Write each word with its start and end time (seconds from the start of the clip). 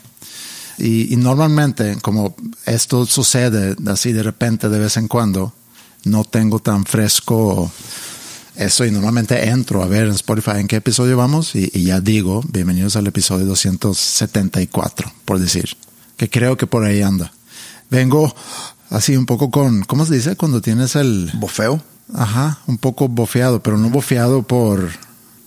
Y, 0.77 1.10
y, 1.10 1.16
normalmente, 1.16 1.96
como 2.02 2.36
esto 2.66 3.06
sucede 3.06 3.74
así 3.86 4.12
de 4.12 4.22
repente, 4.22 4.68
de 4.68 4.78
vez 4.78 4.98
en 4.98 5.08
cuando, 5.08 5.55
no 6.05 6.22
tengo 6.22 6.58
tan 6.58 6.84
fresco 6.84 7.72
eso 8.55 8.84
y 8.84 8.90
normalmente 8.90 9.48
entro 9.48 9.82
a 9.82 9.86
ver 9.86 10.08
en 10.08 10.12
Spotify 10.12 10.58
en 10.58 10.68
qué 10.68 10.77
episodio 10.77 11.16
vamos 11.16 11.55
y, 11.55 11.70
y 11.72 11.84
ya 11.84 12.02
digo, 12.02 12.42
bienvenidos 12.46 12.96
al 12.96 13.06
episodio 13.06 13.46
274, 13.46 15.10
por 15.24 15.38
decir, 15.38 15.78
que 16.18 16.28
creo 16.28 16.58
que 16.58 16.66
por 16.66 16.84
ahí 16.84 17.00
anda. 17.00 17.32
Vengo 17.90 18.34
así 18.95 19.17
un 19.17 19.27
poco 19.27 19.50
con, 19.50 19.83
¿cómo 19.84 20.06
se 20.06 20.14
dice? 20.14 20.37
Cuando 20.37 20.61
tienes 20.61 20.97
el... 20.97 21.31
Bofeo. 21.34 21.83
Ajá, 22.12 22.59
un 22.67 22.78
poco 22.78 23.09
bofeado, 23.09 23.62
pero 23.62 23.77
no 23.77 23.91
bofeado 23.91 24.42
por... 24.42 24.91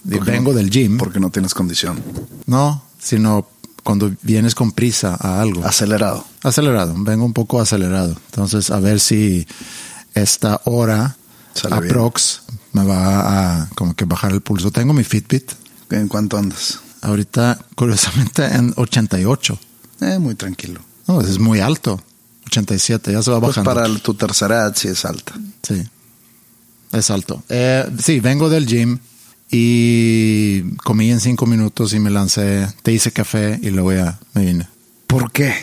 Vengo 0.04 0.52
no, 0.52 0.58
del 0.58 0.70
gym. 0.70 0.98
Porque 0.98 1.20
no 1.20 1.30
tienes 1.30 1.54
condición. 1.54 2.02
No, 2.46 2.84
sino 3.00 3.48
cuando 3.84 4.12
vienes 4.22 4.56
con 4.56 4.72
prisa 4.72 5.18
a 5.20 5.42
algo. 5.42 5.66
Acelerado. 5.66 6.26
Acelerado, 6.44 6.94
vengo 6.98 7.26
un 7.26 7.34
poco 7.34 7.60
acelerado. 7.60 8.16
Entonces, 8.28 8.70
a 8.70 8.80
ver 8.80 9.00
si 9.00 9.48
esta 10.14 10.62
hora 10.66 11.16
Sale 11.54 11.76
aprox 11.76 12.42
me 12.74 12.86
va 12.86 13.62
a 13.62 13.70
como 13.76 13.96
que 13.96 14.06
bajar 14.06 14.32
el 14.32 14.42
pulso. 14.42 14.72
Tengo 14.72 14.94
mi 14.94 15.04
Fitbit. 15.04 15.52
¿En 15.90 16.08
cuánto 16.08 16.38
andas? 16.38 16.80
Ahorita, 17.02 17.60
curiosamente, 17.76 18.46
en 18.46 18.74
88. 18.76 19.60
Eh, 20.02 20.20
muy 20.20 20.36
tranquilo. 20.36 20.82
No, 21.08 21.22
es 21.22 21.40
muy 21.40 21.60
alto. 21.60 22.02
87, 22.48 23.12
ya 23.14 23.22
se 23.22 23.32
va 23.32 23.40
Pues 23.40 23.56
bajando. 23.56 23.74
para 23.74 24.00
tu 24.00 24.14
tercera 24.16 24.56
edad 24.56 24.76
sí 24.76 24.88
es 24.88 25.06
alta. 25.06 25.34
Sí, 25.64 25.84
es 26.92 27.10
alto. 27.12 27.44
Eh, 27.50 27.86
sí, 28.04 28.20
vengo 28.20 28.50
del 28.50 28.66
gym 28.66 29.00
y 29.52 30.62
comí 30.84 31.12
en 31.12 31.20
cinco 31.20 31.46
minutos 31.46 31.94
y 31.94 32.00
me 32.00 32.10
lancé, 32.10 32.68
te 32.84 32.92
hice 32.92 33.12
café 33.12 33.60
y 33.62 33.70
luego 33.70 33.94
ya 33.94 34.20
me 34.34 34.46
vine. 34.46 34.68
¿Por 35.08 35.32
qué? 35.32 35.54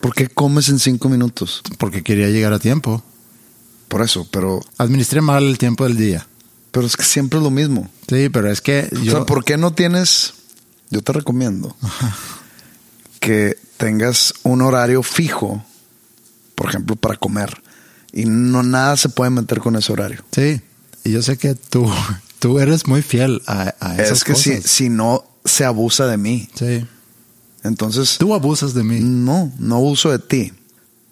¿Por 0.00 0.14
qué 0.14 0.28
comes 0.28 0.68
en 0.68 0.78
cinco 0.78 1.08
minutos? 1.08 1.62
Porque 1.78 2.02
quería 2.02 2.28
llegar 2.28 2.52
a 2.52 2.58
tiempo. 2.58 3.02
Por 3.88 4.02
eso, 4.02 4.26
pero, 4.30 4.60
Administré 4.78 5.20
mal 5.20 5.44
el 5.44 5.58
tiempo 5.58 5.84
del 5.84 5.96
día. 5.96 6.26
pero 6.72 6.86
es 6.86 6.96
que 6.96 7.04
siempre 7.04 7.38
es 7.38 7.42
lo 7.42 7.50
mismo. 7.50 7.88
Sí, 8.08 8.28
pero 8.28 8.50
es 8.50 8.60
que 8.60 8.88
O 8.92 8.98
yo... 9.02 9.12
sea, 9.12 9.24
¿por 9.26 9.44
qué 9.44 9.56
no 9.56 9.72
tienes? 9.72 10.34
Yo 10.90 11.02
te 11.02 11.12
recomiendo 11.12 11.74
que 13.20 13.56
tengas 13.76 14.34
un 14.42 14.62
horario 14.62 15.02
fijo, 15.02 15.64
por 16.56 16.68
ejemplo, 16.68 16.96
para 16.96 17.16
comer. 17.16 17.62
Y 18.12 18.24
no 18.24 18.64
nada 18.64 18.96
se 18.96 19.08
puede 19.08 19.30
meter 19.30 19.60
con 19.60 19.76
ese 19.76 19.92
horario. 19.92 20.24
Sí, 20.32 20.60
y 21.04 21.12
yo 21.12 21.22
sé 21.22 21.36
que 21.36 21.54
tú, 21.54 21.88
tú 22.40 22.58
eres 22.58 22.88
muy 22.88 23.02
fiel 23.02 23.40
a, 23.46 23.74
a 23.78 23.94
esas 23.94 24.18
es 24.18 24.24
que 24.24 24.34
si, 24.34 24.56
cosas. 24.56 24.70
si 24.70 24.88
no, 24.88 25.24
se 25.44 25.64
abusa 25.64 26.06
de 26.06 26.16
mí. 26.16 26.48
Sí. 26.54 26.84
Entonces, 27.62 28.16
Tú 28.18 28.34
abusas 28.34 28.74
de 28.74 28.82
mí. 28.82 28.98
no, 29.00 29.52
no 29.58 29.78
uso 29.78 30.10
de 30.10 30.18
ti. 30.18 30.52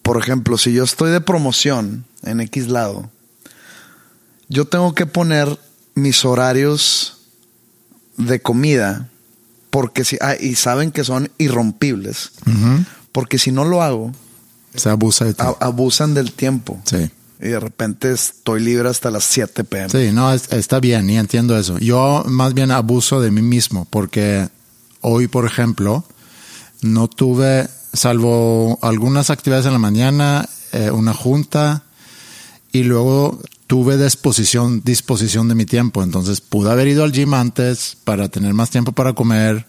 Por 0.03 0.19
ejemplo, 0.19 0.59
si 0.59 0.73
yo 0.73 0.85
estoy 0.85 1.13
de 1.13 1.21
promoción 1.21 2.05
en 2.23 2.41
X 2.41 2.69
lado, 2.69 3.11
yo 4.49 4.67
tengo 4.67 4.95
que 4.95 5.07
poner 5.07 5.59
mis 5.95 6.25
horarios 6.25 7.19
de 8.17 8.41
comida 8.41 9.09
porque 9.71 10.05
si 10.05 10.17
ah, 10.21 10.37
y 10.39 10.55
saben 10.55 10.93
que 10.93 11.03
son 11.03 11.31
irrompibles, 11.39 12.31
porque 13.11 13.39
si 13.39 13.51
no 13.51 13.65
lo 13.65 13.83
hago, 13.83 14.13
Se 14.75 14.89
abusa 14.91 15.25
de 15.27 15.35
ti. 15.35 15.43
abusan 15.61 16.15
del 16.15 16.33
tiempo. 16.33 16.81
Sí. 16.85 17.11
Y 17.41 17.49
de 17.49 17.61
repente 17.61 18.13
estoy 18.13 18.61
libre 18.63 18.89
hasta 18.89 19.11
las 19.11 19.25
7 19.25 19.65
pm. 19.65 19.89
Sí, 19.91 20.13
no, 20.13 20.33
es- 20.33 20.53
está 20.53 20.81
bien 20.81 21.09
y 21.11 21.19
entiendo 21.19 21.57
eso. 21.59 21.79
Yo 21.79 22.25
más 22.27 22.55
bien 22.55 22.71
abuso 22.71 23.21
de 23.21 23.31
mí 23.31 23.43
mismo 23.43 23.87
porque 23.91 24.49
hoy, 25.01 25.29
por 25.29 25.45
ejemplo, 25.45 26.05
no 26.81 27.09
tuve, 27.09 27.69
salvo 27.93 28.79
algunas 28.83 29.31
actividades 29.31 29.67
en 29.67 29.73
la 29.73 29.79
mañana, 29.79 30.49
eh, 30.73 30.91
una 30.91 31.13
junta 31.15 31.83
y 32.73 32.83
luego 32.85 33.41
tuve 33.67 33.97
disposición, 34.03 34.83
disposición 34.85 35.49
de 35.49 35.55
mi 35.55 35.67
tiempo. 35.67 36.03
Entonces 36.03 36.41
pude 36.41 36.71
haber 36.71 36.89
ido 36.89 37.05
al 37.05 37.13
gym 37.13 37.35
antes 37.35 37.97
para 38.05 38.29
tener 38.29 38.55
más 38.55 38.71
tiempo 38.71 38.93
para 38.93 39.13
comer, 39.13 39.67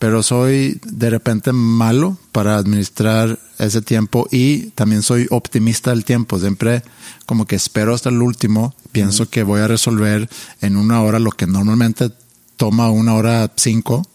pero 0.00 0.22
soy 0.22 0.80
de 0.86 1.10
repente 1.10 1.52
malo 1.52 2.16
para 2.32 2.56
administrar 2.56 3.38
ese 3.58 3.82
tiempo 3.82 4.26
y 4.32 4.70
también 4.70 5.02
soy 5.02 5.26
optimista 5.28 5.90
del 5.90 6.06
tiempo. 6.06 6.38
Siempre 6.38 6.82
como 7.26 7.46
que 7.46 7.54
espero 7.54 7.94
hasta 7.94 8.08
el 8.08 8.22
último, 8.22 8.74
pienso 8.92 9.28
que 9.28 9.42
voy 9.42 9.60
a 9.60 9.68
resolver 9.68 10.26
en 10.62 10.78
una 10.78 11.02
hora 11.02 11.18
lo 11.18 11.30
que 11.30 11.46
normalmente 11.46 12.10
toma 12.56 12.90
una 12.90 13.12
hora 13.12 13.52
cinco 13.56 14.08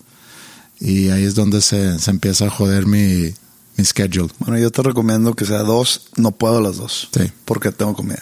y 0.79 1.09
ahí 1.09 1.23
es 1.23 1.35
donde 1.35 1.61
se, 1.61 1.99
se 1.99 2.09
empieza 2.09 2.47
a 2.47 2.49
joder 2.49 2.87
mi, 2.87 3.31
mi 3.77 3.85
schedule. 3.85 4.33
Bueno, 4.39 4.57
yo 4.57 4.71
te 4.71 4.81
recomiendo 4.81 5.35
que 5.35 5.45
sea 5.45 5.59
dos, 5.59 6.07
no 6.15 6.31
puedo 6.31 6.61
las 6.61 6.77
dos. 6.77 7.09
Sí. 7.15 7.31
Porque 7.45 7.71
tengo 7.71 7.93
comida. 7.93 8.19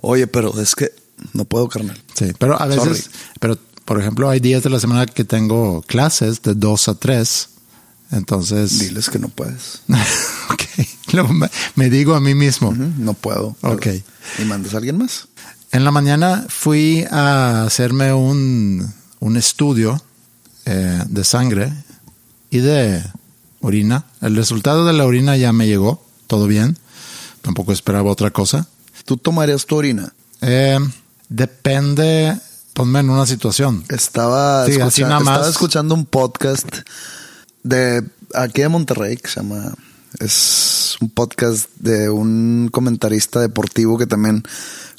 Oye, 0.00 0.28
pero 0.28 0.56
es 0.60 0.76
que 0.76 0.92
no 1.32 1.46
puedo, 1.46 1.68
carnal. 1.68 2.00
Sí, 2.14 2.26
pero 2.38 2.62
a 2.62 2.66
veces, 2.66 2.84
Sorry. 2.84 3.02
pero 3.40 3.58
por 3.84 4.00
ejemplo, 4.00 4.28
hay 4.28 4.40
días 4.40 4.62
de 4.62 4.70
la 4.70 4.80
semana 4.80 5.06
que 5.06 5.24
tengo 5.24 5.82
clases 5.82 6.42
de 6.42 6.54
dos 6.54 6.88
a 6.88 6.94
tres. 6.94 7.48
Entonces, 8.10 8.78
Diles 8.78 9.08
que 9.08 9.18
no 9.18 9.28
puedes. 9.28 9.80
ok, 10.50 10.62
Luego 11.12 11.30
me, 11.74 11.90
digo 11.90 12.14
a 12.14 12.20
mí 12.20 12.34
mismo. 12.34 12.68
Ujú, 12.70 12.92
No 12.98 13.14
puedo. 13.14 13.56
Ok. 13.62 13.86
¿Y 14.38 14.44
mandas 14.44 14.74
a 14.74 14.78
alguien 14.78 14.98
más? 14.98 15.28
En 15.72 15.84
la 15.84 15.90
mañana 15.90 16.44
fui 16.48 17.04
a 17.10 17.64
hacerme 17.64 18.12
un, 18.12 18.92
un 19.20 19.36
estudio 19.36 20.02
eh, 20.66 21.02
de 21.08 21.24
sangre 21.24 21.72
y 22.50 22.58
de 22.58 23.02
orina. 23.60 24.04
El 24.20 24.36
resultado 24.36 24.84
de 24.84 24.92
la 24.92 25.06
orina 25.06 25.36
ya 25.36 25.52
me 25.52 25.66
llegó, 25.66 26.04
todo 26.26 26.46
bien. 26.46 26.76
Tampoco 27.40 27.72
esperaba 27.72 28.10
otra 28.10 28.30
cosa. 28.30 28.68
¿Tú 29.06 29.16
tomarías 29.16 29.64
tu 29.66 29.76
orina? 29.76 30.12
Eh, 30.42 30.78
depende, 31.28 32.36
ponme 32.74 33.00
en 33.00 33.10
una 33.10 33.26
situación. 33.26 33.84
Estaba, 33.88 34.66
Sí, 34.66 34.72
escucha- 34.72 35.02
nada 35.08 35.18
estaba 35.20 35.38
más. 35.38 35.48
escuchando 35.48 35.94
un 35.94 36.06
podcast 36.06 36.66
de 37.62 38.04
aquí 38.34 38.62
de 38.62 38.68
Monterrey 38.68 39.16
que 39.16 39.28
se 39.28 39.40
llama. 39.40 39.74
Es 40.18 40.96
un 41.00 41.10
podcast 41.10 41.70
de 41.78 42.10
un 42.10 42.68
comentarista 42.72 43.40
deportivo 43.40 43.98
que 43.98 44.06
también 44.06 44.42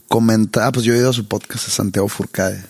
comenta. 0.07 0.67
Ah, 0.67 0.71
pues 0.71 0.85
yo 0.85 0.93
he 0.93 0.97
ido 0.97 1.09
a 1.11 1.13
su 1.13 1.27
podcast, 1.27 1.67
es 1.67 1.73
Santiago 1.73 2.07
Furcade. 2.07 2.63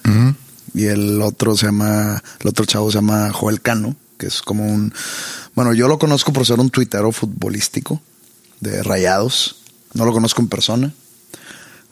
Y 0.73 0.85
el 0.85 1.21
otro 1.21 1.56
se 1.56 1.67
llama. 1.67 2.21
El 2.39 2.47
otro 2.49 2.65
chavo 2.65 2.89
se 2.91 2.97
llama 2.97 3.31
Joel 3.31 3.61
Cano, 3.61 3.95
que 4.17 4.25
es 4.27 4.41
como 4.41 4.65
un. 4.65 4.94
Bueno, 5.56 5.73
yo 5.73 5.88
lo 5.88 5.99
conozco 5.99 6.33
por 6.33 6.45
ser 6.45 6.59
un 6.59 6.69
tuitero 6.71 7.11
futbolístico 7.11 8.01
de 8.59 8.81
rayados. 8.81 9.57
No 9.94 10.03
lo 10.06 10.11
conozco 10.11 10.41
en 10.41 10.47
persona. 10.47 10.91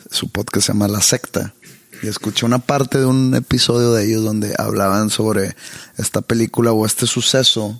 Su 0.09 0.29
podcast 0.29 0.65
se 0.65 0.73
llama 0.73 0.87
La 0.87 1.01
Secta. 1.01 1.53
Y 2.01 2.07
escuché 2.07 2.45
una 2.45 2.59
parte 2.59 2.97
de 2.99 3.05
un 3.05 3.35
episodio 3.35 3.93
de 3.93 4.05
ellos 4.07 4.23
donde 4.23 4.53
hablaban 4.57 5.09
sobre 5.09 5.55
esta 5.97 6.21
película 6.21 6.71
o 6.71 6.85
este 6.85 7.05
suceso 7.07 7.79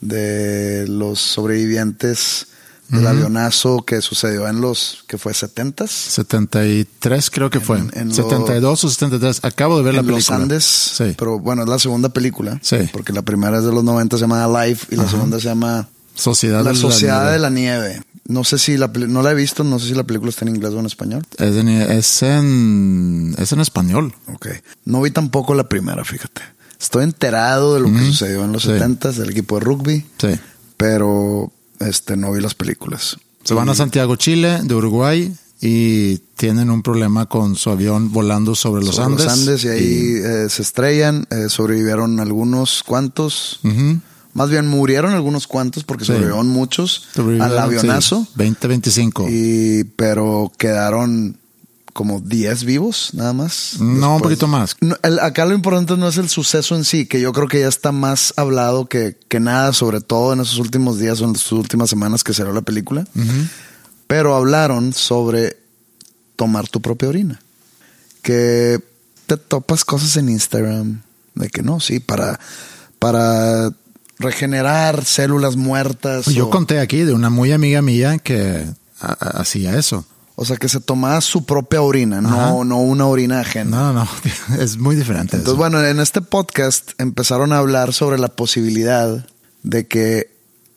de 0.00 0.86
los 0.88 1.18
sobrevivientes 1.20 2.46
del 2.88 3.06
avionazo 3.06 3.84
que 3.84 4.00
sucedió 4.00 4.48
en 4.48 4.60
los, 4.62 5.04
que 5.08 5.18
fue 5.18 5.32
70s. 5.32 5.88
73 5.88 7.30
creo 7.30 7.50
que 7.50 7.60
fue. 7.60 7.78
En- 7.78 7.90
en 7.94 8.08
lo- 8.08 8.14
72 8.14 8.84
o 8.84 8.88
73. 8.88 9.40
Acabo 9.44 9.76
de 9.76 9.82
ver 9.82 9.94
la 9.94 10.00
en 10.00 10.06
los 10.06 10.14
película. 10.16 10.36
Andes, 10.36 10.64
Sí. 10.64 11.14
pero 11.18 11.38
bueno, 11.38 11.64
es 11.64 11.68
la 11.68 11.78
segunda 11.78 12.08
película. 12.08 12.58
Sí. 12.62 12.78
Porque 12.92 13.12
la 13.12 13.22
primera 13.22 13.58
es 13.58 13.64
de 13.64 13.72
los 13.72 13.84
90, 13.84 14.16
se 14.16 14.22
llama 14.22 14.64
Life, 14.64 14.86
y 14.90 14.96
la 14.96 15.06
segunda 15.08 15.38
se 15.38 15.44
llama 15.48 15.88
Sociedad 16.18 16.62
La 16.64 16.72
de 16.72 16.76
Sociedad 16.76 17.32
de 17.32 17.38
la 17.38 17.50
Nieve. 17.50 18.02
No 18.26 18.44
sé 18.44 18.58
si 18.58 18.76
la, 18.76 18.88
no 18.88 19.22
la 19.22 19.30
he 19.30 19.34
visto, 19.34 19.64
no 19.64 19.78
sé 19.78 19.88
si 19.88 19.94
la 19.94 20.04
película 20.04 20.28
está 20.28 20.44
en 20.44 20.54
inglés 20.54 20.72
o 20.74 20.80
en 20.80 20.86
español. 20.86 21.24
Es, 21.38 21.56
en, 21.56 21.68
es 21.68 22.22
en 22.22 23.34
es 23.38 23.52
en 23.52 23.60
español. 23.60 24.14
Ok. 24.34 24.48
No 24.84 25.00
vi 25.00 25.10
tampoco 25.10 25.54
la 25.54 25.66
primera, 25.68 26.04
fíjate. 26.04 26.42
Estoy 26.78 27.04
enterado 27.04 27.74
de 27.74 27.80
lo 27.80 27.90
que 27.92 28.04
sucedió 28.04 28.44
en 28.44 28.52
los 28.52 28.64
Sí. 28.64 28.68
70s 28.68 29.12
del 29.14 29.30
equipo 29.30 29.58
de 29.58 29.64
rugby, 29.64 30.06
Sí. 30.18 30.38
pero 30.76 31.50
este 31.80 32.16
no 32.16 32.32
vi 32.32 32.40
las 32.42 32.54
películas. 32.54 33.16
Se 33.44 33.54
van 33.54 33.68
a 33.70 33.74
Santiago, 33.74 34.16
Chile, 34.16 34.60
de 34.62 34.74
Uruguay, 34.74 35.34
y 35.60 36.18
tienen 36.36 36.70
un 36.70 36.82
problema 36.82 37.26
con 37.26 37.56
su 37.56 37.70
avión 37.70 38.12
volando 38.12 38.54
sobre 38.54 38.84
los 38.84 38.94
Sobre 38.96 39.06
Andes. 39.06 39.24
Los 39.24 39.32
Andes 39.34 39.64
y 39.64 39.68
ahí 39.68 40.12
eh, 40.22 40.46
se 40.50 40.62
estrellan, 40.62 41.26
eh, 41.30 41.46
sobrevivieron 41.48 42.20
algunos 42.20 42.82
cuantos. 42.84 43.58
Más 44.34 44.50
bien 44.50 44.66
murieron 44.68 45.12
algunos 45.14 45.46
cuantos 45.46 45.84
porque 45.84 46.04
Sí. 46.04 46.08
sobrevivieron 46.08 46.48
muchos 46.48 47.08
Sobrevivieron, 47.14 47.50
al 47.52 47.58
avionazo. 47.58 48.24
sí, 48.26 48.32
20, 48.36 48.68
25. 48.68 49.26
Y, 49.28 49.84
pero 49.96 50.52
quedaron 50.58 51.38
como 51.94 52.20
10 52.20 52.62
vivos, 52.62 53.10
nada 53.14 53.32
más. 53.32 53.80
No, 53.80 54.16
un 54.16 54.22
poquito 54.22 54.46
más. 54.46 54.76
No, 54.80 54.94
el- 55.02 55.18
acá 55.18 55.44
lo 55.46 55.54
importante 55.54 55.96
no 55.96 56.06
es 56.06 56.16
el 56.18 56.28
suceso 56.28 56.76
en 56.76 56.84
sí, 56.84 57.06
que 57.06 57.20
yo 57.20 57.32
creo 57.32 57.48
que 57.48 57.58
ya 57.60 57.66
está 57.68 57.90
más 57.90 58.32
hablado 58.36 58.86
que, 58.86 59.16
que 59.28 59.40
nada, 59.40 59.72
sobre 59.72 60.00
todo 60.00 60.32
en 60.32 60.40
esos 60.40 60.58
últimos 60.58 61.00
días 61.00 61.20
o 61.20 61.24
en 61.24 61.34
sus 61.34 61.52
últimas 61.58 61.90
semanas 61.90 62.22
que 62.22 62.34
salió 62.34 62.52
la 62.52 62.60
película. 62.62 63.04
Pero 64.06 64.36
hablaron 64.36 64.92
sobre 64.92 65.56
tomar 66.36 66.68
tu 66.68 66.80
propia 66.80 67.08
orina. 67.08 67.40
Que 68.22 68.78
te 69.26 69.36
topas 69.36 69.84
cosas 69.84 70.16
en 70.16 70.28
Instagram 70.28 71.02
de 71.34 71.48
que 71.50 71.62
no, 71.62 71.80
sí, 71.80 71.98
para, 71.98 72.38
para 73.00 73.72
regenerar 74.18 75.04
células 75.04 75.56
muertas. 75.56 76.26
Yo 76.26 76.46
o- 76.46 76.50
conté 76.50 76.80
aquí 76.80 76.98
de 77.02 77.12
una 77.12 77.30
muy 77.30 77.52
amiga 77.52 77.82
mía 77.82 78.18
que 78.18 78.64
hacía 79.00 79.76
eso. 79.78 80.04
O 80.40 80.44
sea, 80.44 80.56
que 80.56 80.68
se 80.68 80.78
tomaba 80.78 81.20
su 81.20 81.44
propia 81.44 81.82
orina, 81.82 82.20
no, 82.20 82.28
Ajá. 82.28 82.64
no 82.64 82.78
una 82.78 83.06
orina 83.06 83.40
ajena. 83.40 83.70
No, 83.76 83.92
no, 83.92 84.08
es 84.60 84.76
muy 84.76 84.94
diferente. 84.94 85.36
Entonces, 85.36 85.48
eso. 85.48 85.56
bueno, 85.56 85.84
en 85.84 85.98
este 85.98 86.20
podcast 86.20 86.92
empezaron 86.98 87.52
a 87.52 87.58
hablar 87.58 87.92
sobre 87.92 88.18
la 88.18 88.28
posibilidad 88.28 89.26
de 89.64 89.86
que 89.88 90.30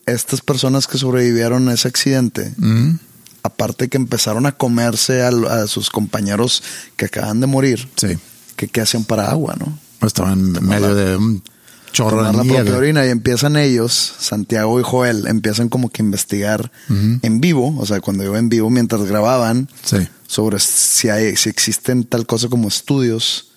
estas 0.08 0.42
personas 0.42 0.88
que 0.88 0.98
sobrevivieron 0.98 1.70
a 1.70 1.74
ese 1.74 1.88
accidente, 1.88 2.54
Mm, 2.58 2.96
aparte 3.44 3.88
que 3.88 3.98
empezaron 3.98 4.48
a 4.48 4.52
comerse 4.54 5.22
a, 5.22 5.28
a 5.30 5.68
sus 5.68 5.92
compañeros 5.92 6.64
que 6.96 7.06
acaban 7.06 7.40
de 7.40 7.46
morir, 7.48 7.88
sí. 7.98 8.18
que 8.56 8.68
qué 8.68 8.82
hacían 8.82 9.04
para 9.04 9.30
agua, 9.30 9.56
¿no? 9.60 9.78
Estaba 10.06 10.34
en 10.34 10.54
medio 10.66 10.96
de 10.96 11.16
un 11.18 11.44
chorro 11.92 12.18
Tomar 12.18 12.36
la 12.36 12.44
propia 12.44 12.78
orina 12.78 13.06
y 13.06 13.10
empiezan 13.10 13.56
ellos, 13.58 14.14
Santiago 14.20 14.80
y 14.80 14.84
Joel, 14.84 15.28
empiezan 15.28 15.70
como 15.70 15.90
que 15.90 16.02
a 16.02 16.06
investigar 16.06 16.72
en 16.90 17.42
vivo, 17.42 17.76
o 17.78 17.86
sea, 17.86 18.02
cuando 18.02 18.24
yo 18.24 18.36
en 18.38 18.50
vivo 18.50 18.70
mientras 18.70 19.04
grababan, 19.04 19.70
Sí. 19.84 19.98
sobre 20.28 20.60
si 20.60 21.10
hay, 21.10 21.36
si 21.36 21.50
existen 21.50 22.04
tal 22.04 22.26
cosa 22.26 22.48
como 22.48 22.68
estudios 22.68 23.48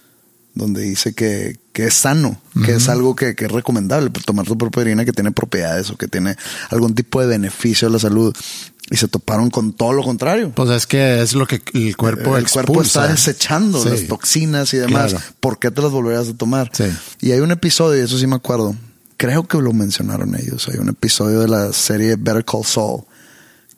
donde 0.55 0.83
dice 0.83 1.15
que, 1.15 1.59
que 1.73 1.87
es 1.87 1.95
sano, 1.95 2.41
que 2.65 2.75
es 2.77 2.89
algo 2.89 3.17
que, 3.17 3.35
que 3.35 3.47
es 3.47 3.51
recomendable, 3.51 4.09
tomar 4.25 4.47
tu 4.47 4.57
propia 4.57 4.83
orina 4.83 5.05
que 5.05 5.13
tiene 5.13 5.33
propiedades 5.33 5.91
o 5.91 5.97
que 5.97 6.07
tiene 6.07 6.37
algún 6.71 6.95
tipo 6.95 7.21
de 7.21 7.27
beneficio 7.27 7.89
a 7.89 7.91
la 7.91 7.99
salud. 7.99 8.33
Y 8.91 8.97
se 8.97 9.09
toparon 9.09 9.49
con 9.51 9.73
todo 9.73 9.93
lo 9.95 10.03
contrario. 10.03 10.53
Pues 10.55 10.69
es 10.71 10.87
que 10.87 11.23
es 11.23 11.33
lo 11.35 11.47
que 11.47 11.63
el 11.73 11.97
cuerpo 11.97 12.37
el 12.37 12.49
cuerpo 12.51 12.83
está 12.83 13.09
desechando 13.09 13.83
Sí. 13.83 13.89
las 13.89 14.07
toxinas 14.07 14.75
y 14.75 14.77
demás. 14.77 15.13
Claro. 15.13 15.25
¿Por 15.41 15.59
qué 15.59 15.71
te 15.71 15.81
las 15.81 15.91
volverías 15.91 16.29
a 16.29 16.35
tomar? 16.35 16.71
Sí. 16.75 16.85
Y 17.23 17.33
hay 17.33 17.41
un 17.41 17.51
episodio, 17.51 18.01
y 18.01 18.05
eso 18.05 18.19
sí 18.19 18.27
me 18.27 18.37
acuerdo, 18.37 18.77
creo 19.17 19.49
que 19.49 19.57
lo 19.59 19.73
mencionaron 19.73 20.35
ellos. 20.35 20.69
Hay 20.69 20.79
un 20.79 20.91
episodio 20.91 21.41
de 21.41 21.49
la 21.49 21.73
serie 21.73 22.17
Better 22.17 22.45
Call 22.45 22.65
Saul, 22.65 23.05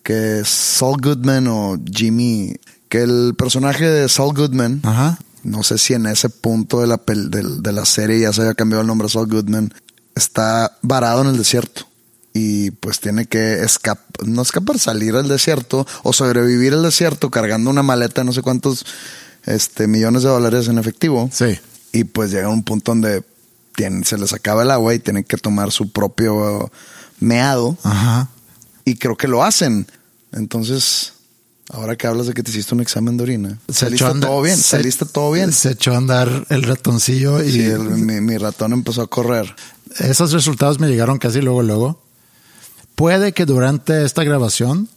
que 0.03 0.41
es 0.41 0.49
Saul 0.49 1.01
Goodman 1.01 1.47
o 1.49 1.79
Jimmy, 1.89 2.57
que 2.89 3.03
el 3.03 3.35
personaje 3.39 3.89
de 3.89 4.09
Saul 4.09 4.35
Goodman, 4.35 4.81
Ajá. 4.83 5.19
no 5.45 5.63
sé 5.63 5.79
si 5.79 5.95
en 5.95 6.07
ese 6.07 6.29
punto 6.31 6.81
de 6.81 6.89
la, 6.89 7.01
del- 7.07 7.63
de, 7.63 7.73
la 7.73 7.85
serie 7.85 8.21
ya 8.21 8.33
se 8.33 8.41
había 8.41 8.55
cambiado 8.55 8.81
el 8.83 8.89
nombre 8.89 9.07
a 9.07 9.09
Saul 9.11 9.29
Goodman, 9.29 9.73
está 10.17 10.77
varado 10.83 11.23
en 11.23 11.29
el 11.29 11.39
desierto. 11.39 11.87
Y 12.39 12.71
pues 12.73 13.01
tiene 13.01 13.25
que 13.27 13.63
escapar, 13.63 14.27
no 14.27 14.43
escapar, 14.43 14.79
salir 14.79 15.15
al 15.17 15.27
desierto 15.29 15.87
o 16.03 16.13
sobrevivir 16.13 16.75
al 16.75 16.83
desierto 16.83 17.31
cargando 17.31 17.71
una 17.71 17.83
maleta 17.83 18.21
de 18.21 18.25
no 18.27 18.33
sé 18.33 18.43
cuántos 18.43 18.85
este, 19.47 19.87
millones 19.87 20.23
de 20.23 20.29
dólares 20.29 20.69
en 20.69 20.77
efectivo. 20.79 21.31
Sí. 21.33 21.59
Y 21.93 22.05
pues 22.05 22.31
llega 22.33 22.49
un 22.51 22.63
punto 22.63 22.91
donde 22.93 23.23
tienen, 23.75 24.05
se 24.05 24.19
les 24.19 24.33
acaba 24.35 24.63
el 24.65 24.71
agua 24.71 24.93
y 24.93 24.99
tienen 24.99 25.25
que 25.25 25.37
tomar 25.39 25.71
su 25.73 25.91
propio 25.93 26.71
meado. 27.21 27.79
Ajá. 27.83 28.29
Y 28.85 28.97
creo 28.97 29.17
que 29.17 29.29
lo 29.29 29.43
hacen. 29.43 29.87
Entonces, 30.33 31.15
ahora 31.71 31.97
que 31.97 32.07
hablas 32.07 32.27
de 32.27 32.35
que 32.35 32.43
te 32.43 32.51
hiciste 32.51 32.75
un 32.75 32.81
examen 32.81 33.17
de 33.17 33.23
orina, 33.23 33.59
saliste 33.69 33.97
echó 34.05 34.07
a 34.09 34.11
andar- 34.11 34.29
todo 34.31 34.43
bien, 34.43 34.57
se- 34.57 34.63
saliste 34.63 35.07
todo 35.07 35.33
bien. 35.33 35.53
Se 35.53 35.71
echó 35.71 35.95
a 35.95 35.97
andar 35.97 36.47
el 36.51 36.63
ratoncillo 36.65 37.43
y 37.43 37.53
Sí, 37.53 37.65
el- 37.65 37.81
mi, 37.81 38.21
mi 38.21 38.37
ratón 38.37 38.73
empezó 38.73 39.03
a 39.03 39.07
correr. 39.07 39.55
esos 39.99 40.33
resultados 40.33 40.79
me 40.81 40.89
llegaron 40.89 41.19
casi 41.19 41.41
luego, 41.41 41.63
luego. 41.63 42.03
Puede 42.97 43.33
que 43.33 43.45
durante 43.47 44.05
esta 44.05 44.25
grabación 44.25 44.89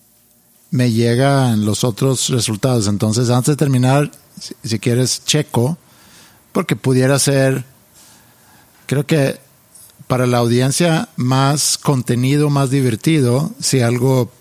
me 0.72 0.92
llegan 0.92 1.66
los 1.66 1.84
otros 1.84 2.30
resultados. 2.30 2.88
Entonces, 2.88 3.30
antes 3.30 3.54
de 3.54 3.56
terminar, 3.58 4.10
si, 4.40 4.56
si 4.64 4.80
quieres, 4.80 5.24
checo, 5.26 5.78
porque 6.52 6.76
pudiera 6.76 7.20
ser, 7.20 7.66
creo 8.88 9.06
que 9.06 9.40
para 10.08 10.26
la 10.26 10.38
audiencia 10.40 11.10
más 11.18 11.78
contenido, 11.78 12.50
más 12.50 12.70
divertido, 12.72 13.52
si 13.60 13.82
algo 13.82 14.32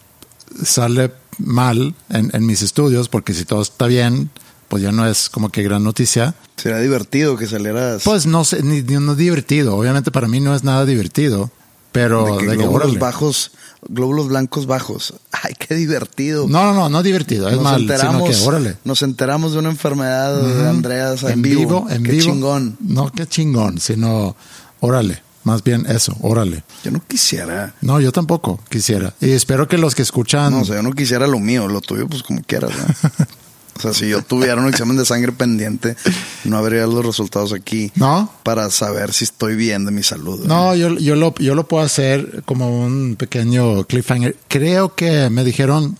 sale 0.65 1.13
mal 1.39 1.95
en, 2.09 2.31
en 2.33 2.47
mis 2.47 2.63
estudios, 2.63 3.09
porque 3.09 3.35
si 3.35 3.45
todo 3.45 3.61
está 3.63 3.87
bien, 3.87 4.31
pues 4.69 4.83
ya 4.83 4.93
no 4.93 5.07
es 5.07 5.29
como 5.29 5.51
que 5.51 5.63
gran 5.63 5.83
noticia. 5.85 6.35
Sería 6.57 6.79
divertido 6.79 7.37
que 7.37 7.47
salieras 7.47 8.03
Pues 8.05 8.27
no 8.27 8.45
sé, 8.45 8.63
ni, 8.63 8.83
ni- 8.83 8.95
no 9.05 9.15
divertido. 9.15 9.77
Obviamente 9.77 10.11
para 10.11 10.29
mí 10.29 10.41
no 10.41 10.55
es 10.55 10.65
nada 10.65 10.85
divertido, 10.87 11.51
pero 11.93 12.37
de 12.37 12.39
que 12.39 12.47
de 12.47 12.57
glóbulos 12.57 12.99
bajos, 12.99 13.53
glóbulos 13.89 14.29
blancos 14.29 14.67
bajos. 14.67 15.15
Ay, 15.43 15.55
qué 15.59 15.75
divertido. 15.75 16.47
No, 16.49 16.65
no, 16.65 16.75
no, 16.75 16.89
no 16.89 17.03
divertido, 17.03 17.49
es 17.49 17.55
nos 17.55 17.65
mal, 17.65 17.81
sino 17.81 17.93
enteramos, 17.93 18.31
que 18.31 18.47
órale. 18.47 18.77
nos 18.85 19.03
enteramos 19.03 19.53
de 19.53 19.59
una 19.59 19.71
enfermedad 19.71 20.41
de 20.41 20.69
Andreas 20.69 21.23
en, 21.25 21.31
en 21.31 21.43
vivo. 21.43 21.61
vivo, 21.61 21.87
en 21.91 22.03
qué 22.03 22.13
vivo. 22.13 22.25
chingón. 22.25 22.77
No, 22.81 23.11
qué 23.11 23.27
chingón, 23.27 23.79
sino 23.79 24.37
órale, 24.81 25.23
más 25.45 25.63
bien 25.65 25.87
eso, 25.87 26.17
órale. 26.21 26.65
Yo 26.85 26.91
no 26.91 27.01
quisiera. 27.07 27.75
No, 27.81 28.01
yo 28.01 28.13
tampoco 28.13 28.61
quisiera. 28.69 29.15
Y 29.21 29.31
espero 29.31 29.67
que 29.69 29.79
los 29.79 29.95
que 29.95 30.03
escuchan 30.03 30.53
No, 30.53 30.61
o 30.61 30.65
sea, 30.65 30.77
yo 30.77 30.83
no 30.83 30.93
quisiera 30.93 31.27
lo 31.27 31.39
mío, 31.39 31.69
lo 31.69 31.81
tuyo, 31.81 32.07
pues 32.09 32.23
como 32.23 32.43
quieras. 32.43 32.73
¿no? 32.77 33.11
o 33.79 33.81
sea, 33.81 33.95
si 33.95 34.09
yo 34.09 34.23
tuviera 34.23 34.61
un 34.61 34.69
examen 34.69 34.97
de 34.97 35.05
sangre 35.05 35.33
pendiente, 35.33 35.97
no 36.45 36.59
habría 36.59 36.87
los 36.87 37.07
resultados 37.07 37.53
aquí. 37.53 37.93
¿No? 37.95 38.33
Para 38.43 38.71
saber 38.71 39.13
si 39.13 39.25
estoy 39.25 39.55
bien 39.55 39.85
de 39.85 39.93
mi 39.93 40.03
salud. 40.03 40.45
No, 40.47 40.75
yo, 40.75 40.99
yo, 40.99 41.15
lo, 41.15 41.35
yo 41.37 41.55
lo 41.55 41.69
puedo 41.69 41.85
hacer 41.85 42.43
como 42.45 42.85
un 42.85 43.17
pequeño 43.17 43.85
cliffhanger. 43.85 44.37
Creo 44.49 44.95
que 44.95 45.31
me 45.31 45.45
dijeron 45.45 45.99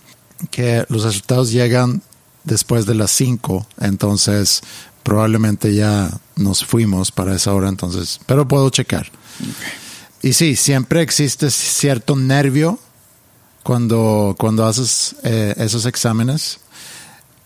que 0.51 0.85
los 0.89 1.03
resultados 1.03 1.51
llegan 1.51 2.01
después 2.43 2.85
de 2.85 2.95
las 2.95 3.11
5, 3.11 3.67
entonces 3.81 4.61
probablemente 5.03 5.73
ya 5.73 6.09
nos 6.35 6.65
fuimos 6.65 7.11
para 7.11 7.35
esa 7.35 7.53
hora, 7.53 7.69
entonces, 7.69 8.19
pero 8.25 8.47
puedo 8.47 8.69
checar. 8.69 9.11
Y 10.21 10.33
sí, 10.33 10.55
siempre 10.55 11.01
existe 11.01 11.49
cierto 11.49 12.15
nervio 12.15 12.79
cuando, 13.63 14.35
cuando 14.37 14.65
haces 14.65 15.15
eh, 15.23 15.53
esos 15.57 15.85
exámenes. 15.85 16.59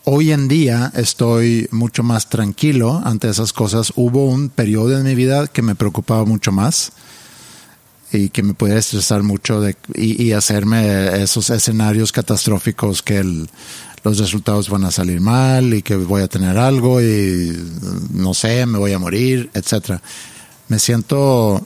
Hoy 0.06 0.34
en 0.34 0.50
día 0.50 0.92
estoy 0.96 1.70
mucho 1.72 2.04
más 2.04 2.28
tranquilo 2.28 3.02
ante 3.06 3.30
esas 3.30 3.54
cosas. 3.54 3.94
Hubo 3.96 4.26
un 4.26 4.50
periodo 4.50 4.98
en 4.98 5.06
mi 5.06 5.16
vida 5.16 5.48
que 5.48 5.62
me 5.62 5.76
preocupaba 5.76 6.26
mucho 6.26 6.52
más 6.52 6.92
y 8.12 8.28
que 8.28 8.44
me 8.44 8.54
podía 8.54 8.78
estresar 8.78 9.24
mucho 9.24 9.62
y, 9.96 10.34
hacerme 10.34 11.24
esos 11.24 11.50
escenarios 11.52 12.12
catastróficos 12.12 13.02
que 13.02 13.24
los 13.24 14.18
resultados 14.18 14.70
van 14.70 14.84
a 14.84 14.92
salir 14.92 15.22
mal 15.22 15.74
y 15.74 15.82
que 15.82 15.96
voy 15.96 16.22
a 16.22 16.28
tener 16.28 16.58
algo 16.58 17.02
y 17.02 17.58
no 18.12 18.34
sé, 18.34 18.66
me 18.66 18.80
voy 18.80 18.92
a 18.92 19.00
morir, 19.00 19.52
etcétera. 19.54 20.02
Me 20.68 20.80
siento 20.80 21.66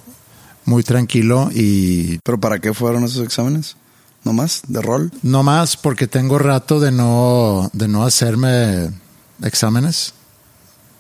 muy 0.65 0.84
tranquilo 0.84 1.50
y 1.51 2.20
¿Pero 2.20 2.39
para 2.39 2.60
qué 2.60 2.72
fueron 2.72 3.03
esos 3.03 3.25
exámenes? 3.25 3.77
¿No 4.27 4.34
más? 4.34 4.62
¿De 4.67 4.81
rol? 4.81 5.10
no 5.24 5.41
más 5.41 5.77
porque 5.77 6.05
tengo 6.05 6.38
rato 6.38 6.81
de 6.81 6.91
no, 6.91 7.69
de 7.72 7.88
no 7.88 8.03
hacerme 8.05 8.89
exámenes. 9.41 10.13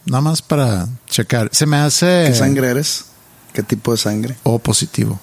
nada 0.05 0.21
más 0.21 0.41
para 0.41 0.87
checar. 1.07 1.49
Se 1.51 1.65
me 1.65 1.75
hace 1.75 2.23
¿Qué 2.29 2.33
sangre 2.35 2.69
eres? 2.69 3.03
¿Qué 3.51 3.63
tipo 3.63 3.91
de 3.91 3.97
sangre? 3.97 4.37
O 4.43 4.59
positivo. 4.59 5.19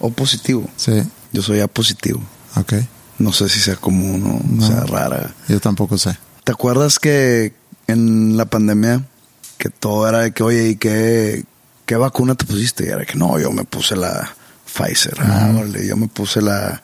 O 0.00 0.10
positivo. 0.10 0.68
Sí, 0.76 1.02
Yo 1.32 1.40
soy 1.40 1.60
A 1.60 1.68
positivo. 1.68 2.20
ok. 2.56 2.72
No 3.20 3.32
sé 3.32 3.48
si 3.48 3.60
sea 3.60 3.76
común 3.76 4.26
o 4.26 4.56
No. 4.56 4.66
sea 4.66 4.80
rara. 4.86 5.32
Yo 5.46 5.60
tampoco 5.60 5.96
sé. 5.98 6.18
¿Te 6.42 6.50
acuerdas 6.50 6.98
que 6.98 7.54
en 7.86 8.36
la 8.36 8.46
pandemia 8.46 9.04
que 9.56 9.68
todo 9.68 10.08
era 10.08 10.18
de 10.20 10.32
que, 10.32 10.42
oye, 10.42 10.70
¿y 10.70 10.76
qué, 10.76 11.44
qué 11.86 11.94
vacuna 11.94 12.34
te 12.34 12.44
pusiste? 12.44 12.86
Y 12.86 12.88
era 12.88 13.04
que 13.06 13.14
no, 13.16 13.38
yo 13.38 13.52
me 13.52 13.62
puse 13.64 13.94
la 13.94 14.34
Pfizer. 14.64 15.14
Ah, 15.20 15.52
yo 15.86 15.96
me 15.96 16.08
puse 16.08 16.40
la, 16.40 16.82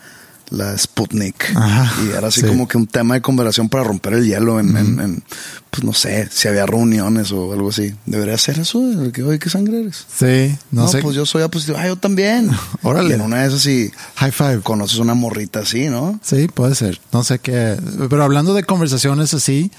la 0.51 0.77
Sputnik. 0.79 1.53
Ajá, 1.57 1.93
y 2.05 2.11
era 2.17 2.29
así 2.29 2.41
sí. 2.41 2.47
como 2.47 2.69
que 2.69 2.77
un 2.79 2.87
tema 2.87 3.15
de 3.15 3.21
conversación 3.23 3.69
para 3.69 3.85
romper 3.85 4.15
el 4.15 4.27
hielo 4.27 4.61
en, 4.61 4.77
en- 4.77 5.01
en, 5.01 5.25
pues 5.71 5.83
no 5.85 5.93
sé, 5.93 6.29
si 6.31 6.49
había 6.49 6.65
reuniones 6.67 7.33
o 7.33 7.53
algo 7.53 7.71
así. 7.71 7.95
Debería 8.07 8.39
ser 8.39 8.59
eso, 8.61 8.81
de 8.81 9.13
que, 9.13 9.23
oye, 9.23 9.39
¿qué 9.39 9.51
sangre 9.51 9.81
eres? 9.81 10.07
Sí, 10.17 10.57
no, 10.71 10.83
No, 10.83 10.89
sé. 10.89 11.03
pues 11.03 11.17
yo 11.17 11.27
soy 11.27 11.43
A 11.43 11.49
positivo. 11.49 11.77
Ah, 11.81 11.87
yo 11.89 11.97
también. 11.97 12.51
Órale. 12.83 13.11
Y 13.11 13.13
en 13.15 13.21
una 13.21 13.43
de 13.43 13.49
esas 13.49 13.63
sí 13.63 13.91
High 14.17 14.33
five. 14.33 14.61
conoces 14.63 14.99
una 14.99 15.15
morrita 15.15 15.61
así, 15.61 15.89
¿no? 15.89 16.19
Sí, 16.23 16.47
puede 16.49 16.75
ser. 16.75 17.01
No 17.13 17.25
sé 17.25 17.39
qué. 17.41 17.77
Pero 18.09 18.23
hablando 18.25 18.55
de 18.55 18.65
conversaciones 18.65 19.35
así, 19.35 19.71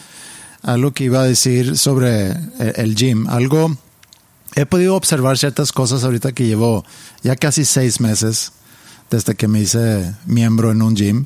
algo 0.64 0.92
que 0.94 1.06
iba 1.06 1.22
a 1.22 1.24
decir 1.26 1.78
sobre 1.78 2.32
el, 2.32 2.74
el 2.76 2.96
gym, 2.96 3.28
algo. 3.30 3.76
He 4.56 4.66
podido 4.66 4.96
observar 4.96 5.38
ciertas 5.38 5.72
cosas 5.72 6.04
ahorita 6.04 6.32
que 6.32 6.46
llevo 6.48 6.84
ya 7.24 7.36
casi 7.36 7.64
seis 7.64 8.00
meses 8.02 8.52
desde 9.10 9.36
que 9.36 9.48
me 9.48 9.62
hice 9.62 10.14
miembro 10.26 10.72
en 10.72 10.82
un 10.82 10.96
gym 10.96 11.26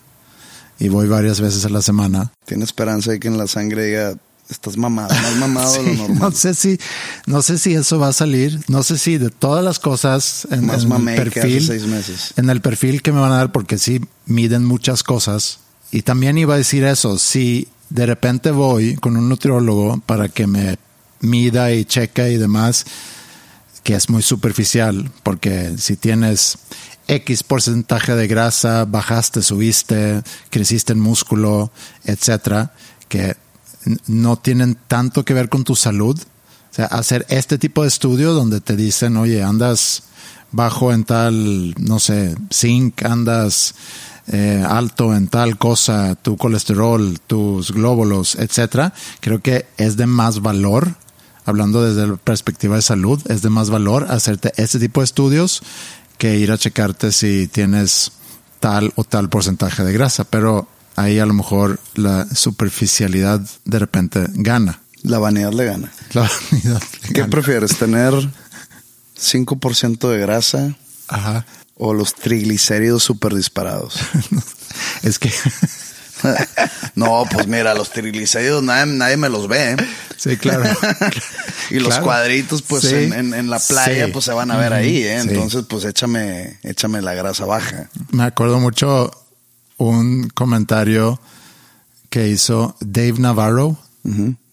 y 0.80 0.90
voy 0.90 1.08
varias 1.08 1.40
veces 1.42 1.66
a 1.66 1.70
la 1.70 1.82
semana. 1.82 2.32
Tiene 2.46 2.64
esperanza 2.64 3.12
de 3.12 3.20
que 3.20 3.28
en 3.28 3.38
la 3.38 3.48
sangre 3.48 3.86
diga, 3.86 4.16
estás 4.50 4.78
mamado, 4.78 5.14
más 5.14 5.36
mamado 5.38 5.74
de 5.74 5.80
Sí, 5.84 5.86
lo 5.98 6.08
normal. 6.08 6.20
no 6.20 6.32
sé 6.32 6.54
si, 6.54 6.80
no 7.26 7.42
sé 7.42 7.58
si 7.58 7.74
eso 7.74 8.00
va 8.00 8.10
a 8.10 8.14
salir. 8.14 8.60
No 8.68 8.84
sé 8.84 8.98
si 8.98 9.18
de 9.18 9.30
todas 9.30 9.64
las 9.64 9.80
cosas 9.80 10.48
en, 10.52 10.66
Más 10.66 10.84
en 10.84 11.08
el 11.08 11.16
perfil, 11.16 11.66
seis 11.66 11.86
meses. 11.86 12.34
en 12.36 12.50
el 12.50 12.62
perfil 12.62 13.02
que 13.02 13.12
me 13.12 13.20
van 13.20 13.32
a 13.32 13.38
dar, 13.38 13.52
porque 13.52 13.78
sí 13.78 14.02
miden 14.26 14.66
muchas 14.66 15.04
cosas. 15.04 15.60
Y 15.92 16.02
también 16.04 16.38
iba 16.38 16.56
a 16.56 16.58
decir 16.58 16.84
eso, 16.84 17.18
si 17.18 17.68
de 17.90 18.06
repente 18.06 18.52
voy 18.52 18.96
con 18.96 19.18
un 19.18 19.28
nutriólogo 19.30 20.02
para 20.06 20.30
que 20.30 20.48
me 20.48 20.78
mida 21.20 21.72
y 21.74 21.86
checa 21.86 22.30
y 22.30 22.38
demás, 22.38 22.86
que 23.84 23.96
es 23.96 24.10
muy 24.10 24.22
superficial, 24.22 25.12
porque 25.24 25.74
si 25.78 25.96
tienes 25.98 26.58
X 27.12 27.44
porcentaje 27.44 28.16
de 28.16 28.26
grasa, 28.26 28.86
bajaste, 28.86 29.42
subiste, 29.42 30.24
creciste 30.50 30.94
en 30.94 31.00
músculo, 31.02 31.72
etcétera, 32.06 32.72
que 33.10 33.36
no 34.08 34.38
tienen 34.38 34.78
tanto 34.88 35.26
que 35.26 35.34
ver 35.34 35.50
con 35.50 35.66
tu 35.66 35.76
salud. 35.76 36.18
O 36.18 36.74
sea, 36.74 36.86
hacer 36.86 37.26
este 37.28 37.58
tipo 37.58 37.82
de 37.82 37.90
estudio 37.90 38.32
donde 38.34 38.62
te 38.62 38.78
dicen, 38.78 39.18
oye, 39.18 39.44
andas 39.44 40.04
bajo 40.54 40.94
en 40.94 41.04
tal, 41.04 41.76
no 41.78 42.00
sé, 42.00 42.34
zinc, 42.50 43.04
andas 43.04 43.76
eh, 44.28 44.64
alto 44.66 45.14
en 45.14 45.28
tal 45.28 45.58
cosa, 45.58 46.16
tu 46.16 46.38
colesterol, 46.38 47.20
tus 47.28 47.72
glóbulos, 47.72 48.36
etcétera, 48.36 48.94
creo 49.20 49.42
que 49.42 49.66
es 49.76 49.98
de 49.98 50.06
más 50.06 50.42
valor, 50.42 50.96
hablando 51.44 51.84
desde 51.84 52.08
la 52.08 52.16
perspectiva 52.16 52.78
de 52.78 52.82
salud, 52.82 53.22
es 53.28 53.42
de 53.42 53.50
más 53.50 53.70
valor 53.70 54.08
hacerte 54.10 54.54
este 54.56 54.80
tipo 54.80 55.02
de 55.02 55.06
estudios 55.06 55.62
que 56.22 56.38
ir 56.38 56.52
a 56.52 56.58
checarte 56.60 57.12
si 57.12 57.48
tienes 57.48 58.12
tal 58.60 58.94
o 58.96 59.04
tal 59.04 59.28
porcentaje 59.28 59.84
de 59.84 59.92
grasa, 59.92 60.24
pero 60.24 60.68
ahí 60.96 61.18
a 61.18 61.26
lo 61.26 61.34
mejor 61.34 61.80
la 61.96 62.28
superficialidad 62.32 63.42
de 63.66 63.80
repente 63.80 64.28
gana. 64.34 64.82
La 65.02 65.18
vanidad 65.18 65.52
le 65.52 65.66
gana. 65.66 65.92
La 66.14 66.30
vanidad 66.52 66.80
¿Qué 67.12 67.22
gana. 67.22 67.32
prefieres, 67.32 67.76
tener 67.76 68.14
5% 69.20 70.10
de 70.12 70.20
grasa 70.20 70.76
Ajá. 71.08 71.44
o 71.76 71.96
los 71.96 72.14
triglicéridos 72.14 73.02
super 73.02 73.34
disparados? 73.34 73.96
Es 75.04 75.18
que 75.20 75.32
no, 76.96 77.24
pues 77.32 77.48
mira, 77.48 77.74
los 77.74 77.92
triglicéridos 77.92 78.64
nadie, 78.64 78.92
nadie 78.94 79.18
me 79.18 79.30
los 79.30 79.48
ve. 79.48 79.72
¿eh? 79.74 79.78
Sí, 80.18 80.38
claro. 80.38 80.64
Y 81.70 81.76
los 81.80 81.88
Claro. 81.90 82.04
cuadritos, 82.04 82.62
pues 82.64 82.84
Sí. 82.84 82.96
en, 82.96 83.14
en- 83.14 83.34
en 83.34 83.50
la 83.50 83.58
playa, 83.60 84.08
Sí. 84.08 84.12
pues 84.12 84.26
se 84.26 84.34
van 84.34 84.52
a 84.52 84.58
ver 84.58 84.74
ahí, 84.74 84.98
¿eh? 85.04 85.20
Entonces, 85.20 85.64
pues 85.70 85.86
échame, 85.86 86.60
échame 86.64 87.02
la 87.02 87.14
grasa 87.14 87.46
baja. 87.46 87.90
Me 88.12 88.24
acuerdo 88.24 88.60
mucho 88.60 89.10
un 89.78 90.28
comentario 90.34 91.22
que 92.10 92.28
hizo 92.28 92.76
Dave 92.82 93.14
Navarro. 93.20 93.78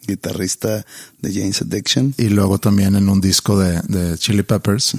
Guitarrista 0.06 0.84
de 1.20 1.32
James 1.34 1.60
Addiction. 1.60 2.14
y 2.16 2.28
luego 2.28 2.58
también 2.58 2.94
en 2.96 3.08
un 3.08 3.20
disco 3.20 3.58
de, 3.58 3.80
de 3.88 4.16
Chili 4.16 4.42
Peppers. 4.42 4.94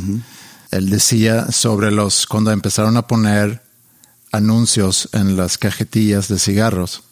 Él 0.72 0.90
decía 0.90 1.52
sobre 1.52 1.90
los, 1.92 2.28
cuando 2.28 2.52
empezaron 2.52 2.98
a 2.98 3.08
poner 3.08 3.64
anuncios 4.32 5.10
en 5.14 5.36
las 5.38 5.58
cajetillas 5.58 6.28
de 6.28 6.40
cigarros, 6.40 7.04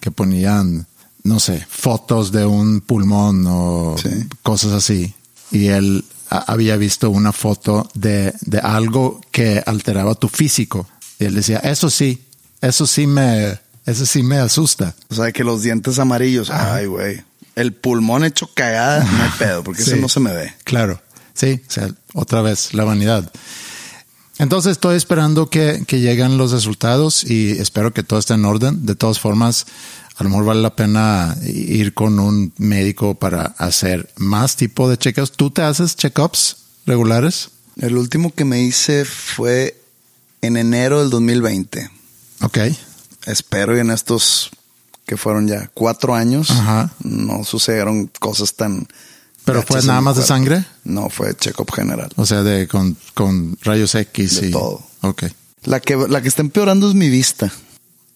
que 0.00 0.10
ponían, 0.10 0.86
no 1.24 1.40
sé, 1.40 1.66
fotos 1.68 2.32
de 2.32 2.46
un 2.46 2.80
pulmón 2.80 3.44
o 3.46 3.96
Sí. 4.02 4.08
cosas 4.42 4.72
así. 4.72 5.14
Y 5.50 5.66
él 5.68 6.04
había 6.30 6.76
visto 6.76 7.10
una 7.10 7.32
foto 7.32 7.88
de, 7.94 8.32
de 8.40 8.58
algo 8.60 9.20
que 9.30 9.62
alteraba 9.66 10.14
tu 10.14 10.28
físico. 10.28 10.88
Y 11.18 11.26
él 11.26 11.34
decía, 11.34 11.58
eso 11.58 11.90
sí, 11.90 12.22
eso 12.62 12.86
sí 12.86 13.06
me, 13.06 13.58
eso 13.84 14.06
sí 14.06 14.22
me 14.22 14.38
asusta. 14.38 14.94
O 15.10 15.14
sea, 15.14 15.32
que 15.32 15.44
los 15.44 15.62
dientes 15.62 15.98
amarillos. 15.98 16.48
Ay, 16.50 16.86
güey. 16.86 17.22
El 17.54 17.72
pulmón 17.74 18.24
hecho 18.24 18.48
cagada, 18.54 19.04
no 19.04 19.22
hay 19.24 19.30
pedo, 19.38 19.62
porque 19.64 19.82
Sí. 19.84 19.90
ese 19.92 20.00
no 20.00 20.08
se 20.08 20.20
me 20.20 20.32
ve. 20.32 20.54
Claro, 20.64 21.02
sí, 21.34 21.60
o 21.68 21.70
sea, 21.70 21.90
otra 22.14 22.40
vez 22.40 22.72
la 22.72 22.84
vanidad. 22.84 23.30
Entonces 24.38 24.72
estoy 24.72 24.96
esperando 24.96 25.50
que, 25.50 25.84
que 25.86 26.00
lleguen 26.00 26.38
los 26.38 26.52
resultados 26.52 27.24
y 27.24 27.50
espero 27.52 27.92
que 27.92 28.02
todo 28.02 28.18
esté 28.18 28.34
en 28.34 28.44
orden. 28.44 28.86
De 28.86 28.94
todas 28.94 29.18
formas, 29.18 29.66
a 30.16 30.24
lo 30.24 30.30
mejor 30.30 30.44
vale 30.44 30.62
la 30.62 30.74
pena 30.74 31.36
ir 31.44 31.94
con 31.94 32.18
un 32.18 32.52
médico 32.56 33.14
para 33.14 33.54
hacer 33.58 34.10
más 34.16 34.56
tipo 34.56 34.88
de 34.88 34.96
check-ups. 34.96 35.32
¿Tú 35.32 35.50
te 35.50 35.62
haces 35.62 35.96
check-ups 35.96 36.56
regulares? 36.86 37.50
El 37.76 37.96
último 37.96 38.32
que 38.34 38.44
me 38.44 38.62
hice 38.62 39.04
fue 39.04 39.80
en 40.40 40.56
enero 40.56 41.00
del 41.00 41.10
2020. 41.10 41.90
Ok. 42.42 42.58
Espero 43.26 43.76
y 43.76 43.80
en 43.80 43.90
estos 43.90 44.50
que 45.06 45.16
fueron 45.16 45.48
ya 45.48 45.70
cuatro 45.72 46.14
años 46.14 46.50
Ajá. 46.50 46.92
no 47.02 47.44
sucedieron 47.44 48.10
cosas 48.20 48.54
tan. 48.54 48.86
¿Pero 49.48 49.62
fue 49.62 49.82
nada 49.82 50.00
más 50.00 50.16
de 50.16 50.22
sangre? 50.24 50.64
No, 50.84 51.10
fue 51.10 51.34
check-up 51.36 51.70
general. 51.72 52.10
O 52.16 52.24
sea, 52.26 52.42
de 52.42 52.68
con, 52.68 52.96
con 53.14 53.56
rayos 53.62 53.94
X 53.94 54.40
De 54.40 54.48
y 54.48 54.50
todo. 54.50 54.82
Ok. 55.02 55.24
La 55.64 55.80
que, 55.80 55.96
la 55.96 56.22
que 56.22 56.28
está 56.28 56.42
empeorando 56.42 56.88
es 56.88 56.94
mi 56.94 57.08
vista. 57.08 57.52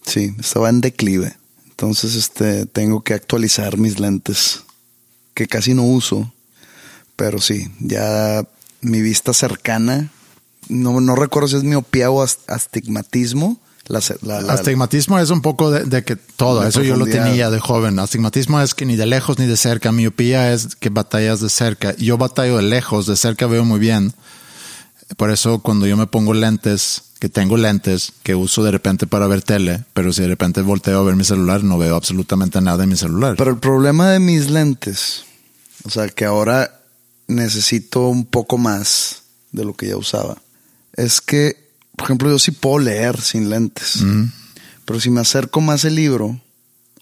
Sí, 0.07 0.35
estaba 0.39 0.69
en 0.71 0.81
declive. 0.81 1.37
Entonces, 1.71 2.15
este, 2.15 2.67
tengo 2.67 3.03
que 3.03 3.15
actualizar 3.15 3.77
mis 3.79 3.99
lentes, 3.99 4.63
que 5.35 5.47
casi 5.49 5.75
no 5.75 5.83
uso. 5.85 6.33
Pero 7.17 7.41
sí, 7.41 7.71
ya 7.81 8.45
mi 8.81 9.01
vista 9.01 9.33
cercana, 9.35 10.11
no, 10.69 11.01
no 11.01 11.15
recuerdo 11.17 11.49
si 11.49 11.57
es 11.57 11.65
miopía 11.65 12.11
o 12.11 12.23
as- 12.23 12.39
astigmatismo. 12.47 13.59
La, 13.89 14.01
ce- 14.01 14.17
la- 14.23 14.41
la- 14.41 14.53
Astigmatismo 14.53 15.19
es 15.19 15.31
un 15.31 15.41
poco 15.43 15.71
de, 15.71 15.85
de 15.85 16.05
que 16.05 16.17
todo, 16.17 16.61
De 16.63 16.69
eso 16.69 16.83
yo 16.83 16.97
lo 16.97 17.05
tenía 17.07 17.51
de 17.51 17.59
joven. 17.61 17.99
Astigmatismo 17.99 18.61
es 18.61 18.75
que 18.75 18.87
ni 18.87 18.97
de 18.97 19.07
lejos 19.07 19.39
ni 19.39 19.47
de 19.47 19.57
cerca. 19.57 19.91
Miopía 19.93 20.53
es 20.53 20.77
que 20.77 20.89
batallas 20.89 21.41
de 21.41 21.49
cerca. 21.49 21.95
Yo 21.97 22.17
batallo 22.17 22.57
de 22.59 22.63
lejos, 22.63 23.07
de 23.07 23.17
cerca 23.17 23.47
veo 23.47 23.65
muy 23.65 23.81
bien. 23.81 24.15
Por 25.17 25.31
eso 25.31 25.59
cuando 25.59 25.87
yo 25.87 25.97
me 25.97 26.07
pongo 26.07 26.33
lentes, 26.33 27.03
que 27.19 27.29
tengo 27.29 27.57
lentes 27.57 28.13
que 28.23 28.35
uso 28.35 28.63
de 28.65 28.71
repente 28.71 29.07
para 29.07 29.27
ver 29.27 29.43
tele, 29.43 29.85
pero 29.95 30.13
si 30.13 30.23
de 30.23 30.29
repente 30.29 30.63
volteo 30.63 31.01
a 31.01 31.03
ver 31.03 31.17
mi 31.17 31.25
celular, 31.25 31.63
no 31.63 31.77
veo 31.77 31.97
absolutamente 31.97 32.61
nada 32.61 32.85
en 32.85 32.89
mi 32.91 32.97
celular. 32.97 33.35
Pero 33.37 33.51
el 33.51 33.59
problema 33.59 34.09
de 34.11 34.21
mis 34.21 34.49
lentes, 34.49 35.25
o 35.85 35.91
sea, 35.91 36.09
que 36.09 36.25
ahora 36.25 36.81
necesito 37.27 38.09
un 38.09 38.25
poco 38.25 38.59
más 38.59 39.23
de 39.53 39.65
lo 39.65 39.75
que 39.75 39.89
ya 39.89 39.97
usaba, 39.97 40.39
es 40.97 41.21
que, 41.21 41.62
por 41.97 42.07
ejemplo, 42.07 42.31
yo 42.31 42.39
sí 42.39 42.51
puedo 42.51 42.79
leer 42.79 43.21
sin 43.21 43.51
lentes, 43.51 44.03
pero 44.85 45.01
si 45.01 45.11
me 45.11 45.21
acerco 45.21 45.61
más 45.61 45.85
el 45.85 45.95
libro 45.95 46.41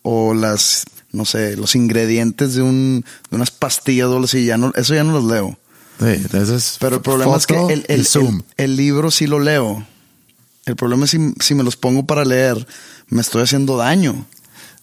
o 0.02 0.34
las, 0.34 0.84
no 1.12 1.24
sé, 1.24 1.56
los 1.56 1.74
ingredientes 1.76 2.54
de, 2.54 2.62
un, 2.62 3.04
de 3.30 3.36
unas 3.36 3.50
pastillas 3.50 4.06
o 4.08 4.12
algo 4.14 4.24
así, 4.24 4.44
ya 4.44 4.56
no, 4.56 4.72
eso 4.76 4.94
ya 4.94 5.04
no 5.04 5.12
los 5.12 5.24
leo. 5.24 5.58
sí, 5.98 6.06
es 6.32 6.76
Pero 6.80 6.96
el 6.96 7.02
problema 7.02 7.36
es 7.36 7.46
que 7.46 7.54
el, 7.54 7.80
y 7.88 7.92
el- 7.92 8.00
el- 8.26 8.44
el 8.56 8.76
libro 8.76 9.10
sí 9.10 9.26
lo 9.26 9.38
leo. 9.40 9.86
El 10.66 10.76
problema 10.76 11.04
es 11.06 11.10
si, 11.12 11.18
si 11.40 11.54
me 11.54 11.62
los 11.64 11.76
pongo 11.76 12.04
para 12.06 12.24
leer, 12.24 12.66
me 13.08 13.20
estoy 13.22 13.42
haciendo 13.42 13.76
daño. 13.76 14.26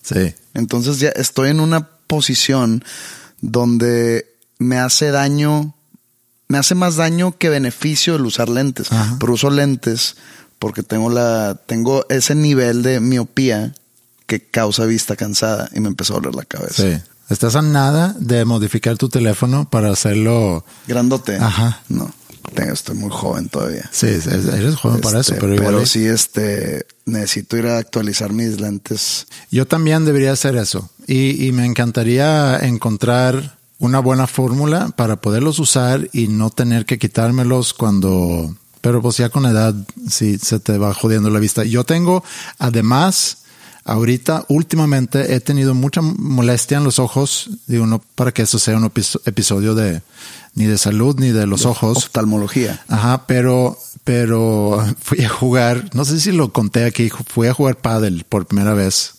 sí. 0.01 0.33
Entonces 0.53 0.99
ya 0.99 1.09
estoy 1.09 1.51
en 1.51 1.59
una 1.59 1.87
posición 2.07 2.83
donde 3.41 4.25
me 4.57 4.77
hace 4.79 5.11
daño, 5.11 5.75
me 6.47 6.57
hace 6.57 6.75
más 6.75 6.95
daño 6.95 7.37
que 7.37 7.49
beneficio 7.49 8.15
el 8.15 8.25
usar 8.25 8.49
lentes. 8.49 8.91
Ajá. 8.91 9.17
Pero 9.19 9.33
uso 9.33 9.49
lentes 9.49 10.15
porque 10.59 10.83
tengo 10.83 11.09
la, 11.09 11.59
tengo 11.65 12.05
ese 12.09 12.35
nivel 12.35 12.83
de 12.83 12.99
miopía 12.99 13.73
que 14.25 14.41
causa 14.41 14.85
vista 14.85 15.15
cansada 15.15 15.69
y 15.73 15.79
me 15.79 15.87
empezó 15.87 16.13
a 16.13 16.19
doler 16.19 16.35
la 16.35 16.45
cabeza. 16.45 16.83
Sí. 16.83 17.01
Estás 17.29 17.55
a 17.55 17.61
nada 17.61 18.15
de 18.19 18.45
modificar 18.45 18.97
tu 18.97 19.09
teléfono 19.09 19.69
para 19.69 19.91
hacerlo. 19.91 20.63
Grandote. 20.87 21.35
Ajá. 21.35 21.81
No, 21.89 22.09
tengo, 22.55 22.71
estoy 22.73 22.95
muy 22.95 23.09
joven 23.11 23.49
todavía. 23.49 23.89
Sí, 23.91 24.07
es- 24.07 24.27
eres 24.27 24.75
joven 24.75 25.01
para 25.01 25.19
eso, 25.19 25.33
Este, 25.33 25.45
pero 25.45 25.53
igual. 25.69 25.85
sí, 25.87 26.05
este, 26.05 26.85
necesito 27.05 27.57
ir 27.57 27.67
a 27.67 27.77
actualizar 27.77 28.31
mis 28.31 28.61
lentes. 28.61 29.27
Yo 29.51 29.67
también 29.67 30.05
debería 30.05 30.31
hacer 30.31 30.55
eso. 30.55 30.89
Y, 31.05 31.45
y 31.45 31.51
me 31.51 31.65
encantaría 31.65 32.57
encontrar 32.59 33.56
una 33.79 33.99
buena 33.99 34.27
fórmula 34.27 34.89
para 34.95 35.17
poderlos 35.21 35.59
usar 35.59 36.09
y 36.13 36.27
no 36.27 36.49
tener 36.49 36.85
que 36.85 36.97
quitármelos 36.99 37.73
cuando. 37.73 38.55
Pero 38.81 39.01
pues 39.01 39.17
ya 39.17 39.29
con 39.29 39.45
edad 39.45 39.75
sí 40.09 40.37
se 40.37 40.59
te 40.59 40.77
va 40.77 40.93
jodiendo 40.93 41.29
la 41.29 41.39
vista. 41.39 41.63
Yo 41.63 41.83
tengo, 41.83 42.23
además, 42.59 43.39
ahorita, 43.83 44.45
últimamente 44.49 45.33
he 45.35 45.39
tenido 45.39 45.73
mucha 45.73 46.01
molestia 46.01 46.77
en 46.77 46.83
los 46.83 46.99
ojos. 46.99 47.49
Digo, 47.67 47.85
no 47.85 47.99
para 48.15 48.31
que 48.31 48.43
esto 48.43 48.59
sea 48.59 48.77
un 48.77 48.85
episo- 48.85 49.21
episodio 49.25 49.75
de 49.75 50.01
ni 50.55 50.65
de 50.65 50.77
salud 50.77 51.15
ni 51.19 51.29
de 51.29 51.45
los 51.47 51.65
ojos. 51.65 51.97
Oftalmología. 51.97 52.83
Ajá, 52.87 53.25
pero, 53.27 53.77
pero 54.03 54.83
fui 55.01 55.23
a 55.23 55.29
jugar, 55.29 55.89
no 55.93 56.05
sé 56.05 56.19
si 56.19 56.31
lo 56.31 56.51
conté 56.53 56.85
aquí, 56.85 57.09
fui 57.27 57.47
a 57.47 57.53
jugar 57.53 57.75
pádel 57.77 58.25
por 58.27 58.45
primera 58.47 58.73
vez 58.73 59.15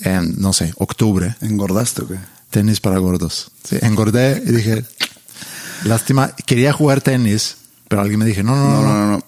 en, 0.00 0.40
no 0.40 0.52
sé, 0.52 0.72
octubre, 0.78 1.36
¿Engordaste 1.40 2.02
o 2.02 2.08
qué? 2.08 2.16
Tenis 2.52 2.78
para 2.80 2.98
gordos. 2.98 3.50
Sí, 3.64 3.76
engordé 3.82 4.40
y 4.46 4.52
dije, 4.52 4.84
lástima, 5.84 6.34
quería 6.46 6.72
jugar 6.72 7.00
tenis, 7.00 7.56
pero 7.88 8.02
alguien 8.02 8.20
me 8.20 8.26
dije, 8.26 8.44
no, 8.44 8.54
no, 8.54 8.70
No, 8.70 8.82
no, 8.82 9.06
no. 9.12 9.24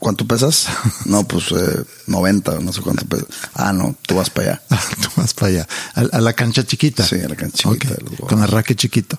¿Cuánto 0.00 0.26
pesas? 0.26 0.66
No, 1.06 1.24
pues 1.24 1.52
eh, 1.52 1.82
90, 2.08 2.58
no 2.60 2.72
sé 2.72 2.80
cuánto 2.82 3.06
pesas. 3.06 3.26
Ah, 3.54 3.72
no, 3.72 3.94
tú 4.06 4.16
vas 4.16 4.28
para 4.30 4.48
allá. 4.52 4.62
tú 5.00 5.08
vas 5.16 5.32
para 5.34 5.46
allá, 5.48 5.68
a, 5.94 6.00
a 6.16 6.20
la 6.20 6.32
cancha 6.32 6.64
chiquita. 6.66 7.04
Sí, 7.06 7.20
a 7.20 7.28
la 7.28 7.36
cancha 7.36 7.70
chiquita 7.70 7.92
Ok, 7.92 7.96
de 7.98 8.02
los 8.02 8.10
gordos. 8.10 8.28
con 8.28 8.42
el 8.42 8.48
racket 8.48 8.76
chiquito. 8.78 9.18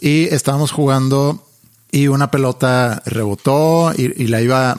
Y 0.00 0.24
estábamos 0.34 0.70
jugando 0.72 1.44
y 1.90 2.08
una 2.08 2.30
pelota 2.30 3.02
rebotó 3.06 3.92
y, 3.96 4.22
y 4.22 4.26
la 4.28 4.40
iba 4.40 4.76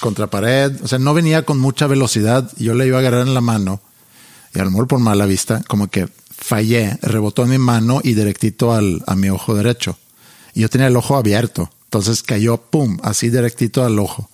contra 0.00 0.26
pared. 0.28 0.72
O 0.82 0.88
sea, 0.88 0.98
no 0.98 1.14
venía 1.14 1.44
con 1.44 1.58
mucha 1.58 1.86
velocidad. 1.86 2.50
Yo 2.56 2.74
la 2.74 2.84
iba 2.86 2.96
a 2.98 3.00
agarrar 3.00 3.26
en 3.26 3.34
la 3.34 3.40
mano 3.40 3.80
y 4.54 4.58
a 4.58 4.64
lo 4.64 4.70
mejor 4.70 4.86
por 4.86 4.98
mala 5.00 5.26
vista, 5.26 5.62
como 5.68 5.88
que 5.88 6.08
fallé, 6.36 6.98
rebotó 7.02 7.44
en 7.44 7.50
mi 7.50 7.58
mano 7.58 8.00
y 8.02 8.14
directito 8.14 8.72
al, 8.72 9.02
a 9.06 9.16
mi 9.16 9.28
ojo 9.28 9.54
derecho. 9.54 9.98
Y 10.54 10.60
yo 10.60 10.68
tenía 10.68 10.86
el 10.86 10.96
ojo 10.96 11.16
abierto. 11.16 11.70
Entonces 11.84 12.22
cayó, 12.22 12.58
pum, 12.58 12.98
así 13.02 13.30
directito 13.30 13.84
al 13.84 13.98
ojo. 13.98 14.28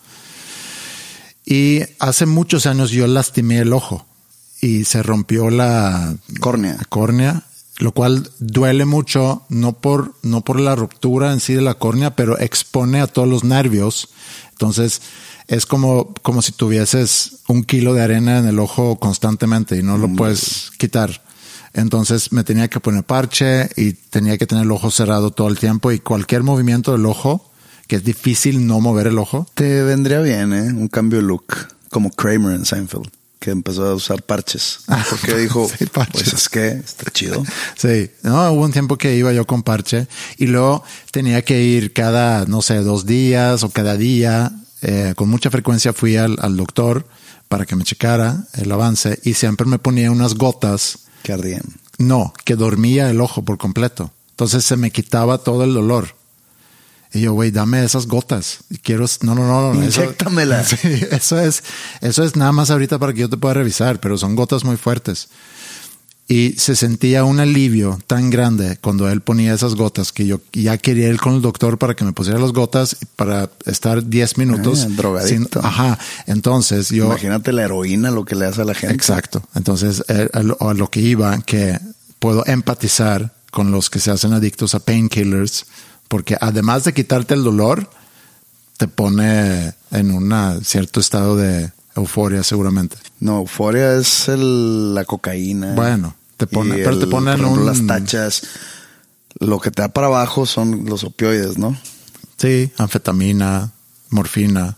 Y 1.45 1.81
hace 1.99 2.27
muchos 2.27 2.67
años 2.67 2.91
yo 2.91 3.07
lastimé 3.07 3.59
el 3.59 3.73
ojo 3.73 4.07
y 4.61 4.85
se 4.85 5.03
rompió 5.03 5.51
la 5.51 6.17
Córnea. 6.41 6.79
córnea, 6.89 7.43
lo 7.79 7.93
cual 7.93 8.31
duele 8.39 8.85
mucho, 8.85 9.43
no 9.49 9.73
por, 9.73 10.15
no 10.23 10.43
por 10.43 10.61
la 10.61 10.77
ruptura 10.77 11.33
en 11.33 11.41
sí 11.41 11.55
de 11.55 11.63
la 11.63 11.75
córnea, 11.75 12.15
pero 12.15 12.39
expone 12.39 13.01
a 13.01 13.09
todos 13.09 13.29
los 13.29 13.43
nervios. 13.43 14.09
Entonces 14.51 15.03
es 15.49 15.67
como, 15.67 16.15
como 16.23 16.43
si 16.43 16.53
tuvieses 16.53 17.39
un 17.49 17.65
kilo 17.65 17.95
de 17.95 18.03
arena 18.03 18.39
en 18.39 18.47
el 18.47 18.61
ojo 18.61 18.99
constantemente 19.01 19.77
y 19.77 19.83
no 19.83 19.99
lo 19.99 20.09
puedes 20.09 20.71
quitar. 20.79 21.23
Entonces 21.75 22.33
me 22.33 22.45
tenía 22.45 22.69
que 22.69 22.81
poner 22.81 23.05
parche 23.05 23.69
y 23.77 23.93
tenía 23.95 24.37
que 24.39 24.47
tener 24.47 24.65
el 24.65 24.71
ojo 24.73 24.91
cerrado 24.91 25.31
todo 25.31 25.49
el 25.49 25.59
tiempo 25.59 25.91
y 25.93 26.01
cualquier 26.01 26.43
movimiento 26.43 26.93
del 26.93 27.07
ojo, 27.07 27.51
que 27.87 27.97
es 27.97 28.05
difícil 28.05 28.67
no 28.67 28.81
mover 28.81 29.07
el 29.07 29.19
ojo, 29.19 29.47
Te 29.55 29.83
vendría 29.83 30.21
bien, 30.21 30.53
¿eh? 30.53 30.73
Un 30.73 30.89
cambio 30.89 31.21
de 31.21 31.25
look. 31.27 31.47
Como 31.91 32.11
Kramer 32.11 32.55
en 32.55 32.65
Seinfeld, 32.65 33.09
que 33.39 33.51
empezó 33.51 33.87
a 33.87 33.95
usar 33.95 34.23
parches. 34.23 34.81
Porque 35.11 35.37
dijo, 35.39 35.69
Sí, 35.79 35.87
parches. 35.87 36.23
pues 36.23 36.33
es 36.35 36.49
que 36.49 36.69
está 36.69 37.11
chido. 37.11 37.43
Sí, 37.77 38.11
no, 38.23 38.51
hubo 38.53 38.65
un 38.65 38.73
tiempo 38.73 38.97
que 38.97 39.15
iba 39.17 39.33
yo 39.33 39.47
con 39.47 39.63
parche 39.63 40.07
y 40.39 40.47
luego 40.47 40.83
tenía 41.11 41.43
que 41.43 41.63
ir 41.63 41.93
cada, 41.93 42.45
no 42.47 42.63
sé, 42.63 42.77
dos 42.77 43.05
días 43.07 43.63
o 43.63 43.71
cada 43.71 43.97
día. 43.97 44.53
Eh, 44.81 45.13
con 45.17 45.29
mucha 45.29 45.51
frecuencia 45.51 45.93
fui 45.93 46.17
al, 46.17 46.37
al 46.41 46.57
doctor 46.57 47.07
para 47.49 47.67
que 47.67 47.77
me 47.77 47.85
checara 47.85 48.45
el 48.55 48.73
avance 48.73 49.21
y 49.23 49.35
siempre 49.35 49.67
me 49.67 49.79
ponía 49.79 50.11
unas 50.11 50.35
gotas. 50.35 51.01
Que 51.23 51.33
ardían. 51.33 51.63
No, 51.99 52.33
que 52.45 52.57
dormía 52.57 53.11
el 53.11 53.21
ojo 53.21 53.43
por 53.43 53.59
completo. 53.59 54.11
Entonces 54.31 54.65
se 54.65 54.77
me 54.77 54.91
quitaba 54.91 55.39
todo 55.39 55.65
el 55.65 55.75
dolor. 55.75 56.17
Y 57.15 57.21
yo, 57.21 57.35
güey, 57.35 57.51
dame 57.51 57.85
esas 57.85 58.07
gotas. 58.07 58.61
Quiero, 58.83 59.05
no, 59.21 59.35
no, 59.35 59.47
no, 59.47 59.75
no. 59.75 59.83
eso- 59.83 60.03
Inyéctamelas. 60.03 60.69
Sí, 60.81 61.05
eso 61.11 61.39
es, 61.39 61.63
eso 62.01 62.25
es 62.25 62.37
nada 62.37 62.53
más 62.53 62.71
ahorita 62.71 62.99
para 62.99 63.13
que 63.13 63.21
yo 63.21 63.29
te 63.31 63.37
pueda 63.37 63.55
revisar, 63.55 64.01
pero 64.01 64.17
son 64.17 64.35
gotas 64.35 64.65
muy 64.65 64.77
fuertes. 64.77 65.29
Y 66.33 66.53
se 66.59 66.75
sentía 66.77 67.25
un 67.25 67.41
alivio 67.41 67.99
tan 68.07 68.31
grande 68.31 68.79
cuando 68.81 69.11
él 69.11 69.21
ponía 69.21 69.53
esas 69.53 69.75
gotas 69.75 70.13
que 70.13 70.27
yo 70.27 70.41
ya 70.53 70.79
quería 70.79 71.09
ir 71.09 71.19
con 71.19 71.35
el 71.35 71.43
doctor 71.43 71.77
para 71.79 71.95
que 71.95 72.05
me 72.05 72.13
pusiera 72.13 72.39
las 72.39 72.53
gotas 72.53 72.97
para 73.17 73.51
estar 73.67 74.09
10 74.09 74.39
minutos. 74.39 74.85
Ah, 74.89 74.93
drogadicto. 74.97 75.61
ajá. 75.63 75.99
Entonces 76.27 76.89
yo. 76.89 77.07
Imagínate 77.07 77.53
la 77.53 77.65
heroína, 77.65 78.11
lo 78.11 78.25
que 78.25 78.35
le 78.35 78.47
hace 78.47 78.63
a 78.63 78.65
la 78.65 78.75
gente. 78.75 78.95
Exacto. 78.95 79.43
Entonces, 79.55 80.03
eh, 80.09 80.29
a 80.33 80.43
lo, 80.43 80.57
a 80.61 80.73
lo 80.75 80.89
que 80.89 81.01
iba, 81.01 81.39
que 81.43 81.79
puedo 82.19 82.47
empatizar 82.47 83.35
con 83.51 83.71
los 83.71 83.91
que 83.91 83.99
se 84.01 84.11
hacen 84.11 84.33
adictos 84.33 84.75
a 84.75 84.81
painkillers, 84.81 85.67
porque 86.09 86.37
además 86.41 86.85
de 86.85 86.95
quitarte 86.95 87.35
el 87.35 87.45
dolor, 87.45 87.91
te 88.79 88.89
pone 88.89 89.75
en 89.91 90.11
un 90.11 90.33
cierto 90.65 91.01
estado 91.01 91.37
de 91.37 91.73
euforia 91.95 92.43
seguramente. 92.43 92.97
No, 93.21 93.41
euforia 93.41 93.97
es 93.99 94.29
el- 94.29 94.95
la 94.95 95.05
cocaína. 95.05 95.75
Bueno, 95.75 96.15
te 96.47 96.55
pone- 96.55 96.79
Y 96.81 96.83
pero 96.85 96.99
te 96.99 97.05
el- 97.05 97.11
ponen 97.11 97.37
por 97.39 97.45
ejemplo, 97.47 97.61
un- 97.63 97.67
las 97.67 97.87
tachas. 97.87 98.43
Lo 99.41 99.59
que 99.61 99.71
te 99.71 99.83
da 99.83 99.89
para 99.89 100.09
abajo 100.09 100.47
son 100.47 100.85
los 100.87 101.05
opioides, 101.05 101.59
¿no? 101.59 101.77
Sí, 102.37 102.71
anfetamina, 102.77 103.73
morfina, 104.11 104.77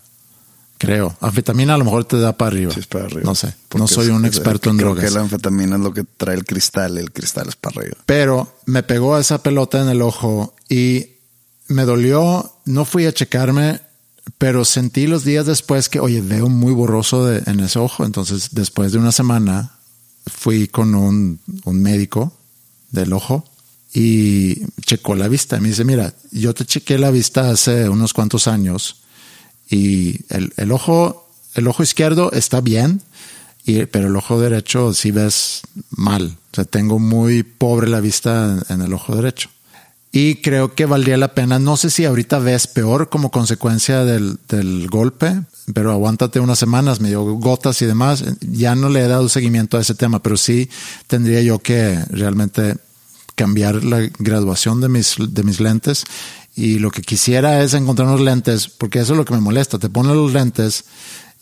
creo. 0.78 1.16
Anfetamina 1.20 1.74
a 1.74 1.78
lo 1.78 1.84
mejor 1.84 2.04
te 2.04 2.18
da 2.18 2.36
para 2.36 2.48
arriba. 2.48 2.72
Sí, 2.72 2.80
es 2.80 2.86
para 2.86 3.06
arriba. 3.06 3.22
No 3.24 3.34
sé. 3.34 3.54
No 3.76 3.88
soy 3.88 4.08
un 4.08 4.24
experto 4.24 4.70
en 4.70 4.76
creo 4.76 4.90
drogas. 4.90 5.04
que 5.04 5.10
la 5.16 5.22
anfetamina 5.22 5.76
es 5.76 5.82
lo 5.82 5.92
que 5.92 6.04
trae 6.04 6.36
el 6.36 6.44
cristal 6.44 6.98
el 6.98 7.12
cristal 7.12 7.48
es 7.48 7.56
para 7.56 7.80
arriba. 7.80 7.96
Pero 8.06 8.56
me 8.66 8.82
pegó 8.82 9.18
esa 9.18 9.42
pelota 9.42 9.80
en 9.82 9.88
el 9.88 10.02
ojo 10.02 10.54
y 10.68 11.06
me 11.68 11.84
dolió. 11.84 12.52
No 12.64 12.84
fui 12.84 13.06
a 13.06 13.12
checarme, 13.12 13.80
pero 14.38 14.64
sentí 14.64 15.06
los 15.06 15.24
días 15.24 15.46
después 15.46 15.88
que, 15.88 16.00
oye, 16.00 16.20
veo 16.20 16.48
muy 16.48 16.72
borroso 16.72 17.26
de- 17.26 17.42
en 17.50 17.60
ese 17.60 17.78
ojo. 17.78 18.04
Entonces, 18.04 18.50
después 18.52 18.92
de 18.92 18.98
una 18.98 19.12
semana, 19.12 19.72
fui 20.26 20.68
con 20.68 20.94
un, 20.94 21.40
un 21.64 21.82
médico 21.82 22.32
del 22.90 23.12
ojo 23.12 23.44
y 23.92 24.66
checó 24.84 25.14
la 25.14 25.28
vista. 25.28 25.60
Me 25.60 25.68
dice, 25.68 25.84
mira, 25.84 26.14
yo 26.32 26.54
te 26.54 26.64
chequé 26.64 26.98
la 26.98 27.10
vista 27.10 27.50
hace 27.50 27.88
unos 27.88 28.12
cuantos 28.12 28.48
años 28.48 28.96
y 29.70 30.20
el, 30.28 30.52
el 30.56 30.72
ojo, 30.72 31.30
el 31.54 31.66
ojo 31.68 31.82
izquierdo 31.82 32.32
está 32.32 32.60
bien, 32.60 33.02
y, 33.64 33.86
pero 33.86 34.08
el 34.08 34.16
ojo 34.16 34.40
derecho 34.40 34.92
sí 34.92 35.10
ves 35.10 35.62
mal. 35.90 36.36
O 36.52 36.54
sea, 36.54 36.64
tengo 36.64 36.98
muy 36.98 37.42
pobre 37.42 37.88
la 37.88 38.00
vista 38.00 38.62
en, 38.68 38.74
en 38.74 38.82
el 38.82 38.92
ojo 38.92 39.16
derecho. 39.16 39.48
Y 40.16 40.36
creo 40.36 40.76
que 40.76 40.86
valdría 40.86 41.16
la 41.16 41.34
pena, 41.34 41.58
no 41.58 41.76
sé 41.76 41.90
si 41.90 42.04
ahorita 42.04 42.38
ves 42.38 42.68
peor 42.68 43.08
como 43.08 43.32
consecuencia 43.32 44.04
del, 44.04 44.38
del 44.48 44.86
golpe, 44.86 45.42
pero 45.74 45.90
aguántate 45.90 46.38
unas 46.38 46.60
semanas, 46.60 47.00
me 47.00 47.08
dio 47.08 47.24
gotas 47.24 47.82
y 47.82 47.86
demás. 47.86 48.22
Ya 48.40 48.76
no 48.76 48.90
le 48.90 49.00
he 49.00 49.08
dado 49.08 49.28
seguimiento 49.28 49.76
a 49.76 49.80
ese 49.80 49.96
tema, 49.96 50.22
pero 50.22 50.36
sí 50.36 50.70
tendría 51.08 51.42
yo 51.42 51.58
que 51.58 51.98
realmente 52.10 52.76
cambiar 53.34 53.82
la 53.82 54.08
graduación 54.20 54.80
de 54.80 54.88
mis, 54.88 55.16
de 55.18 55.42
mis 55.42 55.58
lentes. 55.58 56.04
Y 56.54 56.78
lo 56.78 56.92
que 56.92 57.02
quisiera 57.02 57.60
es 57.64 57.74
encontrar 57.74 58.06
unos 58.06 58.20
lentes, 58.20 58.68
porque 58.68 59.00
eso 59.00 59.14
es 59.14 59.16
lo 59.16 59.24
que 59.24 59.34
me 59.34 59.40
molesta. 59.40 59.80
Te 59.80 59.88
pones 59.88 60.14
los 60.14 60.32
lentes 60.32 60.84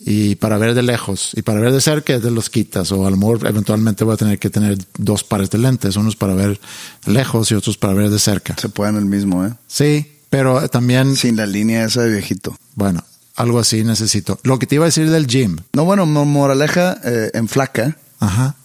y 0.05 0.35
para 0.37 0.59
ver 0.59 0.75
de 0.75 0.83
lejos 0.83 1.31
y 1.35 1.43
para 1.43 1.61
ver 1.61 1.73
de 1.73 1.81
cerca 1.81 2.19
te 2.21 2.31
los 2.31 2.51
quitas 2.51 2.91
o 2.93 3.07
a 3.07 3.11
lo 3.11 3.17
mejor 3.17 3.47
eventualmente 3.47 4.03
voy 4.05 4.15
a 4.15 4.17
tener 4.17 4.39
que 4.39 4.51
tener 4.51 4.77
dos 4.99 5.23
pares 5.25 5.49
de 5.51 5.59
lentes, 5.59 5.97
unos 5.97 6.17
para 6.17 6.35
ver 6.35 6.61
lejos 7.07 7.51
y 7.51 7.55
otros 7.55 7.77
para 7.79 7.95
ver 7.95 8.11
de 8.11 8.19
cerca. 8.19 8.57
Se 8.59 8.69
puede 8.69 8.91
en 8.91 8.97
el 8.97 9.05
mismo, 9.07 9.47
¿eh? 9.47 9.53
Sí, 9.69 10.07
pero 10.31 10.69
también, 10.69 11.15
Sin 11.17 11.37
la 11.37 11.47
línea 11.47 11.85
esa 11.85 12.03
de 12.03 12.11
viejito. 12.11 12.57
bueno, 12.75 13.05
algo 13.37 13.59
así 13.61 13.85
necesito. 13.85 14.39
Lo 14.43 14.59
que 14.59 14.67
te 14.67 14.75
iba 14.75 14.85
a 14.85 14.89
decir 14.89 15.09
del 15.11 15.27
gym. 15.27 15.59
No, 15.73 15.85
bueno, 15.85 16.05
mo- 16.07 16.25
moraleja 16.25 16.99
eh, 17.05 17.31
en 17.35 17.49
flaca 17.49 17.97
Ajá. 18.19 18.57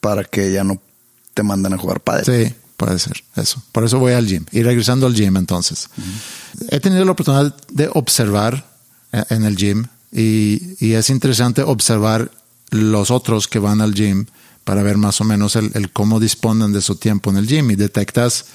para 0.00 0.24
que 0.24 0.52
ya 0.52 0.64
no 0.64 0.80
te 1.34 1.42
manden 1.42 1.72
a 1.72 1.78
jugar 1.78 2.00
padre. 2.00 2.24
Sí, 2.48 2.54
puede 2.76 2.98
ser 2.98 3.24
eso. 3.36 3.62
Por 3.72 3.84
eso 3.84 3.98
voy 3.98 4.12
al 4.12 4.26
gym. 4.26 4.44
Y 4.52 4.62
regresando 4.62 5.06
al 5.06 5.14
gym 5.14 5.36
entonces. 5.36 5.88
He 6.68 6.78
tenido 6.80 7.04
la 7.04 7.12
oportunidad 7.12 7.56
de 7.70 7.88
observar 7.92 8.66
eh, 9.12 9.24
en 9.30 9.44
el 9.44 9.56
gym 9.56 9.86
y, 10.14 10.76
y 10.78 10.92
es 10.94 11.10
interesante 11.10 11.62
observar 11.62 12.30
los 12.70 13.10
otros 13.10 13.48
que 13.48 13.58
van 13.58 13.80
al 13.80 13.94
gym 13.94 14.26
para 14.64 14.82
ver 14.82 14.96
más 14.96 15.20
o 15.20 15.24
menos 15.24 15.56
el, 15.56 15.70
el 15.74 15.90
cómo 15.90 16.20
disponen 16.20 16.72
de 16.72 16.80
su 16.80 16.96
tiempo 16.96 17.30
en 17.30 17.36
el 17.36 17.46
gym 17.46 17.70
y 17.70 17.76
detectas 17.76 18.46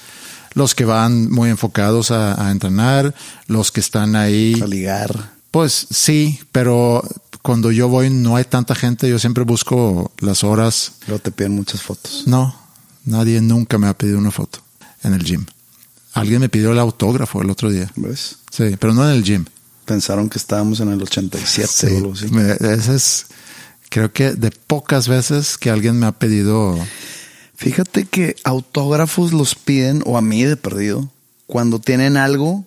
los 0.54 0.74
que 0.74 0.84
van 0.84 1.30
muy 1.30 1.48
enfocados 1.50 2.10
a, 2.10 2.46
a 2.46 2.50
entrenar, 2.50 3.14
los 3.46 3.70
que 3.70 3.78
están 3.78 4.16
ahí. 4.16 4.60
A 4.60 4.66
ligar. 4.66 5.30
Pues 5.52 5.86
sí, 5.90 6.40
pero 6.50 7.04
cuando 7.42 7.70
yo 7.70 7.88
voy 7.88 8.10
no 8.10 8.34
hay 8.36 8.44
tanta 8.44 8.74
gente, 8.74 9.08
yo 9.08 9.18
siempre 9.18 9.44
busco 9.44 10.10
las 10.18 10.42
horas 10.42 10.92
Luego 11.06 11.22
te 11.22 11.30
piden 11.30 11.52
muchas 11.54 11.82
fotos. 11.82 12.24
no, 12.26 12.54
Nadie 13.04 13.40
nunca 13.40 13.78
me 13.78 13.86
ha 13.86 13.96
pedido 13.96 14.18
una 14.18 14.30
foto 14.30 14.58
en 15.02 15.14
el 15.14 15.24
gym. 15.24 15.46
Alguien 16.12 16.40
me 16.40 16.48
pidió 16.48 16.72
el 16.72 16.78
autógrafo 16.78 17.40
el 17.40 17.48
otro 17.50 17.70
día. 17.70 17.90
¿Ves? 17.96 18.36
Sí, 18.50 18.76
pero 18.78 18.92
no 18.92 19.08
en 19.08 19.16
el 19.16 19.22
gym. 19.24 19.44
Pensaron 19.90 20.28
que 20.28 20.38
estábamos 20.38 20.78
en 20.78 20.90
el 20.92 21.02
87 21.02 21.68
Sí, 21.68 21.86
o 21.94 21.96
algo 21.98 22.12
así. 22.12 22.28
me- 22.28 22.52
ese 22.52 22.94
es, 22.94 23.26
creo 23.88 24.12
que 24.12 24.30
de 24.34 24.52
pocas 24.52 25.08
veces 25.08 25.58
que 25.58 25.68
alguien 25.68 25.98
me 25.98 26.06
ha 26.06 26.12
pedido. 26.12 26.78
Fíjate 27.56 28.04
que 28.04 28.36
autógrafos 28.44 29.32
los 29.32 29.56
piden, 29.56 30.02
o 30.06 30.16
a 30.16 30.22
mí 30.22 30.44
de 30.44 30.56
perdido, 30.56 31.10
cuando 31.48 31.80
tienen 31.80 32.16
algo, 32.16 32.64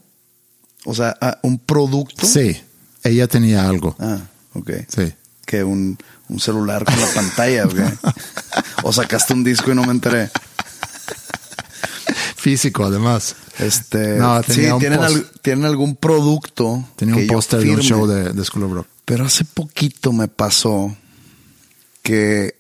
o 0.83 0.93
sea, 0.93 1.17
un 1.43 1.59
producto. 1.59 2.27
Sí, 2.27 2.59
ella 3.05 3.27
tenía 3.29 3.69
algo. 3.69 3.95
Ah, 3.99 4.19
ok. 4.53 4.69
Sí. 4.93 5.13
Que 5.45 5.63
un, 5.63 5.97
un 6.27 6.39
celular 6.41 6.83
con 6.83 6.99
la 6.99 7.07
pantalla, 7.15 7.65
¿o 7.65 7.69
qué? 7.69 7.85
O 8.83 8.91
sacaste 8.91 9.33
un 9.33 9.45
disco 9.45 9.71
y 9.71 9.75
no 9.75 9.85
me 9.85 9.91
enteré. 9.93 10.29
Físico, 12.43 12.83
además. 12.83 13.37
Este, 13.57 14.17
No, 14.17 14.43
sí, 14.43 14.67
tienen, 14.79 14.99
post- 14.99 15.15
al- 15.15 15.31
tienen 15.41 15.63
algún 15.65 15.95
producto. 15.95 16.83
Tenía 16.97 17.15
un 17.15 17.25
póster 17.27 17.61
de 17.61 17.71
un 17.71 17.79
show 17.79 18.05
de, 18.05 18.33
de 18.33 18.43
School 18.43 18.65
of 18.65 18.71
Rock. 18.73 18.87
Pero 19.05 19.23
hace 19.25 19.45
poquito 19.45 20.11
me 20.11 20.27
pasó 20.27 20.93
que 22.01 22.55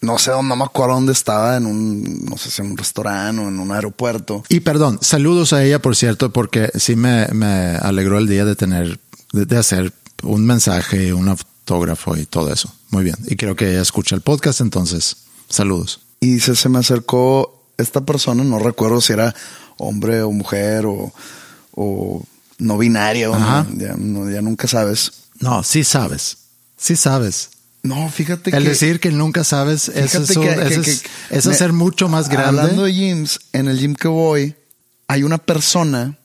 no 0.00 0.18
sé 0.18 0.30
dónde, 0.30 0.48
no 0.48 0.56
me 0.56 0.64
acuerdo 0.64 0.94
dónde 0.94 1.12
estaba, 1.12 1.56
en 1.56 1.66
un, 1.66 2.24
no 2.24 2.36
sé 2.38 2.50
si 2.50 2.62
en 2.62 2.70
un 2.70 2.76
restaurante 2.78 3.42
o 3.42 3.48
en 3.48 3.58
un 3.58 3.72
aeropuerto. 3.72 4.42
Y 4.48 4.60
perdón, 4.60 4.98
saludos 5.02 5.52
a 5.52 5.62
ella, 5.64 5.80
por 5.82 5.96
cierto, 5.96 6.32
porque 6.32 6.70
sí 6.78 6.96
me, 6.96 7.26
me 7.32 7.76
alegró 7.76 8.18
el 8.18 8.26
día 8.28 8.44
de 8.44 8.56
tener, 8.56 8.98
de, 9.32 9.46
de 9.46 9.56
hacer 9.58 9.92
un 10.22 10.46
mensaje, 10.46 11.12
un 11.12 11.28
autógrafo 11.28 12.16
y 12.16 12.24
todo 12.24 12.52
eso. 12.52 12.72
Muy 12.90 13.04
bien. 13.04 13.16
Y 13.26 13.36
creo 13.36 13.56
que 13.56 13.70
ella 13.70 13.82
escucha 13.82 14.14
el 14.14 14.22
podcast, 14.22 14.60
entonces, 14.60 15.16
saludos. 15.48 16.00
Y 16.20 16.40
se, 16.40 16.56
se 16.56 16.68
me 16.68 16.78
acercó 16.78 17.55
esta 17.78 18.00
persona, 18.02 18.44
no 18.44 18.58
recuerdo 18.58 19.00
si 19.00 19.12
era 19.12 19.34
hombre 19.78 20.22
o 20.22 20.30
mujer 20.32 20.86
o, 20.86 21.12
o 21.72 22.22
no 22.58 22.78
binaria, 22.78 23.28
Ajá. 23.28 23.66
no, 23.70 23.78
ya, 23.78 23.94
no- 23.96 24.30
ya 24.30 24.42
nunca 24.42 24.66
sabes. 24.68 25.12
No, 25.40 25.62
sí 25.62 25.84
sabes. 25.84 26.38
Sí 26.78 26.96
sabes. 26.96 27.50
No, 27.82 28.08
fíjate 28.10 28.50
El 28.56 28.64
que... 28.64 28.70
decir 28.70 28.98
que 29.00 29.10
nunca 29.10 29.44
sabes, 29.44 29.88
eso 29.90 30.22
es, 30.22 30.36
un- 30.36 30.42
que- 30.42 30.50
eso 30.52 30.82
que- 30.82 30.90
es, 30.90 31.02
que- 31.58 31.66
me- 31.66 31.72
mucho 31.72 32.08
más 32.08 32.28
grande. 32.28 32.60
Hablando 32.60 32.84
de 32.84 32.92
gyms, 32.92 33.40
en 33.52 33.68
el 33.68 33.78
gym 33.78 33.94
que 33.94 34.08
voy, 34.08 34.54
hay 35.08 35.22
una 35.22 35.38
persona 35.38 36.18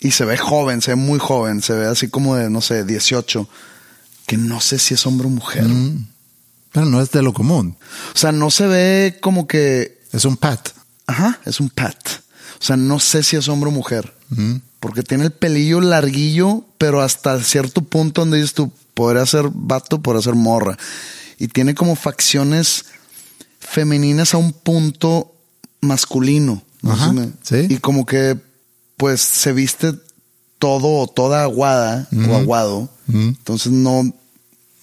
y 0.00 0.10
se 0.10 0.24
ve 0.24 0.36
joven, 0.36 0.82
se 0.82 0.90
ve 0.92 0.96
muy 0.96 1.18
joven, 1.18 1.62
se 1.62 1.72
ve 1.74 1.86
así 1.86 2.08
como 2.08 2.36
de, 2.36 2.50
no 2.50 2.60
sé, 2.60 2.84
18, 2.84 3.48
que 4.26 4.36
no 4.36 4.60
sé 4.60 4.78
si 4.78 4.94
es 4.94 5.06
hombre 5.06 5.26
o 5.28 5.30
mujer. 5.30 5.64
Mm. 5.64 6.06
Pero 6.72 6.86
no 6.86 7.00
es 7.00 7.10
de 7.10 7.22
lo 7.22 7.32
común. 7.32 7.76
O 8.14 8.18
sea, 8.18 8.30
no 8.32 8.50
se 8.50 8.66
ve 8.66 9.18
como 9.22 9.46
que, 9.46 9.98
Es 10.12 10.24
un 10.26 10.36
pat. 10.36 10.68
Ajá, 11.08 11.40
es 11.44 11.58
un 11.58 11.70
pat. 11.70 11.96
O 12.60 12.64
sea, 12.64 12.76
no 12.76 13.00
sé 13.00 13.24
si 13.24 13.34
es 13.36 13.48
hombre 13.48 13.70
o 13.70 13.72
mujer. 13.72 14.14
Porque 14.78 15.02
tiene 15.02 15.24
el 15.24 15.32
pelillo 15.32 15.80
larguillo, 15.80 16.64
pero 16.76 17.00
hasta 17.00 17.42
cierto 17.42 17.82
punto 17.82 18.20
donde 18.20 18.36
dices 18.36 18.54
tú, 18.54 18.70
podría 18.94 19.26
ser 19.26 19.48
vato, 19.52 20.00
podría 20.00 20.22
ser 20.22 20.34
morra. 20.34 20.76
Y 21.38 21.48
tiene 21.48 21.74
como 21.74 21.96
facciones 21.96 22.84
femeninas 23.58 24.34
a 24.34 24.38
un 24.38 24.52
punto 24.52 25.34
masculino. 25.80 26.62
Ajá, 26.84 27.12
sí. 27.42 27.66
Y 27.68 27.78
como 27.78 28.06
que, 28.06 28.38
pues, 28.96 29.20
se 29.20 29.52
viste 29.52 29.94
todo 30.58 30.88
o 30.98 31.06
toda 31.06 31.42
aguada 31.42 32.08
o 32.28 32.36
aguado. 32.36 32.88
Entonces 33.08 33.72
no. 33.72 34.14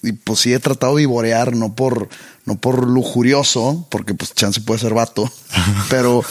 Y 0.06 0.14
pues 0.14 0.40
sí 0.40 0.54
he 0.54 0.60
tratado 0.60 0.96
de 0.96 1.02
vivorear, 1.02 1.56
no 1.56 1.74
por, 1.76 2.10
no 2.46 2.56
por 2.56 2.88
lujurioso, 2.88 3.88
porque 3.90 4.14
pues 4.14 4.34
chance 4.34 4.62
puede 4.62 4.80
ser 4.80 4.94
vato, 4.94 5.32
pero, 5.90 6.24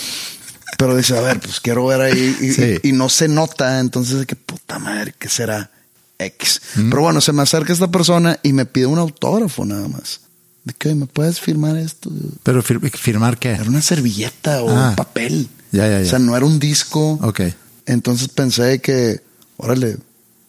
pero 0.79 0.97
dice, 0.97 1.17
a 1.17 1.21
ver, 1.21 1.41
pues 1.41 1.61
quiero 1.61 1.87
ver 1.87 2.01
ahí 2.01 2.37
y, 2.41 2.53
Sí. 2.53 2.79
y- 2.83 2.89
y 2.91 2.93
no 2.93 3.09
se 3.09 3.29
nota, 3.29 3.81
entonces 3.81 4.19
de 4.21 4.27
que 4.27 4.37
puta 4.37 4.79
madre, 4.79 5.15
¿qué 5.19 5.29
será? 5.29 5.71
X. 6.19 6.61
Pero 6.75 7.03
bueno, 7.03 7.21
se 7.21 7.33
me 7.33 7.43
acerca 7.43 7.73
esta 7.73 7.91
persona 7.91 8.39
y 8.45 8.53
me 8.53 8.67
pide 8.67 8.87
un 8.87 8.99
autógrafo 8.99 9.65
nada 9.65 9.89
más. 9.89 10.21
De 10.63 10.73
que, 10.73 10.89
"Oye, 10.89 10.95
¿me 10.97 11.07
puedes 11.07 11.41
firmar 11.41 11.77
esto? 11.77 12.11
Pero 12.45 12.63
fir- 12.63 12.89
firmar 12.97 13.37
qué? 13.39 13.51
Era 13.51 13.65
una 13.65 13.83
servilleta 13.83 14.63
o 14.63 14.71
Ah. 14.71 14.95
papel. 14.97 15.49
Ya, 15.73 15.89
ya, 15.89 15.99
ya. 16.01 16.07
O 16.07 16.09
sea, 16.09 16.19
no 16.21 16.37
era 16.37 16.47
un 16.47 16.59
disco. 16.61 17.19
Ok. 17.21 17.41
Entonces 17.87 18.29
pensé 18.29 18.81
que, 18.81 19.21
órale, 19.57 19.97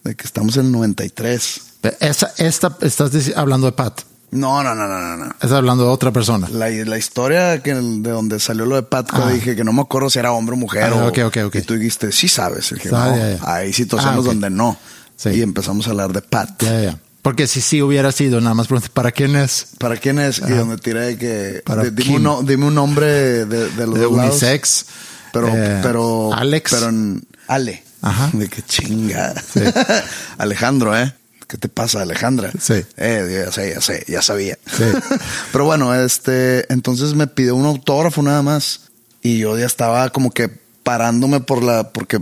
de 0.03 0.15
que 0.15 0.23
estamos 0.23 0.55
en 0.57 0.67
el 0.67 0.71
93. 0.71 1.61
Esa, 1.99 2.31
esta, 2.37 2.77
estás 2.81 3.11
hablando 3.35 3.67
de 3.67 3.73
Pat. 3.73 4.01
No, 4.31 4.63
no, 4.63 4.75
no, 4.75 4.87
no, 4.87 4.99
no, 4.99 5.17
no. 5.17 5.25
Estás 5.31 5.51
hablando 5.51 5.83
de 5.85 5.89
otra 5.89 6.11
persona. 6.11 6.49
La, 6.49 6.67
la 6.69 6.97
historia 6.97 7.61
que, 7.63 7.73
de 7.73 8.09
donde 8.09 8.39
salió 8.39 8.65
lo 8.65 8.75
de 8.75 8.83
Pat, 8.83 9.09
que 9.09 9.15
Ah. 9.21 9.29
dije 9.29 9.55
que 9.55 9.63
no 9.63 9.71
me 9.71 9.81
acuerdo 9.81 10.09
si 10.09 10.19
era 10.19 10.31
hombre 10.33 10.55
o 10.55 10.57
mujer. 10.57 10.91
Ah, 10.93 10.95
o- 10.95 11.07
ok, 11.07 11.19
ok, 11.27 11.37
ok. 11.45 11.55
Y 11.55 11.61
tú 11.61 11.75
dijiste, 11.75 12.11
sí 12.11 12.27
sabes. 12.27 12.71
Dije, 12.73 12.89
Ah, 12.91 13.09
no, 13.11 13.17
ya. 13.17 13.39
hay 13.55 13.71
situaciones 13.71 14.19
Ah, 14.19 14.23
donde 14.27 14.49
no. 14.49 14.77
Sí. 15.15 15.29
Y 15.29 15.41
empezamos 15.41 15.87
a 15.87 15.91
hablar 15.91 16.11
de 16.11 16.21
Pat. 16.21 16.61
Ya, 16.61 16.71
ya, 16.73 16.81
ya. 16.91 16.99
Porque 17.21 17.47
si 17.47 17.61
sí 17.61 17.81
hubiera 17.81 18.11
sido, 18.11 18.41
nada 18.41 18.53
más 18.55 18.67
pregunté, 18.67 18.89
¿para 18.93 19.11
quién 19.11 19.35
es? 19.35 19.67
¿Para 19.79 19.95
quién 19.97 20.19
es? 20.19 20.39
Y 20.39 20.51
donde 20.51 20.77
tiré 20.77 21.01
de 21.01 21.17
que. 21.17 21.61
Para 21.65 21.83
de- 21.83 21.91
dime, 21.91 22.29
un, 22.29 22.45
dime 22.45 22.65
un 22.65 22.75
nombre 22.75 23.07
de, 23.45 23.69
de 23.69 23.87
los 23.87 23.95
De 23.95 24.01
lados. 24.01 24.11
unisex. 24.11 24.85
Pero, 25.31 25.47
Eh, 25.47 25.79
pero. 25.81 26.33
Alex. 26.33 26.71
Pero 26.71 26.89
en 26.89 27.23
Ale. 27.47 27.83
Ajá. 28.01 28.29
De 28.33 28.47
qué 28.49 28.61
chinga. 28.63 29.33
Sí. 29.53 29.61
Alejandro, 30.37 30.95
¿eh? 30.97 31.13
¿Qué 31.47 31.57
te 31.57 31.69
pasa, 31.69 32.01
Alejandra? 32.01 32.51
Sí. 32.59 32.83
Eh, 32.97 33.43
ya 33.45 33.51
sé, 33.51 33.73
ya 33.73 33.81
sé, 33.81 34.05
ya 34.07 34.21
sabía. 34.21 34.57
Sí. 34.65 34.83
pero 35.51 35.65
bueno, 35.65 35.93
este, 35.93 36.71
entonces 36.73 37.13
me 37.13 37.27
pidió 37.27 37.55
un 37.55 37.65
autógrafo 37.65 38.21
nada 38.21 38.41
más. 38.41 38.81
Y 39.21 39.39
yo 39.39 39.57
ya 39.57 39.65
estaba 39.65 40.09
como 40.09 40.31
que 40.31 40.49
parándome 40.83 41.39
por 41.39 41.63
la, 41.63 41.91
porque 41.91 42.19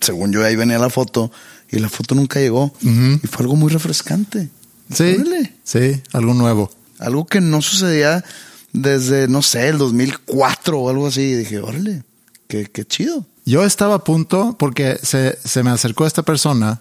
según 0.00 0.32
yo 0.32 0.44
ahí 0.44 0.56
venía 0.56 0.78
la 0.78 0.90
foto 0.90 1.30
y 1.70 1.78
la 1.78 1.88
foto 1.88 2.14
nunca 2.14 2.40
llegó. 2.40 2.72
Y 2.82 3.26
fue 3.26 3.44
algo 3.44 3.56
muy 3.56 3.70
refrescante. 3.70 4.48
Sí. 4.92 5.16
Órale. 5.18 5.54
Sí, 5.64 6.02
algo 6.12 6.34
nuevo. 6.34 6.70
Algo 6.98 7.26
que 7.26 7.40
no 7.40 7.62
sucedía 7.62 8.24
desde, 8.72 9.28
no 9.28 9.42
sé, 9.42 9.68
el 9.68 9.78
2004 9.78 10.78
o 10.78 10.90
algo 10.90 11.06
así. 11.06 11.22
Y 11.22 11.34
dije, 11.36 11.60
órale, 11.60 12.02
qué, 12.48 12.66
qué 12.66 12.84
chido. 12.84 13.26
Yo 13.44 13.64
estaba 13.64 13.96
a 13.96 14.04
punto 14.04 14.56
porque 14.58 14.98
se, 15.02 15.38
se 15.42 15.62
me 15.62 15.70
acercó 15.70 16.06
esta 16.06 16.22
persona 16.22 16.80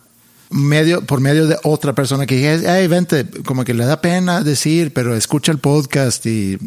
medio, 0.52 1.06
por 1.06 1.20
medio 1.22 1.48
de 1.48 1.58
otra 1.64 1.94
persona 1.94 2.26
que 2.26 2.36
dije, 2.36 2.62
hey, 2.66 2.88
vente, 2.88 3.26
como 3.46 3.64
que 3.64 3.74
le 3.74 3.86
da 3.86 4.02
pena 4.02 4.42
decir, 4.42 4.94
pero 4.94 5.16
escucha 5.16 5.52
el 5.52 5.58
podcast 5.60 6.26
y, 6.26 6.58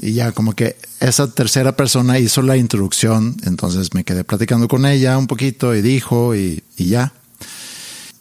y 0.00 0.12
ya, 0.14 0.32
como 0.32 0.54
que 0.54 0.76
esa 1.00 1.30
tercera 1.30 1.76
persona 1.76 2.18
hizo 2.18 2.42
la 2.42 2.56
introducción, 2.56 3.36
entonces 3.44 3.94
me 3.94 4.04
quedé 4.04 4.24
platicando 4.24 4.68
con 4.68 4.86
ella 4.86 5.18
un 5.18 5.26
poquito 5.26 5.74
y 5.74 5.82
dijo 5.82 6.34
y, 6.34 6.62
y 6.76 6.86
ya. 6.86 7.12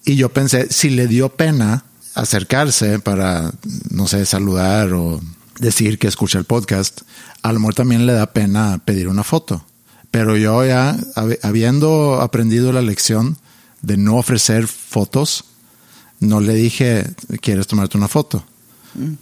Y 0.04 0.16
yo 0.16 0.30
pensé, 0.30 0.68
si 0.72 0.90
le 0.90 1.08
dio 1.08 1.30
pena 1.30 1.86
acercarse 2.16 3.00
para, 3.00 3.52
no 3.92 4.08
sé, 4.08 4.26
saludar 4.26 4.94
o 4.94 5.22
decir 5.60 6.00
que 6.00 6.08
escucha 6.08 6.40
el 6.40 6.46
podcast, 6.46 7.02
a 7.44 7.54
lo 7.54 7.60
también 7.76 8.06
le 8.06 8.14
da 8.14 8.34
pena 8.34 8.82
pedir 8.84 9.08
una 9.08 9.24
foto. 9.24 9.64
Pero 10.10 10.36
yo 10.36 10.66
ya, 10.66 10.98
hab- 11.16 11.38
habiendo 11.44 12.20
aprendido 12.22 12.74
la 12.74 12.82
lección 12.82 13.38
de 13.82 13.98
no 13.98 14.18
ofrecer 14.18 14.68
fotos, 14.68 15.46
no 16.20 16.40
le 16.40 16.54
dije, 16.54 17.10
¿quieres 17.42 17.68
tomarte 17.68 17.98
una 17.98 18.08
foto? 18.08 18.46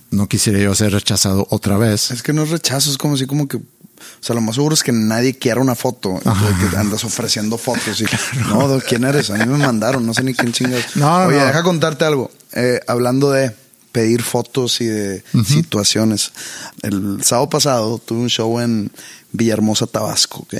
No 0.10 0.28
quisiera 0.28 0.60
yo 0.60 0.74
ser 0.76 0.92
rechazado 0.92 1.48
otra 1.52 1.78
vez. 1.78 2.12
Es 2.12 2.24
que 2.24 2.34
no 2.34 2.44
es 2.44 2.50
rechazo, 2.50 2.90
es 2.90 2.98
como 2.98 3.18
si 3.18 3.26
como 3.26 3.48
que... 3.48 3.58
O 3.58 4.22
sea, 4.22 4.34
lo 4.34 4.42
más 4.42 4.56
seguro 4.56 4.74
es 4.74 4.82
que 4.82 4.92
nadie 4.94 5.38
quiera 5.38 5.62
una 5.62 5.76
foto. 5.76 6.20
que 6.24 6.78
andas 6.78 7.04
ofreciendo 7.04 7.58
fotos. 7.58 8.02
Y, 8.02 8.06
No, 8.50 8.80
¿quién 8.88 9.04
eres? 9.04 9.30
A 9.30 9.36
mí 9.36 9.46
me 9.46 9.58
mandaron, 9.58 10.06
no 10.06 10.14
sé 10.14 10.24
ni 10.24 10.34
quién 10.34 10.54
chingas. 10.54 10.96
No, 10.96 11.26
Oye, 11.26 11.38
no. 11.38 11.46
deja 11.46 11.64
contarte 11.64 12.06
algo. 12.06 12.32
Eh, 12.54 12.80
hablando 12.88 13.30
de 13.32 13.56
pedir 13.92 14.24
fotos 14.24 14.82
y 14.82 14.86
de 14.86 15.24
situaciones. 15.46 16.32
El 16.82 17.24
sábado 17.24 17.50
pasado 17.50 17.98
tuve 18.00 18.20
un 18.20 18.30
show 18.30 18.60
en 18.60 18.92
Villahermosa, 19.32 19.86
Tabasco, 19.88 20.40
¿ok? 20.40 20.56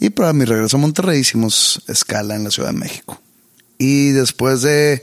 Y 0.00 0.10
para 0.10 0.32
mi 0.32 0.44
regreso 0.44 0.76
a 0.76 0.80
Monterrey 0.80 1.20
hicimos 1.20 1.82
escala 1.86 2.34
en 2.36 2.44
la 2.44 2.50
Ciudad 2.50 2.70
de 2.70 2.78
México. 2.78 3.20
Y 3.80 4.10
después 4.10 4.60
de, 4.60 5.02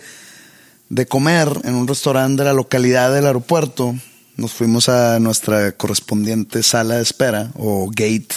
de 0.90 1.08
comer 1.08 1.50
en 1.64 1.74
un 1.74 1.88
restaurante 1.88 2.44
de 2.44 2.50
la 2.50 2.54
localidad 2.54 3.12
del 3.12 3.26
aeropuerto, 3.26 3.96
nos 4.36 4.54
fuimos 4.54 4.88
a 4.88 5.20
nuestra 5.20 5.72
correspondiente 5.72 6.62
sala 6.62 6.98
de 6.98 7.02
espera, 7.02 7.52
o 7.56 7.90
gate, 7.90 8.30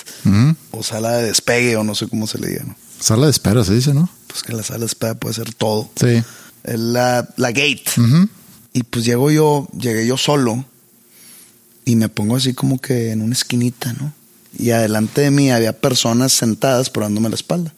o 0.70 0.82
sala 0.82 1.18
de 1.18 1.26
despegue, 1.26 1.76
o 1.76 1.84
no 1.84 1.94
sé 1.94 2.08
cómo 2.08 2.26
se 2.26 2.38
le 2.38 2.48
diga, 2.48 2.64
¿no? 2.64 2.74
Sala 2.98 3.26
de 3.26 3.32
espera, 3.32 3.62
se 3.64 3.74
dice, 3.74 3.92
¿no? 3.92 4.08
Pues 4.28 4.42
que 4.42 4.54
la 4.54 4.62
sala 4.62 4.80
de 4.80 4.86
espera 4.86 5.14
puede 5.14 5.34
ser 5.34 5.52
todo. 5.52 5.90
Sí. 5.94 6.22
La, 6.64 7.28
la 7.36 7.48
gate. 7.52 7.84
Y 8.72 8.82
pues 8.84 9.04
llego 9.04 9.30
yo, 9.30 9.68
llegué 9.78 10.06
yo 10.06 10.16
solo 10.16 10.64
y 11.84 11.96
me 11.96 12.08
pongo 12.08 12.36
así 12.36 12.54
como 12.54 12.80
que 12.80 13.10
en 13.10 13.20
una 13.20 13.34
esquinita, 13.34 13.92
¿no? 13.92 14.14
Y 14.58 14.70
adelante 14.70 15.20
de 15.20 15.30
mí 15.30 15.50
había 15.50 15.78
personas 15.78 16.32
sentadas 16.32 16.88
probándome 16.88 17.28
la 17.28 17.34
espalda. 17.34 17.74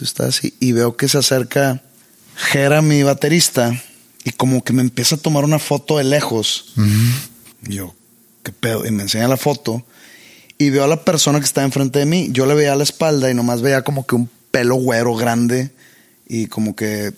Entonces 0.00 0.14
estaba 0.14 0.28
así 0.30 0.54
y 0.60 0.72
veo 0.72 0.96
que 0.96 1.08
se 1.08 1.18
acerca 1.18 1.82
Jera, 2.34 2.80
mi 2.80 3.02
baterista, 3.02 3.78
y 4.24 4.30
como 4.30 4.64
que 4.64 4.72
me 4.72 4.80
empieza 4.80 5.16
a 5.16 5.18
tomar 5.18 5.44
una 5.44 5.58
foto 5.58 5.98
de 5.98 6.04
lejos. 6.04 6.72
Y 7.66 7.74
yo, 7.74 7.94
¿qué 8.42 8.50
pedo? 8.50 8.86
Y 8.86 8.90
me 8.92 9.02
enseña 9.02 9.28
la 9.28 9.36
foto 9.36 9.84
y 10.56 10.70
veo 10.70 10.84
a 10.84 10.88
la 10.88 11.04
persona 11.04 11.38
que 11.38 11.44
está 11.44 11.64
enfrente 11.64 11.98
de 11.98 12.06
mí. 12.06 12.28
Yo 12.32 12.46
le 12.46 12.54
veía 12.54 12.74
la 12.76 12.82
espalda 12.82 13.30
y 13.30 13.34
nomás 13.34 13.60
veía 13.60 13.82
como 13.82 14.06
que 14.06 14.14
un 14.14 14.30
pelo 14.50 14.76
güero 14.76 15.14
grande 15.16 15.70
y 16.26 16.46
como 16.46 16.74
que, 16.74 17.12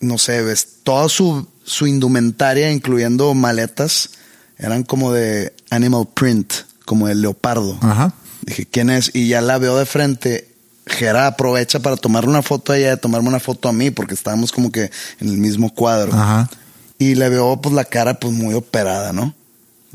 no 0.00 0.16
sé, 0.16 0.40
ves, 0.40 0.78
toda 0.82 1.10
su, 1.10 1.46
su 1.62 1.86
indumentaria, 1.86 2.70
incluyendo 2.70 3.34
maletas, 3.34 4.12
eran 4.56 4.82
como 4.82 5.12
de 5.12 5.54
animal 5.68 6.08
print, 6.14 6.54
como 6.86 7.06
de 7.08 7.16
leopardo. 7.16 7.78
Ajá. 7.82 8.14
Dije, 8.46 8.64
¿quién 8.64 8.88
es? 8.88 9.10
Y 9.12 9.28
ya 9.28 9.42
la 9.42 9.58
veo 9.58 9.76
de 9.76 9.84
frente. 9.84 10.51
Gera 10.86 11.28
aprovecha 11.28 11.80
para 11.80 11.96
tomarle 11.96 12.30
una 12.30 12.42
foto 12.42 12.72
a 12.72 12.78
ella, 12.78 12.96
tomarme 12.96 13.28
una 13.28 13.40
foto 13.40 13.68
a 13.68 13.72
mí, 13.72 13.90
porque 13.90 14.14
estábamos 14.14 14.50
como 14.50 14.72
que 14.72 14.90
en 15.20 15.28
el 15.28 15.38
mismo 15.38 15.72
cuadro. 15.72 16.12
Ajá. 16.12 16.50
Y 16.98 17.14
le 17.14 17.28
veo 17.28 17.60
pues 17.60 17.74
la 17.74 17.84
cara 17.84 18.18
pues 18.18 18.32
muy 18.32 18.54
operada, 18.54 19.12
¿no? 19.12 19.34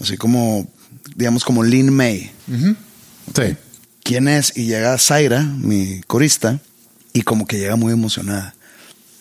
Así 0.02 0.18
como, 0.18 0.68
digamos, 1.16 1.44
como 1.44 1.64
Lin 1.64 1.92
May. 1.92 2.32
Sí. 3.36 3.58
¿Quién 4.04 4.28
es? 4.28 4.56
Y 4.56 4.66
llega 4.66 4.98
Zaira, 4.98 5.44
mi 5.44 6.02
corista, 6.08 6.60
y 7.12 7.24
como 7.24 7.46
que 7.46 7.58
llega 7.60 7.76
muy 7.76 7.92
emocionada. 7.92 8.56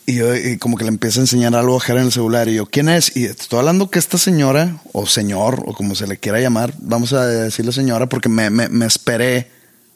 Y 0.09 0.15
yo 0.15 0.37
y 0.37 0.59
como 0.59 0.77
que 0.77 0.85
le 0.85 0.91
empieza 0.91 1.19
a 1.19 1.23
enseñar 1.25 1.57
algo 1.57 1.77
a 1.77 1.81
Jera 1.81 2.01
en 2.01 2.07
el 2.07 2.13
celular. 2.13 2.49
Y 2.49 2.55
yo, 2.55 2.67
¿quién 2.67 2.89
es? 2.89 3.17
Y 3.17 3.25
estoy 3.25 3.59
hablando 3.59 3.91
que 3.91 3.99
esta 3.99 4.19
señora, 4.19 4.81
o 4.93 5.07
señor, 5.07 5.65
o 5.67 5.75
como 5.75 5.97
se 5.97 6.07
le 6.07 6.19
quiera 6.19 6.41
llamar, 6.41 6.75
vamos 6.79 7.13
a 7.13 7.27
decirle 7.27 7.73
señora, 7.73 8.09
porque 8.09 8.29
me, 8.29 8.51
me, 8.51 8.69
me 8.69 8.87
esperé 8.87 9.51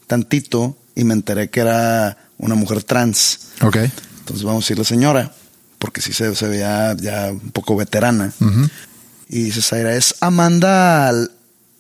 tantito 0.09 0.77
y 0.95 1.05
me 1.05 1.15
enteré 1.15 1.51
que 1.51 1.61
era 1.61 2.17
una 2.39 2.55
mujer 2.55 2.83
trans. 2.83 3.49
Ok. 3.63 3.77
Entonces 4.21 4.45
vamos 4.45 4.65
a 4.65 4.65
decirle 4.65 4.85
señora, 4.85 5.33
porque 5.79 6.01
sí 6.01 6.13
se, 6.13 6.35
se 6.35 6.49
veía 6.49 6.95
ya 6.97 7.31
un 7.31 7.51
poco 7.51 7.77
veterana. 7.77 8.33
Y 9.29 9.45
dice 9.45 9.63
Zaira, 9.63 9.95
es 9.95 10.17
Amanda 10.21 11.13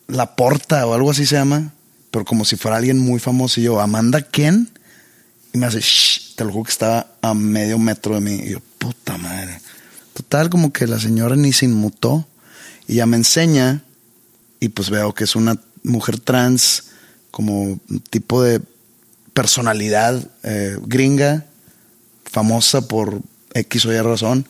Laporta 0.08 0.86
o 0.86 0.94
algo 0.94 1.10
así 1.10 1.26
se 1.26 1.36
llama, 1.36 1.72
pero 2.10 2.24
como 2.24 2.44
si 2.44 2.56
fuera 2.56 2.76
alguien 2.76 2.98
muy 2.98 3.20
famoso. 3.20 3.60
Y 3.60 3.64
yo, 3.64 3.80
¿Amanda 3.80 4.22
quién? 4.22 4.70
Y 5.52 5.58
me 5.58 5.66
hace, 5.66 5.80
shh, 5.80 6.36
te 6.36 6.44
lo 6.44 6.52
juro 6.52 6.64
que 6.64 6.72
estaba 6.72 7.06
a 7.22 7.34
medio 7.34 7.78
metro 7.78 8.14
de 8.14 8.20
mí. 8.20 8.40
Y 8.44 8.50
yo, 8.50 8.60
puta 8.78 9.16
madre. 9.18 9.60
Total, 10.14 10.50
como 10.50 10.72
que 10.72 10.86
la 10.86 10.98
señora 10.98 11.36
ni 11.36 11.52
se 11.52 11.66
inmutó. 11.66 12.26
Y 12.86 12.96
ya 12.96 13.06
me 13.06 13.16
enseña, 13.16 13.82
y 14.58 14.68
pues 14.70 14.90
veo 14.90 15.14
que 15.14 15.24
es 15.24 15.36
una 15.36 15.56
mujer 15.82 16.18
trans, 16.18 16.84
como 17.30 17.62
un 17.62 18.00
tipo 18.10 18.42
de 18.42 18.60
personalidad 19.32 20.26
eh, 20.42 20.76
gringa, 20.82 21.46
famosa 22.24 22.86
por 22.88 23.20
X 23.54 23.86
o 23.86 23.92
Y 23.92 24.00
razón. 24.00 24.46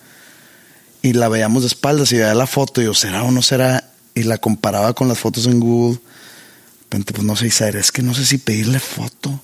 Y 1.03 1.15
la 1.15 1.29
veíamos 1.29 1.63
de 1.63 1.69
espaldas 1.69 2.13
y 2.13 2.17
veía 2.17 2.35
la 2.35 2.47
foto 2.47 2.83
y 2.83 2.85
yo, 2.85 2.95
¿será 2.95 3.23
o 3.25 3.31
no 3.31 3.43
será? 3.43 3.91
Y 4.15 4.25
la 4.25 4.39
comparaba 4.39 4.93
con 4.95 5.09
las 5.09 5.19
fotos 5.19 5.47
en 5.47 5.61
Google. 5.61 5.97
De 5.97 6.97
repente, 6.97 7.13
pues 7.13 7.25
no 7.25 7.37
sé, 7.37 7.51
Zaire, 7.51 7.81
es 7.81 7.93
que 7.93 8.03
no 8.03 8.15
sé 8.15 8.27
si 8.27 8.39
pedirle 8.39 8.81
foto. 8.81 9.41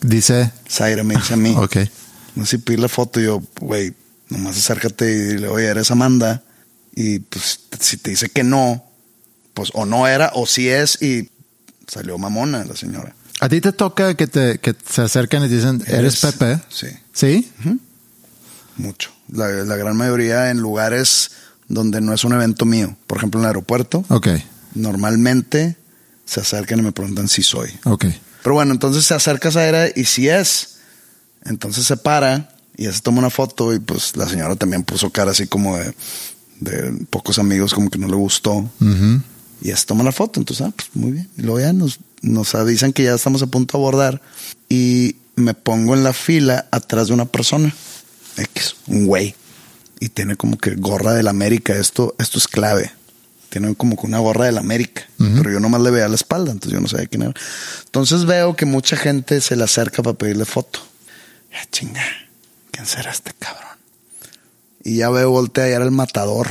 Dice. 0.00 0.52
Zaire 0.68 1.02
me 1.02 1.16
dice 1.16 1.34
a 1.34 1.36
mí. 1.36 1.54
Ok. 1.56 1.76
No 2.34 2.44
sé 2.44 2.56
si 2.56 2.62
pedirle 2.62 2.88
foto. 2.88 3.20
Y 3.20 3.24
yo, 3.24 3.42
güey, 3.60 3.94
nomás 4.28 4.56
acércate 4.56 5.10
y 5.10 5.16
dile, 5.16 5.48
oye, 5.48 5.66
eres 5.66 5.90
Amanda. 5.90 6.42
Y 6.94 7.18
pues 7.18 7.60
si 7.80 7.98
te 7.98 8.10
dice 8.10 8.30
que 8.30 8.42
no, 8.42 8.82
pues 9.52 9.70
o 9.74 9.84
no 9.84 10.06
era 10.06 10.30
o 10.34 10.46
sí 10.46 10.68
es 10.68 11.00
y 11.02 11.30
salió 11.86 12.16
mamona 12.18 12.64
la 12.64 12.76
señora. 12.76 13.14
A 13.40 13.48
ti 13.48 13.60
te 13.60 13.72
toca 13.72 14.14
que 14.14 14.26
te 14.26 14.58
que 14.58 14.74
se 14.88 15.02
acercan 15.02 15.44
y 15.44 15.48
te 15.48 15.56
dicen, 15.56 15.82
¿eres 15.86 16.20
Pepe? 16.20 16.60
Sí, 16.68 16.88
¿Sí? 17.12 17.50
mucho. 18.76 19.10
La, 19.28 19.48
la 19.48 19.76
gran 19.76 19.96
mayoría 19.96 20.50
en 20.50 20.58
lugares 20.58 21.30
donde 21.68 22.00
no 22.00 22.12
es 22.12 22.24
un 22.24 22.32
evento 22.32 22.64
mío. 22.64 22.96
Por 23.06 23.18
ejemplo, 23.18 23.40
en 23.40 23.44
el 23.44 23.48
aeropuerto. 23.48 24.04
Ok. 24.08 24.28
Normalmente 24.74 25.76
se 26.24 26.40
acercan 26.40 26.78
y 26.80 26.82
me 26.82 26.92
preguntan 26.92 27.28
si 27.28 27.42
soy. 27.42 27.70
Ok. 27.84 28.06
Pero 28.42 28.54
bueno, 28.54 28.72
entonces 28.72 29.04
se 29.04 29.14
acerca 29.14 29.48
a 29.48 29.52
Zaira 29.52 29.88
y 29.94 30.04
si 30.04 30.28
es. 30.28 30.76
Entonces 31.44 31.86
se 31.86 31.96
para 31.96 32.50
y 32.76 32.84
ya 32.84 32.92
se 32.92 33.00
toma 33.00 33.18
una 33.18 33.30
foto 33.30 33.72
y 33.74 33.78
pues 33.78 34.16
la 34.16 34.28
señora 34.28 34.56
también 34.56 34.82
puso 34.82 35.10
cara 35.10 35.30
así 35.30 35.46
como 35.46 35.76
de, 35.76 35.94
de 36.60 37.06
pocos 37.10 37.38
amigos, 37.38 37.72
como 37.74 37.90
que 37.90 37.98
no 37.98 38.08
le 38.08 38.16
gustó. 38.16 38.52
Ujú. 38.54 39.20
Y 39.62 39.68
ya 39.68 39.76
se 39.76 39.86
toma 39.86 40.04
la 40.04 40.12
foto. 40.12 40.38
Entonces, 40.40 40.66
ah, 40.66 40.72
pues 40.76 40.90
muy 40.94 41.12
bien. 41.12 41.28
Y 41.38 41.42
luego 41.42 41.60
ya 41.60 41.72
nos, 41.72 41.98
nos 42.26 42.54
avisan 42.54 42.92
que 42.92 43.04
ya 43.04 43.14
estamos 43.14 43.42
a 43.42 43.46
punto 43.46 43.78
de 43.78 43.82
abordar. 43.82 44.22
Y 44.68 45.16
me 45.36 45.54
pongo 45.54 45.94
en 45.94 46.04
la 46.04 46.12
fila 46.12 46.66
atrás 46.70 47.08
de 47.08 47.14
una 47.14 47.26
persona. 47.26 47.74
X, 48.36 48.76
un 48.86 49.06
güey. 49.06 49.34
Y 50.00 50.10
tiene 50.10 50.36
como 50.36 50.58
que 50.58 50.74
gorra 50.74 51.14
del 51.14 51.28
América. 51.28 51.74
Esto, 51.74 52.14
esto 52.18 52.38
es 52.38 52.48
clave. 52.48 52.92
Tiene 53.48 53.74
como 53.74 53.96
que 53.96 54.06
una 54.06 54.18
gorra 54.18 54.46
del 54.46 54.58
América. 54.58 55.06
Pero 55.16 55.50
yo 55.50 55.60
nomás 55.60 55.80
le 55.80 55.90
veía 55.90 56.08
la 56.08 56.14
espalda, 56.14 56.52
entonces 56.52 56.74
yo 56.74 56.80
no 56.80 56.88
sabía 56.88 57.06
quién 57.06 57.22
era. 57.22 57.34
Entonces 57.86 58.24
veo 58.26 58.54
que 58.54 58.66
mucha 58.66 58.96
gente 58.96 59.40
se 59.40 59.56
le 59.56 59.64
acerca 59.64 60.02
para 60.02 60.18
pedirle 60.18 60.44
foto. 60.44 60.80
Ya 61.52 61.64
chinga, 61.70 62.04
¿quién 62.70 62.84
será 62.86 63.10
este 63.10 63.32
cabrón? 63.38 63.78
Y 64.84 64.96
ya 64.96 65.08
veo, 65.10 65.30
voltea 65.30 65.68
y 65.70 65.72
era 65.72 65.84
el 65.84 65.90
matador. 65.90 66.48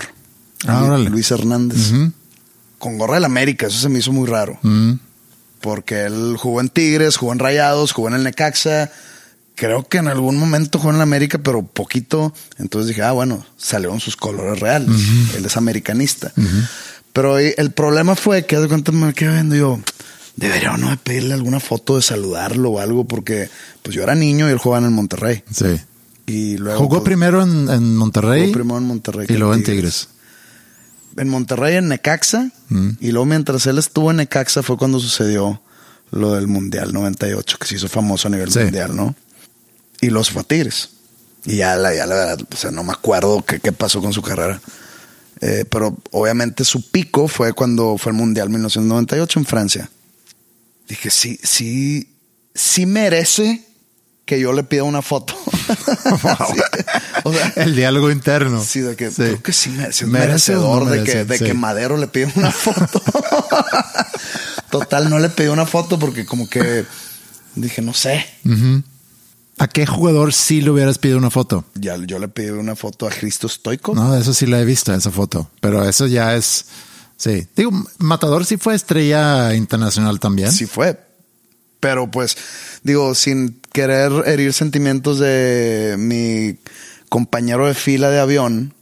Ah. 0.67 0.97
Luis 0.97 1.29
Hernández. 1.29 1.91
Con 2.79 2.97
gorra 2.97 3.15
del 3.15 3.25
América, 3.25 3.67
eso 3.67 3.79
se 3.79 3.89
me 3.89 3.99
hizo 3.99 4.11
muy 4.11 4.27
raro. 4.27 4.59
Porque 5.65 6.06
él 6.06 6.36
jugó 6.38 6.62
en 6.62 6.69
Tigres, 6.69 7.17
jugó 7.17 7.34
en 7.34 7.39
Rayados, 7.39 7.91
jugó 7.91 8.10
en 8.10 8.13
el 8.13 8.23
Necaxa. 8.23 8.91
Creo 9.56 9.88
que 9.88 9.97
en 9.97 10.08
algún 10.08 10.38
momento 10.38 10.78
jugó 10.78 10.91
en 10.91 10.97
el 10.97 11.01
América, 11.01 11.39
pero 11.39 11.63
poquito. 11.65 12.32
Entonces 12.60 12.89
dije, 12.89 13.01
ah, 13.01 13.13
bueno, 13.13 13.43
salieron 13.58 13.99
sus 13.99 14.15
colores 14.15 14.60
reales. 14.60 14.89
Él 15.36 15.43
es 15.43 15.58
americanista. 15.58 16.32
Pero 17.13 17.39
el 17.39 17.71
problema 17.71 18.15
fue 18.15 18.45
que 18.45 18.60
de 18.60 18.67
cuenta 18.67 18.91
me 18.91 19.12
quedé 19.15 19.32
viendo 19.32 19.56
yo, 19.56 19.80
debería 20.36 20.71
o 20.73 20.78
no 20.78 20.91
de 20.91 20.97
pedirle 20.97 21.34
alguna 21.34 21.60
foto 21.60 21.95
de 21.95 22.04
saludarlo 22.04 22.69
o 22.69 22.80
algo, 22.80 23.06
porque 23.06 23.49
pues 23.82 23.95
yo 23.95 24.04
era 24.04 24.13
niño 24.13 24.47
y 24.47 24.51
él 24.51 24.60
jugaba 24.60 24.82
en 24.82 24.86
el 24.86 24.91
Monterrey. 24.91 25.43
Sí. 25.51 25.80
Y 26.28 26.58
luego 26.58 26.78
Jugó 26.78 26.97
pues, 26.97 27.06
primero 27.06 27.41
en, 27.41 27.67
en 27.69 27.95
Monterrey. 27.97 28.41
jugó 28.41 28.54
primero 28.54 28.78
en 28.78 28.84
Monterrey. 28.84 29.25
Y 29.30 29.34
luego 29.34 29.56
en 29.56 29.63
Tigres. 29.63 30.10
En 31.17 31.30
Monterrey, 31.30 31.75
en 31.75 31.88
Necaxa. 31.88 32.51
Mm. 32.69 32.89
Y 32.99 33.12
luego 33.12 33.25
mientras 33.25 33.65
él 33.67 33.78
estuvo 33.78 34.12
en 34.12 34.17
Necaxa 34.17 34.63
fue 34.63 34.78
cuando 34.78 34.99
sucedió 34.99 35.62
lo 36.12 36.34
del 36.36 36.47
Mundial 36.47 36.93
98, 36.93 37.58
que 37.60 37.67
se 37.67 37.75
hizo 37.75 37.89
famoso 37.89 38.28
a 38.28 38.32
nivel 38.32 38.51
Sí. 38.51 38.60
mundial, 38.60 38.95
¿no? 38.95 39.15
Y 40.01 40.10
los 40.10 40.30
fue 40.32 40.41
a 40.41 40.45
Tigres. 40.45 40.89
Y 41.45 41.58
ya 41.58 41.75
la, 41.75 41.93
ya 41.93 42.06
la 42.06 42.15
verdad, 42.15 42.39
o 42.51 42.56
sea, 42.56 42.71
no 42.71 42.84
me 42.84 42.91
acuerdo 42.93 43.43
qué, 43.45 43.60
qué 43.60 43.71
pasó 43.71 44.01
con 44.01 44.13
su 44.13 44.21
carrera. 44.21 44.60
Eh, 45.41 45.65
pero 45.69 45.97
obviamente 46.12 46.63
su 46.63 46.89
pico 46.89 47.28
fue 47.28 47.54
cuando 47.54 47.97
fue 47.97 48.12
el 48.12 48.17
Mundial 48.17 48.49
1998 48.49 49.39
en 49.39 49.45
Francia. 49.45 49.89
Dije, 50.88 51.10
sí, 51.10 51.39
sí, 51.43 52.10
sí 52.54 52.86
merece 52.86 53.63
que 54.25 54.39
yo 54.39 54.53
le 54.53 54.63
pida 54.63 54.83
una 54.83 55.01
foto. 55.01 55.35
Sí. 55.65 56.59
O 57.23 57.33
sea, 57.33 57.53
El 57.55 57.75
diálogo 57.75 58.11
interno. 58.11 58.63
Sí, 58.63 58.79
de 58.81 58.95
que 58.95 59.09
Sí. 59.09 59.15
creo 59.15 59.41
que 59.41 59.51
sí 59.53 59.69
merece, 59.71 60.05
es 60.05 60.11
¿Merece 60.11 60.55
o 60.55 60.61
no 60.79 60.85
merecedor 60.85 60.89
de, 60.89 61.03
que, 61.03 61.25
de 61.25 61.38
Sí. 61.39 61.43
que 61.45 61.53
Madero 61.55 61.97
le 61.97 62.07
pida 62.07 62.31
una 62.35 62.51
foto. 62.51 63.01
Total, 64.69 65.09
no 65.09 65.17
le 65.19 65.29
pedí 65.29 65.47
una 65.47 65.65
foto 65.65 65.97
porque 65.97 66.25
como 66.25 66.47
que 66.49 66.85
dije, 67.55 67.81
no 67.81 67.93
sé. 67.93 68.25
¿A 69.57 69.67
qué 69.67 69.85
jugador 69.85 70.33
sí 70.33 70.61
le 70.61 70.69
hubieras 70.71 70.97
pedido 70.97 71.17
una 71.17 71.29
foto? 71.31 71.65
Ya 71.75 71.95
yo 71.97 72.19
le 72.19 72.27
pedí 72.27 72.49
una 72.49 72.75
foto 72.75 73.07
a 73.07 73.09
Cristo 73.09 73.47
Stoico. 73.47 73.95
No, 73.95 74.15
eso 74.15 74.33
sí 74.33 74.45
la 74.45 74.59
he 74.59 74.65
visto, 74.65 74.93
esa 74.93 75.11
foto. 75.11 75.49
Pero 75.61 75.88
eso 75.88 76.07
ya 76.07 76.35
es. 76.35 76.65
Sí. 77.17 77.47
Digo, 77.55 77.71
Matador 77.97 78.45
sí 78.45 78.57
fue 78.57 78.75
estrella 78.75 79.53
internacional 79.55 80.19
también. 80.19 80.51
Sí 80.51 80.65
fue. 80.65 80.99
Pero 81.79 82.11
pues, 82.11 82.35
digo, 82.83 83.15
sin 83.15 83.61
querer 83.75 84.11
herir 84.25 84.53
sentimientos 84.53 85.19
de 85.19 85.95
mi 85.99 86.57
compañero 87.09 87.67
de 87.67 87.73
fila 87.73 88.09
de 88.09 88.19
avión, 88.19 88.73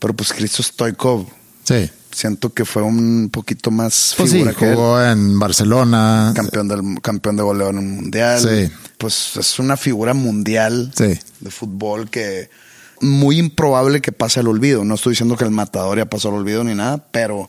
pero 0.00 0.14
pues 0.14 0.32
Cristo 0.32 0.62
Stoico 0.64 1.30
Sí. 1.62 1.88
siento 2.10 2.52
que 2.52 2.64
fue 2.64 2.82
un 2.82 3.30
poquito 3.32 3.70
más 3.70 4.14
Pues 4.16 4.32
sí, 4.32 4.42
que 4.42 4.48
él. 4.70 4.74
jugó 4.74 5.00
en 5.00 5.38
Barcelona. 5.38 6.32
campeón 6.34 6.66
del 6.66 6.80
campeón 7.00 7.36
de 7.36 7.42
goleo 7.44 7.70
en 7.70 7.78
un 7.78 7.90
mundial. 7.94 8.40
Sí. 8.40 8.72
Pues 8.98 9.36
es 9.36 9.58
una 9.60 9.76
figura 9.76 10.12
mundial 10.12 10.90
Sí. 10.96 11.16
de 11.40 11.50
fútbol 11.50 12.10
que 12.10 12.50
muy 13.00 13.38
improbable 13.38 14.00
que 14.00 14.10
pase 14.10 14.40
al 14.40 14.48
olvido. 14.48 14.84
No 14.84 14.96
estoy 14.96 15.12
diciendo 15.12 15.36
que 15.36 15.44
el 15.44 15.50
matador 15.52 15.98
ya 15.98 16.06
pasó 16.06 16.28
al 16.30 16.34
olvido 16.34 16.64
ni 16.64 16.74
nada, 16.74 16.98
pero 17.12 17.48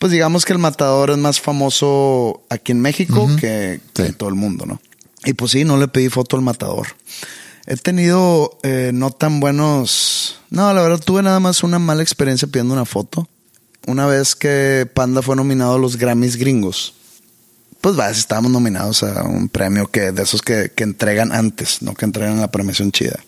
pues 0.00 0.10
digamos 0.10 0.44
que 0.44 0.52
el 0.52 0.58
matador 0.58 1.10
es 1.10 1.18
más 1.18 1.40
famoso 1.40 2.42
aquí 2.50 2.72
en 2.72 2.80
México 2.80 3.28
que, 3.40 3.80
en 3.96 4.14
todo 4.14 4.28
el 4.28 4.34
mundo, 4.34 4.66
¿no? 4.66 4.80
Y 5.24 5.34
pues 5.34 5.52
sí, 5.52 5.64
no 5.64 5.76
le 5.76 5.88
pedí 5.88 6.08
foto 6.08 6.36
al 6.36 6.42
matador. 6.42 6.88
He 7.66 7.76
tenido 7.76 8.58
eh, 8.62 8.90
no 8.92 9.10
tan 9.10 9.40
buenos. 9.40 10.38
No, 10.50 10.72
la 10.72 10.82
verdad, 10.82 11.00
tuve 11.00 11.22
nada 11.22 11.40
más 11.40 11.62
una 11.62 11.78
mala 11.78 12.02
experiencia 12.02 12.46
pidiendo 12.46 12.74
una 12.74 12.84
foto. 12.84 13.28
Una 13.86 14.06
vez 14.06 14.34
que 14.34 14.88
Panda 14.92 15.22
fue 15.22 15.36
nominado 15.36 15.74
a 15.74 15.78
los 15.78 15.96
Grammys 15.96 16.36
gringos, 16.36 16.94
pues 17.80 17.98
va, 17.98 18.08
estábamos 18.08 18.50
nominados 18.50 19.02
a 19.02 19.24
un 19.24 19.48
premio 19.48 19.90
que 19.90 20.12
de 20.12 20.22
esos 20.22 20.40
que, 20.40 20.72
que 20.74 20.84
entregan 20.84 21.32
antes, 21.32 21.82
no 21.82 21.94
que 21.94 22.06
entregan 22.06 22.40
la 22.40 22.50
premiación 22.50 22.92
chida. 22.92 23.18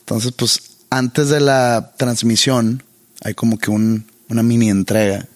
Entonces, 0.00 0.32
pues 0.32 0.60
antes 0.90 1.30
de 1.30 1.40
la 1.40 1.94
transmisión 1.96 2.84
hay 3.22 3.34
como 3.34 3.58
que 3.58 3.70
un, 3.70 4.06
una 4.28 4.44
mini 4.44 4.70
entrega 4.70 5.26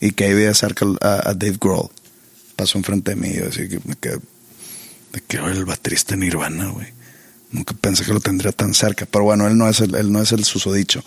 y 0.00 0.10
que 0.10 0.24
ahí 0.24 0.34
vi 0.34 0.46
acerca 0.46 0.84
a, 1.00 1.30
a 1.30 1.34
Dave 1.34 1.58
Grohl. 1.60 1.90
pasó 2.56 2.78
enfrente 2.78 3.14
de 3.14 3.16
mí. 3.16 3.32
Yo 3.32 3.46
así 3.48 3.68
que 3.68 3.80
me 3.84 3.94
quedé, 3.94 4.18
de 5.14 5.20
que 5.22 5.38
"Oye, 5.40 5.56
el 5.56 5.64
baterista 5.64 6.16
Nirvana, 6.16 6.66
güey. 6.70 6.88
Nunca 7.50 7.72
pensé 7.80 8.04
que 8.04 8.12
lo 8.12 8.20
tendría 8.20 8.50
tan 8.52 8.74
cerca, 8.74 9.06
pero 9.06 9.24
bueno, 9.24 9.46
él 9.46 9.56
no 9.56 9.68
es 9.68 9.78
el, 9.80 9.94
él 9.94 10.10
no 10.10 10.20
es 10.20 10.32
el 10.32 10.44
susodicho. 10.44 11.04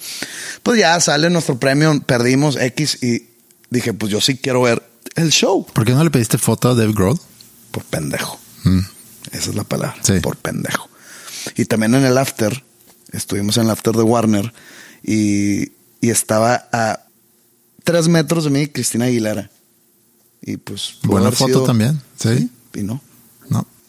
Pues 0.64 0.80
ya 0.80 1.00
sale 1.02 1.30
nuestro 1.30 1.60
premio, 1.60 2.02
perdimos 2.02 2.56
X 2.56 3.04
y 3.04 3.28
dije, 3.70 3.94
pues 3.94 4.12
yo 4.12 4.22
sí 4.22 4.38
quiero 4.38 4.62
ver 4.62 4.82
el 5.16 5.30
show. 5.32 5.66
¿Por 5.74 5.84
qué 5.86 5.92
no 5.92 6.04
le 6.04 6.10
pediste 6.10 6.38
foto 6.38 6.70
a 6.70 6.76
Dave 6.76 6.94
Grohl? 6.94 7.20
Por 7.72 7.84
pendejo. 7.84 8.40
Mm. 8.64 8.80
Esa 9.34 9.50
es 9.50 9.56
la 9.56 9.66
palabra. 9.66 9.98
Sí. 10.04 10.22
Por 10.22 10.38
pendejo. 10.38 10.90
Y 11.58 11.66
también 11.66 11.96
en 11.96 12.06
el 12.06 12.18
after, 12.18 12.64
estuvimos 13.12 13.58
en 13.58 13.64
el 13.64 13.72
after 13.72 13.94
de 13.94 14.04
Warner 14.04 14.54
y, 15.04 15.74
y 16.00 16.10
estaba 16.12 16.70
a 16.72 17.02
tres 17.84 18.08
metros 18.08 18.46
de 18.46 18.52
mí 18.52 18.68
Cristina 18.68 19.06
Aguilera. 19.06 19.50
Y 20.42 20.56
pues. 20.56 21.00
Buena 21.04 21.32
foto 21.34 21.48
sido- 21.48 21.64
también. 21.66 22.02
Sí. 22.18 22.50
Y 22.74 22.84
No. 22.84 23.02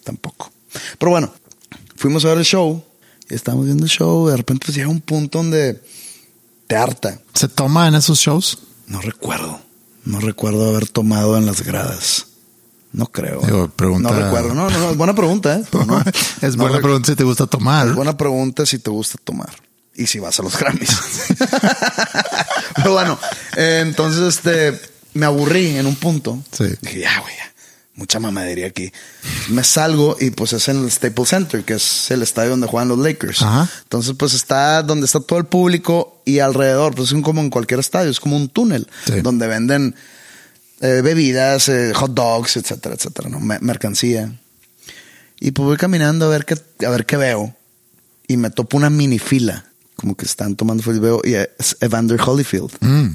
Tampoco. 0.08 0.50
Pero 0.98 1.10
bueno, 1.10 1.30
fuimos 1.96 2.24
a 2.24 2.28
ver 2.28 2.38
el 2.38 2.44
show. 2.44 2.82
Y 3.28 3.34
estábamos 3.34 3.66
viendo 3.66 3.84
el 3.84 3.90
show. 3.90 4.26
De 4.28 4.36
repente 4.38 4.64
pues 4.66 4.74
llega 4.76 4.88
un 4.88 5.02
punto 5.02 5.36
donde 5.38 5.82
te 6.66 6.76
harta. 6.76 7.20
¿Se 7.34 7.46
toma 7.46 7.86
en 7.88 7.94
esos 7.94 8.18
shows? 8.18 8.58
No 8.86 9.02
recuerdo. 9.02 9.60
No 10.06 10.18
recuerdo 10.20 10.66
haber 10.70 10.88
tomado 10.88 11.36
en 11.36 11.44
las 11.44 11.60
gradas. 11.62 12.24
No 12.92 13.06
creo. 13.08 13.42
Digo, 13.42 13.68
pregunta- 13.68 14.10
No 14.10 14.16
recuerdo. 14.18 14.54
No, 14.54 14.70
no, 14.70 14.78
no. 14.78 14.90
Es 14.92 14.96
buena 14.96 15.14
pregunta, 15.14 15.56
¿eh? 15.56 15.64
No. 15.72 16.02
es 16.40 16.56
buena 16.56 16.78
pregunta 16.80 17.10
si 17.12 17.16
te 17.16 17.24
gusta 17.24 17.46
tomar. 17.46 17.88
Es 17.88 17.94
buena 17.94 18.16
pregunta 18.16 18.64
si 18.64 18.78
te 18.78 18.88
gusta 18.88 19.18
tomar. 19.22 19.50
Y 19.94 20.06
si 20.06 20.20
vas 20.20 20.40
a 20.40 20.42
los 20.42 20.58
Grammys. 20.58 20.96
Pero 22.76 22.92
bueno, 22.92 23.18
eh, 23.56 23.80
entonces 23.84 24.22
este 24.36 24.80
me 25.12 25.26
aburrí 25.26 25.76
en 25.76 25.86
un 25.86 25.96
punto. 25.96 26.42
Sí. 26.52 26.64
Dije, 26.80 27.00
ya, 27.00 27.20
güey, 27.20 27.34
ya. 27.36 27.52
Mucha 27.98 28.20
mamadería 28.20 28.68
aquí. 28.68 28.92
Me 29.48 29.64
salgo 29.64 30.16
y 30.20 30.30
pues 30.30 30.52
es 30.52 30.68
en 30.68 30.84
el 30.84 30.90
Staples 30.90 31.28
Center, 31.30 31.64
que 31.64 31.74
es 31.74 32.10
el 32.12 32.22
estadio 32.22 32.50
donde 32.50 32.68
juegan 32.68 32.88
los 32.88 32.98
Lakers. 32.98 33.42
Ajá. 33.42 33.68
Entonces, 33.82 34.14
pues 34.16 34.34
está 34.34 34.82
donde 34.84 35.04
está 35.06 35.18
todo 35.18 35.38
el 35.40 35.46
público 35.46 36.22
y 36.24 36.38
alrededor, 36.38 36.94
pues 36.94 37.10
es 37.10 37.22
como 37.22 37.40
en 37.40 37.50
cualquier 37.50 37.80
estadio, 37.80 38.08
es 38.10 38.20
como 38.20 38.36
un 38.36 38.48
túnel 38.48 38.86
Sí. 39.06 39.20
donde 39.20 39.48
venden 39.48 39.96
eh, 40.80 41.00
bebidas, 41.02 41.68
eh, 41.68 41.92
hot 41.92 42.14
dogs, 42.14 42.56
etcétera, 42.56 42.94
etcétera, 42.94 43.28
¿no? 43.28 43.40
Me- 43.40 43.58
mercancía. 43.58 44.32
Y 45.40 45.50
pues 45.50 45.66
voy 45.66 45.76
caminando 45.76 46.26
a 46.26 46.28
ver 46.28 46.44
qué, 46.44 46.54
a 46.86 46.90
ver 46.90 47.04
qué 47.04 47.16
veo. 47.16 47.52
Y 48.28 48.36
me 48.36 48.50
topo 48.50 48.76
una 48.76 48.90
mini 48.90 49.18
fila. 49.18 49.64
Como 49.96 50.16
que 50.16 50.24
están 50.24 50.54
tomando 50.54 50.84
y 50.94 50.98
veo. 51.00 51.20
Y 51.24 51.34
es 51.34 51.76
Evander 51.80 52.20
Holyfield. 52.24 52.70
Mm. 52.78 53.08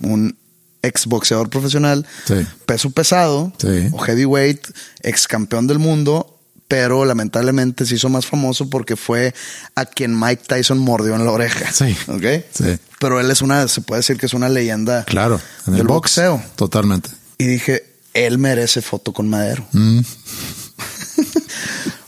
Un 0.00 0.36
ex 0.82 1.06
boxeador 1.06 1.50
profesional. 1.50 2.06
Sí. 2.26 2.46
Peso 2.66 2.90
pesado. 2.90 3.52
Sí. 3.58 3.88
O 3.92 3.98
heavyweight. 3.98 4.66
Ex 5.02 5.26
campeón 5.28 5.66
del 5.66 5.78
mundo. 5.78 6.36
Pero 6.68 7.04
lamentablemente 7.04 7.84
se 7.84 7.96
hizo 7.96 8.08
más 8.08 8.26
famoso 8.26 8.70
porque 8.70 8.94
fue 8.94 9.34
a 9.74 9.84
quien 9.86 10.18
Mike 10.18 10.44
Tyson 10.46 10.78
mordió 10.78 11.16
en 11.16 11.24
la 11.24 11.32
oreja. 11.32 11.72
Sí. 11.72 11.96
¿Ok? 12.06 12.44
Sí. 12.52 12.78
Pero 13.00 13.18
él 13.18 13.28
es 13.30 13.42
una, 13.42 13.66
se 13.66 13.80
puede 13.80 14.00
decir 14.00 14.16
que 14.18 14.26
es 14.26 14.34
una 14.34 14.48
leyenda. 14.48 15.04
Claro. 15.04 15.40
En 15.66 15.72
del 15.72 15.80
el 15.82 15.86
box. 15.88 16.16
boxeo. 16.16 16.40
Totalmente. 16.54 17.10
Y 17.38 17.46
dije, 17.46 17.92
él 18.14 18.38
merece 18.38 18.82
foto 18.82 19.12
con 19.12 19.28
Madero. 19.28 19.66
Mm. 19.72 20.00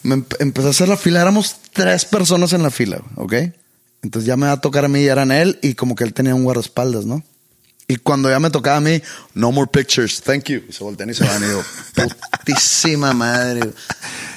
me 0.04 0.16
empe- 0.16 0.36
empecé 0.40 0.66
a 0.68 0.70
hacer 0.70 0.88
la 0.88 0.96
fila. 0.96 1.20
Éramos 1.22 1.56
tres 1.72 2.04
personas 2.04 2.52
en 2.52 2.62
la 2.62 2.70
fila, 2.70 3.00
¿ok? 3.16 3.34
Entonces 4.02 4.26
ya 4.26 4.36
me 4.36 4.46
va 4.46 4.52
a 4.52 4.60
tocar 4.60 4.84
a 4.84 4.88
mí 4.88 5.00
y 5.00 5.06
eran 5.06 5.30
él 5.32 5.58
y 5.62 5.74
como 5.74 5.94
que 5.94 6.04
él 6.04 6.12
tenía 6.14 6.34
un 6.34 6.44
guardaespaldas, 6.44 7.04
¿no? 7.04 7.22
Y 7.92 7.96
cuando 7.96 8.30
ya 8.30 8.40
me 8.40 8.48
tocaba 8.50 8.78
a 8.78 8.80
mí, 8.80 9.02
no 9.34 9.52
more 9.52 9.68
pictures, 9.70 10.22
thank 10.22 10.44
you. 10.44 10.62
Y 10.68 10.72
se 10.72 10.82
voltean 10.82 11.10
y 11.10 11.14
se 11.14 11.24
van 11.24 11.42
y 11.42 11.46
digo, 11.46 11.62
putísima 12.38 13.12
madre. 13.12 13.70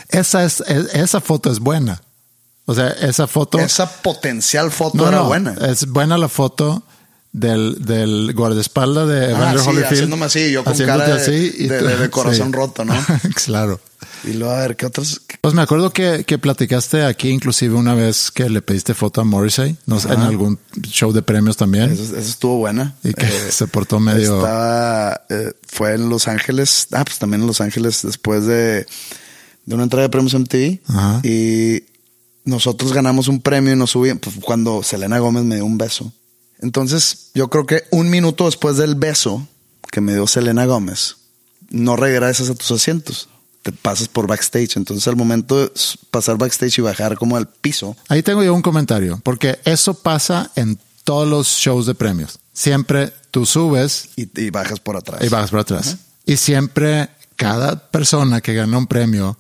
Esa, 0.09 0.43
es, 0.43 0.61
es- 0.67 0.93
esa 0.93 1.21
foto 1.21 1.51
es 1.51 1.59
buena. 1.59 2.01
O 2.65 2.73
sea, 2.73 2.89
esa 2.89 3.27
foto. 3.27 3.59
Esa 3.59 3.89
potencial 4.01 4.71
foto 4.71 4.97
no, 4.97 5.07
era 5.07 5.17
no, 5.19 5.25
buena. 5.27 5.53
Es 5.69 5.85
buena 5.87 6.17
la 6.17 6.27
foto 6.29 6.83
del, 7.31 7.77
del 7.85 8.33
guardaespaldas 8.33 9.07
de 9.07 9.25
Ah, 9.27 9.29
Evander 9.29 9.59
sí, 9.61 9.67
Holyfield. 9.69 9.93
haciéndome 9.93 10.25
así, 10.25 10.51
yo 10.51 10.63
con 10.63 10.73
haciéndote 10.73 10.99
cara 11.05 11.15
de- 11.21 11.37
y 11.57 11.67
de- 11.67 11.81
de- 11.81 11.97
de 11.97 12.09
corazón 12.09 12.51
roto, 12.53 12.83
¿no? 12.83 12.93
claro. 13.45 13.79
Y 14.27 14.33
luego 14.33 14.53
a 14.53 14.59
ver, 14.61 14.75
¿qué 14.75 14.85
otros? 14.85 15.21
Pues 15.41 15.53
me 15.53 15.61
acuerdo 15.61 15.91
que, 15.91 16.23
que 16.25 16.37
platicaste 16.37 17.03
aquí 17.03 17.29
inclusive 17.29 17.75
una 17.75 17.93
vez 17.93 18.31
que 18.31 18.49
le 18.49 18.61
pediste 18.61 18.93
foto 18.93 19.21
a 19.21 19.23
Morrissey, 19.23 19.77
no 19.85 19.99
sé, 19.99 20.11
en 20.13 20.21
algún 20.21 20.59
show 20.81 21.11
de 21.13 21.21
premios 21.21 21.57
también. 21.57 21.91
Eso, 21.91 22.03
eso 22.03 22.17
estuvo 22.17 22.57
buena. 22.57 22.95
Y 23.03 23.13
que 23.13 23.25
Eh, 23.25 23.51
se 23.51 23.67
portó 23.67 23.99
medio... 23.99 24.37
Estaba, 24.37 25.21
eh, 25.29 25.53
fue 25.67 25.93
en 25.93 26.09
Los 26.09 26.27
Ángeles. 26.27 26.87
Ah, 26.91 27.03
pues 27.05 27.19
también 27.19 27.41
en 27.41 27.47
Los 27.47 27.61
Ángeles 27.61 28.01
después 28.01 28.45
de, 28.45 28.87
de 29.65 29.75
una 29.75 29.83
entrega 29.83 30.03
de 30.03 30.09
premios 30.09 30.33
MTV. 30.33 30.79
Ajá. 30.87 31.21
Y 31.23 31.83
nosotros 32.45 32.91
ganamos 32.93 33.27
un 33.27 33.41
premio 33.41 33.73
y 33.73 33.75
nos 33.75 33.91
subimos. 33.91 34.21
Pues 34.21 34.35
cuando 34.41 34.81
Selena 34.81 35.19
Gómez 35.19 35.43
me 35.43 35.55
dio 35.55 35.65
un 35.65 35.77
beso. 35.77 36.11
Entonces, 36.59 37.31
yo 37.35 37.49
creo 37.49 37.65
que 37.65 37.83
un 37.91 38.09
minuto 38.09 38.45
después 38.45 38.77
del 38.77 38.95
beso 38.95 39.47
que 39.91 40.01
me 40.01 40.13
dio 40.13 40.25
Selena 40.25 40.65
Gómez, 40.65 41.17
no 41.69 41.95
regresas 41.95 42.49
a 42.49 42.55
tus 42.55 42.71
asientos. 42.71 43.29
Te 43.65 43.71
pasas 43.71 44.07
por 44.07 44.27
backstage. 44.27 44.77
Entonces, 44.77 45.07
al 45.07 45.15
momento 45.15 45.57
de 45.59 45.71
pasar 46.11 46.37
backstage 46.37 46.77
y 46.77 46.81
bajar 46.83 47.17
como 47.17 47.35
al 47.35 47.47
piso, 47.47 47.97
Ahí 48.09 48.21
tengo 48.21 48.43
yo 48.43 48.53
un 48.53 48.61
comentario, 48.61 49.19
porque 49.23 49.57
eso 49.65 49.95
pasa 49.95 50.51
en 50.55 50.77
todos 51.03 51.27
los 51.27 51.47
shows 51.47 51.87
de 51.87 51.95
premios. 51.95 52.37
Siempre 52.53 53.11
tú 53.31 53.47
subes 53.47 54.09
y, 54.17 54.29
y 54.39 54.51
bajas 54.51 54.79
por 54.79 54.95
atrás. 54.97 55.23
y 55.23 55.29
vas 55.29 55.49
para 55.49 55.63
atrás. 55.63 55.97
Y 56.27 56.37
siempre 56.37 57.09
cada 57.37 57.89
persona 57.89 58.39
que 58.39 58.53
gana 58.53 58.77
un 58.77 58.85
premio 58.85 59.35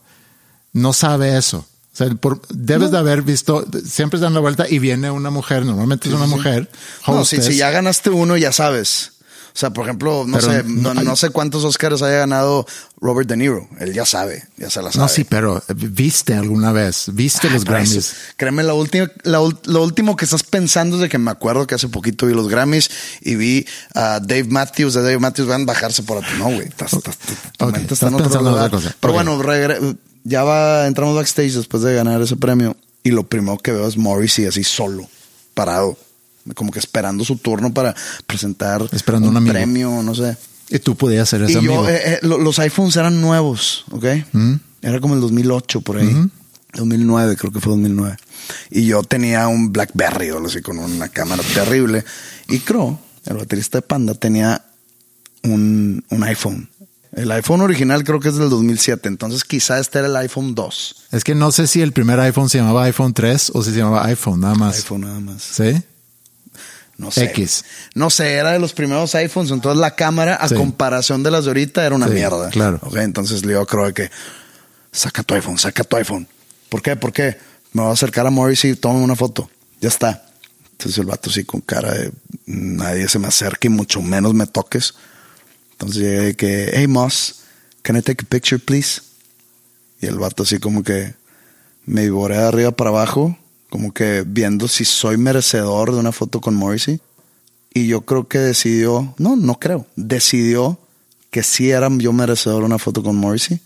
no 0.73 0.91
sabe 0.91 1.37
eso. 1.37 1.59
O 1.93 1.95
sea, 1.97 2.09
por- 2.15 2.41
debes 2.49 2.89
de 2.89 2.97
haber 2.97 3.21
visto, 3.21 3.63
siempre 3.87 4.19
dan 4.19 4.33
la 4.33 4.39
vuelta 4.39 4.67
y 4.67 4.79
viene 4.79 5.11
una 5.11 5.29
mujer, 5.29 5.65
normalmente 5.65 6.09
es 6.09 6.15
una 6.15 6.25
mujer. 6.25 6.69
No, 7.07 7.23
si, 7.25 7.37
si 7.43 7.57
ya 7.57 7.69
ganaste 7.69 8.09
uno, 8.09 8.35
ya 8.37 8.51
sabes. 8.51 9.11
O 9.55 9.57
sea, 9.57 9.69
por 9.69 9.85
ejemplo, 9.85 10.25
no 10.27 10.37
Pero 10.37 10.51
sé, 10.51 10.63
no 10.65 10.93
no, 10.93 11.01
no 11.01 11.15
sé 11.15 11.29
cuántos 11.29 11.63
Oscars 11.63 12.01
haya 12.01 12.17
ganado 12.17 12.67
Robert 12.99 13.29
De 13.29 13.37
Niro. 13.37 13.69
Él 13.79 13.93
ya 13.93 14.05
sabe, 14.05 14.43
ya 14.57 14.69
se 14.69 14.81
la 14.81 14.91
sabe. 14.91 15.03
No, 15.03 15.07
sí, 15.07 15.23
pero 15.23 15.63
viste 15.73 16.33
alguna 16.33 16.73
vez, 16.73 17.05
viste 17.13 17.49
los 17.49 17.61
eso, 17.63 17.71
Grammys. 17.71 18.15
Créeme, 18.35 18.63
la 18.63 18.73
última, 18.73 19.09
la 19.23 19.39
lo 19.63 19.81
último 19.83 20.17
que 20.17 20.25
estás 20.25 20.43
pensando 20.43 20.97
es 20.97 21.03
de 21.03 21.07
que 21.07 21.17
me 21.19 21.31
acuerdo 21.31 21.65
que 21.67 21.75
hace 21.75 21.87
poquito 21.87 22.25
vi 22.27 22.33
los 22.33 22.49
Grammys 22.49 22.89
y 23.21 23.35
vi 23.35 23.65
a 23.93 24.19
Dave 24.19 24.43
Matthews, 24.49 24.93
de 24.93 25.01
Dave 25.03 25.19
Matthews 25.19 25.47
van 25.47 25.61
a 25.61 25.65
bajarse 25.65 26.03
por 26.03 26.17
atrás. 26.17 26.37
No, 26.37 26.45
güey, 26.45 26.67
estás, 26.67 26.91
estás- 26.91 27.17
tu 27.57 27.65
Ok, 27.65 27.71
mente 27.77 27.93
estás 27.93 28.09
en 28.09 28.15
otro 28.15 28.25
pensando 28.25 28.49
en 28.49 28.55
lugar. 28.55 28.67
otra 28.67 28.77
cosa. 28.79 28.95
Pero 28.99 29.13
bueno, 29.13 29.95
ya 30.25 30.43
va, 30.43 30.85
entramos 30.87 31.15
backstage 31.15 31.53
después 31.53 31.81
de 31.81 31.93
ganar 31.95 32.21
ese 32.21 32.35
premio 32.35 32.75
y 33.03 33.11
lo 33.11 33.23
primero 33.23 33.57
que 33.59 33.71
veo 33.71 33.87
es 33.87 33.95
Morrissey 33.95 34.47
así 34.47 34.65
solo, 34.65 35.07
parado, 35.53 35.97
como 36.53 36.71
que 36.71 36.79
esperando 36.79 37.23
su 37.25 37.37
turno 37.37 37.73
para 37.73 37.95
presentar 38.27 38.87
Esperando 38.91 39.29
un 39.29 39.45
premio, 39.47 40.03
no 40.03 40.13
sé. 40.13 40.37
Y 40.69 40.79
tú 40.79 40.95
podías 40.95 41.27
ser 41.29 41.41
ese 41.43 41.53
Y 41.53 41.55
amigo. 41.57 41.83
yo, 41.83 41.89
eh, 41.89 42.01
eh, 42.13 42.19
lo- 42.23 42.37
los 42.37 42.59
iPhones 42.59 42.95
eran 42.95 43.21
nuevos, 43.21 43.85
¿ok? 43.91 44.05
Era 44.81 44.99
como 44.99 45.15
el 45.15 45.21
2008 45.21 45.81
por 45.81 45.97
ahí. 45.97 46.15
2009, 46.73 47.35
creo 47.37 47.51
que 47.51 47.59
fue 47.61 47.71
2009. 47.71 48.17
Y 48.69 48.85
yo 48.85 49.01
tenía 49.03 49.47
un 49.47 49.71
Blackberry 49.71 50.29
o 50.31 50.35
algo 50.37 50.47
así 50.49 50.61
con 50.61 50.77
una 50.77 51.07
cámara 51.09 51.41
terrible. 51.53 52.03
Y 52.49 52.59
Crow, 52.59 52.99
el 53.25 53.37
baterista 53.37 53.77
de 53.79 53.81
Panda, 53.83 54.13
tenía 54.13 54.63
un, 55.43 56.03
un 56.09 56.23
iPhone. 56.23 56.69
El 57.13 57.31
iPhone 57.31 57.61
original 57.61 58.03
creo 58.03 58.19
que 58.19 58.27
es 58.29 58.35
del 58.35 58.49
2007. 58.49 59.07
Entonces 59.07 59.43
quizá 59.45 59.79
este 59.79 59.99
era 59.99 60.07
el 60.09 60.15
iPhone 60.17 60.53
2. 60.53 60.95
Es 61.11 61.23
que 61.23 61.33
no 61.33 61.51
sé 61.51 61.65
si 61.67 61.81
el 61.81 61.93
primer 61.93 62.19
iPhone 62.19 62.49
se 62.49 62.57
llamaba 62.57 62.83
iPhone 62.83 63.13
3 63.13 63.51
o 63.53 63.63
si 63.63 63.71
se 63.71 63.77
llamaba 63.77 64.05
iPhone, 64.07 64.41
nada 64.41 64.55
más. 64.55 64.75
iPhone 64.75 65.01
nada 65.01 65.19
más. 65.21 65.41
¿Sí? 65.41 65.81
No 66.97 67.11
sé. 67.11 67.25
X. 67.25 67.65
No 67.93 68.09
sé, 68.09 68.33
era 68.33 68.51
de 68.53 68.59
los 68.59 68.73
primeros 68.73 69.13
iPhones. 69.15 69.51
Entonces 69.51 69.79
la 69.79 69.95
cámara, 69.95 70.35
a 70.35 70.47
Sí. 70.47 70.55
comparación 70.55 71.23
de 71.23 71.31
las 71.31 71.43
de 71.45 71.49
ahorita, 71.51 71.85
era 71.85 71.95
una 71.95 72.07
Sí, 72.07 72.13
mierda. 72.13 72.49
claro. 72.49 72.79
Ok, 72.83 72.95
entonces 72.97 73.43
a 73.43 73.65
Crow 73.65 73.93
que 73.93 74.09
saca 74.91 75.23
tu 75.23 75.33
iPhone, 75.33 75.57
saca 75.57 75.83
tu 75.83 75.97
iPhone. 75.97 76.27
¿Por 76.69 76.81
qué? 76.81 76.95
¿Por 76.95 77.11
qué? 77.11 77.37
Me 77.73 77.81
voy 77.81 77.89
a 77.91 77.93
acercar 77.93 78.25
a 78.25 78.29
Morrissey 78.29 78.71
y 78.71 78.75
toma 78.75 78.99
una 78.99 79.15
foto. 79.15 79.49
Ya 79.81 79.89
está. 79.89 80.25
Entonces 80.71 80.97
el 80.97 81.05
vato 81.05 81.29
así 81.29 81.43
con 81.43 81.61
cara 81.61 81.93
de 81.93 82.11
nadie 82.45 83.07
se 83.09 83.19
me 83.19 83.27
acerque 83.27 83.67
y 83.67 83.71
mucho 83.71 84.01
menos 84.01 84.33
me 84.33 84.47
toques. 84.47 84.93
Entonces 85.71 85.97
llegué 86.01 86.35
que, 86.35 86.71
hey 86.73 86.87
Moss, 86.87 87.41
can 87.81 87.97
I 87.97 88.01
take 88.01 88.23
a 88.25 88.29
picture, 88.29 88.59
please? 88.59 89.01
Y 90.01 90.05
el 90.05 90.17
vato 90.17 90.43
así 90.43 90.59
como 90.59 90.83
que 90.83 91.13
me 91.85 92.01
vivorea 92.03 92.41
de 92.41 92.47
arriba 92.47 92.71
para 92.71 92.89
abajo, 92.89 93.37
como 93.75 93.93
que 93.93 94.23
viendo 94.25 94.69
si 94.69 94.85
soy 94.85 95.17
merecedor 95.17 95.91
de 95.91 95.99
una 95.99 96.13
foto 96.13 96.39
con 96.39 96.55
Morrissey. 96.55 97.01
Y 97.73 97.87
yo 97.87 98.05
creo 98.05 98.25
que 98.25 98.37
decidió, 98.37 99.13
no, 99.17 99.35
no 99.35 99.59
creo, 99.59 99.85
decidió 99.97 100.79
que 101.29 101.43
sí 101.43 101.71
era 101.71 101.89
yo 101.97 102.13
merecedor 102.13 102.61
de 102.61 102.67
una 102.67 102.79
foto 102.79 103.03
con 103.03 103.17
Morrissey. 103.17 103.59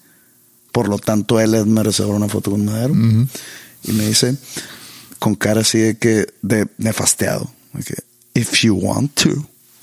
Por 0.72 0.90
lo 0.90 0.98
tanto, 0.98 1.40
él 1.40 1.54
es 1.54 1.68
merecedor 1.68 2.10
de 2.10 2.18
una 2.18 2.28
foto 2.28 2.50
con 2.50 2.66
Madero. 2.66 2.96
Y 2.96 3.92
me 3.92 4.08
dice, 4.08 4.36
con 5.20 5.36
cara 5.36 5.62
así 5.62 5.78
de 5.78 5.98
que, 6.00 6.26
de 6.42 6.68
nefasteado, 6.80 7.48
que, 7.86 7.94
if 8.34 8.64
you 8.64 8.74
want 8.74 9.14
to. 9.14 9.30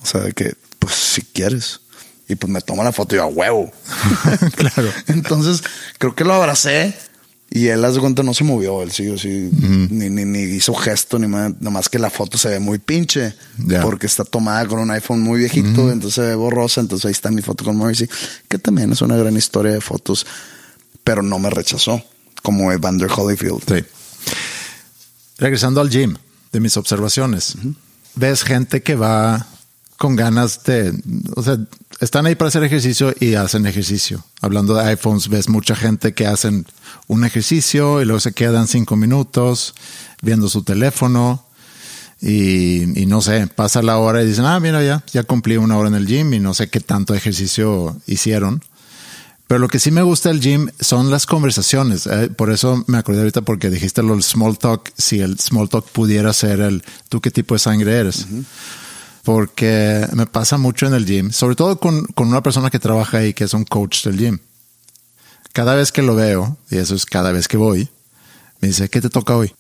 O 0.03 0.07
sea, 0.07 0.23
de 0.23 0.33
que, 0.33 0.55
pues 0.81 0.93
si 0.93 1.23
quieres. 1.23 1.83
Y 2.27 2.35
pues 2.35 2.53
me 2.53 2.61
toma 2.63 2.83
la 2.83 2.91
foto 2.91 3.15
y 3.15 3.19
yo 3.19 3.23
a 3.23 3.27
huevo. 3.27 3.71
claro. 4.57 4.91
Entonces 5.07 5.63
creo 5.99 6.17
que 6.17 6.25
lo 6.25 6.35
abracé 6.35 6.97
y 7.57 7.69
él, 7.69 7.85
hace 7.85 8.01
cuenta, 8.01 8.23
no 8.23 8.35
se 8.35 8.45
movió. 8.45 8.83
Él 8.83 8.93
sí, 8.93 9.17
sí, 9.19 9.51
ni, 9.91 10.11
ni, 10.11 10.25
ni 10.25 10.41
hizo 10.41 10.75
gesto, 10.75 11.19
ni 11.19 11.27
más, 11.27 11.53
nomás 11.61 11.89
que 11.89 11.99
la 11.99 12.11
foto 12.11 12.37
se 12.37 12.51
ve 12.51 12.61
muy 12.61 12.79
pinche 12.79 13.35
porque 13.83 14.07
está 14.07 14.25
tomada 14.25 14.67
con 14.67 14.79
un 14.79 14.91
iPhone 14.91 15.21
muy 15.21 15.39
viejito, 15.39 15.91
entonces 15.91 16.15
se 16.15 16.21
ve 16.21 16.35
borrosa. 16.35 16.81
Entonces 16.81 17.07
ahí 17.07 17.13
está 17.13 17.31
mi 17.31 17.43
foto 17.43 17.65
con 17.65 17.77
Morrissey, 17.77 18.09
que 18.49 18.59
también 18.59 18.93
es 18.93 19.01
una 19.01 19.17
gran 19.17 19.37
historia 19.37 19.73
de 19.73 19.81
fotos, 19.81 20.27
pero 21.03 21.23
no 21.23 21.39
me 21.39 21.49
rechazó 21.51 22.03
como 22.43 22.71
Evander 22.73 23.09
Holyfield. 23.11 23.63
Sí. 23.67 23.85
Regresando 25.39 25.81
al 25.81 25.91
gym, 25.91 26.17
de 26.53 26.61
mis 26.61 26.77
observaciones, 26.77 27.57
ves 28.15 28.43
gente 28.43 28.83
que 28.83 28.95
va 28.95 29.47
con 29.97 30.17
ganas 30.17 30.63
de, 30.65 30.93
o 31.35 31.43
sea, 31.43 31.59
están 32.01 32.27
ahí 32.27 32.35
para 32.35 32.49
hacer 32.49 32.63
ejercicio 32.65 33.15
y 33.19 33.35
hacen 33.35 33.67
ejercicio. 33.67 34.25
Hablando 34.41 34.75
de 34.75 34.85
iPhones, 34.85 35.29
ves 35.29 35.49
mucha 35.49 35.75
gente 35.75 36.13
que 36.13 36.27
hacen 36.27 36.67
un 37.07 37.25
ejercicio 37.25 38.03
y 38.03 38.05
luego 38.05 38.21
se 38.21 38.33
quedan 38.33 38.69
cinco 38.69 38.97
minutos 38.97 39.75
viendo 40.23 40.49
su 40.49 40.63
teléfono 40.63 41.47
y, 42.21 43.05
no 43.07 43.21
sé, 43.21 43.47
pasa 43.47 43.83
la 43.83 43.99
hora 43.99 44.23
y 44.23 44.27
dicen, 44.27 44.47
ah, 44.47 44.59
mira, 44.59 44.83
ya, 44.83 45.05
ya 45.13 45.23
cumplí 45.23 45.57
una 45.57 45.77
hora 45.77 45.89
en 45.89 45.95
el 45.95 46.07
gym 46.07 46.33
y 46.35 46.41
no 46.41 46.55
sé 46.55 46.69
qué 46.69 46.81
tanto 46.81 47.15
ejercicio 47.15 47.97
hicieron. 48.07 48.63
Pero 49.47 49.61
lo 49.61 49.69
que 49.69 49.79
sí 49.79 49.93
me 49.93 50.03
gusta 50.03 50.31
del 50.31 50.41
gym 50.41 50.71
son 50.81 51.11
las 51.11 51.25
conversaciones. 51.25 52.07
Eh, 52.07 52.31
por 52.35 52.51
eso 52.51 52.85
me 52.89 52.99
acordé 52.99 53.21
ahorita 53.21 53.43
porque 53.43 53.71
dijiste 53.71 54.03
lo 54.03 54.15
del 54.15 54.25
small 54.25 54.59
talk. 54.59 54.91
Si 54.99 55.21
el 55.21 55.39
small 55.39 55.69
talk 55.69 55.89
pudiera 55.91 56.33
ser 56.33 56.61
el 56.61 56.83
tú 57.09 57.21
qué 57.21 57.31
tipo 57.31 57.55
de 57.55 57.61
sangre 57.61 57.97
eres. 57.97 58.27
Porque 59.27 60.07
me 60.13 60.25
pasa 60.27 60.57
mucho 60.57 60.87
en 60.87 60.95
el 60.95 61.05
gym, 61.05 61.33
sobre 61.33 61.57
todo 61.57 61.81
con, 61.81 62.05
con 62.15 62.29
una 62.29 62.45
persona 62.45 62.71
que 62.71 62.79
trabaja 62.79 63.19
ahí, 63.19 63.35
que 63.35 63.43
es 63.43 63.55
un 63.55 63.65
coach 63.65 64.05
del 64.05 64.17
gym. 64.19 64.39
Cada 65.53 65.75
vez 65.75 65.91
que 65.91 66.01
lo 66.01 66.15
veo, 66.15 66.57
y 66.71 66.77
eso 66.77 66.95
es 66.95 67.05
cada 67.05 67.33
vez 67.33 67.49
que 67.49 67.57
voy, 67.57 67.89
me 68.61 68.69
dice, 68.69 68.89
¿qué 68.89 69.01
te 69.01 69.11
toca 69.11 69.35
hoy? 69.37 69.53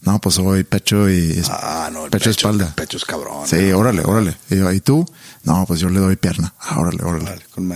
No, 0.00 0.18
pues 0.22 0.38
hoy 0.38 0.64
pecho 0.64 1.10
y 1.10 1.42
Ah, 1.50 1.90
no, 1.92 2.08
pecho, 2.08 2.30
y 2.30 2.32
espalda. 2.32 2.72
pecho 2.74 2.96
es 2.96 3.04
cabrón. 3.04 3.46
Sí, 3.46 3.70
órale, 3.72 4.00
órale. 4.06 4.38
Y, 4.48 4.56
yo, 4.56 4.72
¿y 4.72 4.80
tú? 4.80 5.04
No, 5.44 5.66
pues 5.66 5.80
yo 5.80 5.90
le 5.90 6.00
doy 6.00 6.16
pierna. 6.16 6.54
Ah, 6.58 6.80
órale, 6.80 7.04
órale. 7.04 7.42
Con 7.54 7.70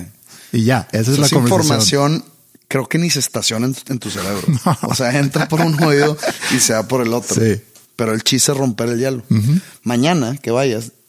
Y 0.51 0.65
ya, 0.65 0.89
esa 0.93 1.11
es 1.13 1.19
la 1.19 1.29
conversación. 1.29 1.43
información 1.43 2.25
creo 2.69 2.89
que 2.89 2.97
ni 2.97 3.11
se 3.11 3.19
estaciona 3.19 3.67
en, 3.67 3.77
en 3.89 3.99
tu 3.99 4.09
cerebro. 4.09 4.41
O 4.83 4.95
sea, 4.95 5.17
entra 5.19 5.47
por 5.47 5.61
un 5.61 5.81
oído 5.83 6.17
y 6.57 6.59
se 6.61 6.73
va 6.73 6.89
por 6.89 7.03
el 7.03 7.13
otro. 7.13 7.37
Sí. 7.45 7.61
Pero 7.97 8.15
el 8.15 8.25
chiste 8.25 8.51
es 8.53 8.57
romper 8.59 8.89
el 8.89 8.99
hielo. 8.99 9.23
Mañana 9.83 10.39
que 10.39 10.51
vayas, 10.51 10.93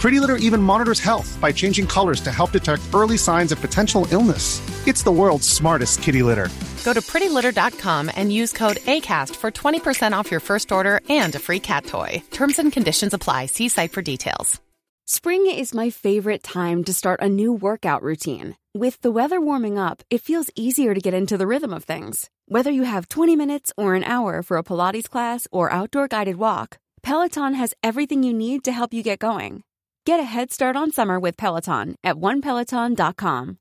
Pretty 0.00 0.20
Litter 0.20 0.36
even 0.36 0.62
monitors 0.62 1.00
health 1.00 1.38
by 1.40 1.50
changing 1.50 1.86
colors 1.86 2.20
to 2.20 2.30
help 2.30 2.52
detect 2.52 2.82
early 2.94 3.16
signs 3.16 3.50
of 3.50 3.60
potential 3.60 4.06
illness. 4.10 4.60
It's 4.86 5.02
the 5.02 5.10
world's 5.10 5.48
smartest 5.48 6.02
kitty 6.02 6.22
litter. 6.22 6.48
Go 6.84 6.92
to 6.92 7.00
prettylitter.com 7.00 8.10
and 8.14 8.32
use 8.32 8.52
code 8.52 8.76
ACAST 8.76 9.34
for 9.34 9.50
20% 9.50 10.12
off 10.12 10.30
your 10.30 10.40
first 10.40 10.70
order 10.70 11.00
and 11.08 11.34
a 11.34 11.40
free 11.40 11.60
cat 11.60 11.86
toy. 11.86 12.22
Terms 12.30 12.58
and 12.58 12.72
conditions 12.72 13.14
apply. 13.14 13.46
See 13.46 13.68
site 13.68 13.92
for 13.92 14.02
details. 14.02 14.60
Spring 15.08 15.46
is 15.46 15.72
my 15.72 15.90
favorite 15.90 16.42
time 16.42 16.82
to 16.84 16.92
start 16.92 17.20
a 17.22 17.28
new 17.28 17.52
workout 17.52 18.02
routine. 18.02 18.56
With 18.74 19.00
the 19.02 19.12
weather 19.12 19.40
warming 19.40 19.78
up, 19.78 20.02
it 20.10 20.20
feels 20.20 20.50
easier 20.56 20.94
to 20.94 21.00
get 21.00 21.14
into 21.14 21.38
the 21.38 21.46
rhythm 21.46 21.72
of 21.72 21.84
things. 21.84 22.28
Whether 22.46 22.72
you 22.72 22.82
have 22.82 23.08
20 23.08 23.36
minutes 23.36 23.72
or 23.76 23.94
an 23.94 24.02
hour 24.04 24.42
for 24.42 24.56
a 24.56 24.64
Pilates 24.64 25.08
class 25.08 25.46
or 25.52 25.72
outdoor 25.72 26.08
guided 26.08 26.36
walk, 26.36 26.78
Peloton 27.02 27.54
has 27.54 27.72
everything 27.84 28.24
you 28.24 28.34
need 28.34 28.64
to 28.64 28.72
help 28.72 28.92
you 28.92 29.02
get 29.04 29.20
going. 29.20 29.62
Get 30.06 30.20
a 30.20 30.22
head 30.22 30.52
start 30.52 30.76
on 30.76 30.92
summer 30.92 31.18
with 31.18 31.36
Peloton 31.36 31.96
at 32.04 32.14
onepeloton.com. 32.14 33.56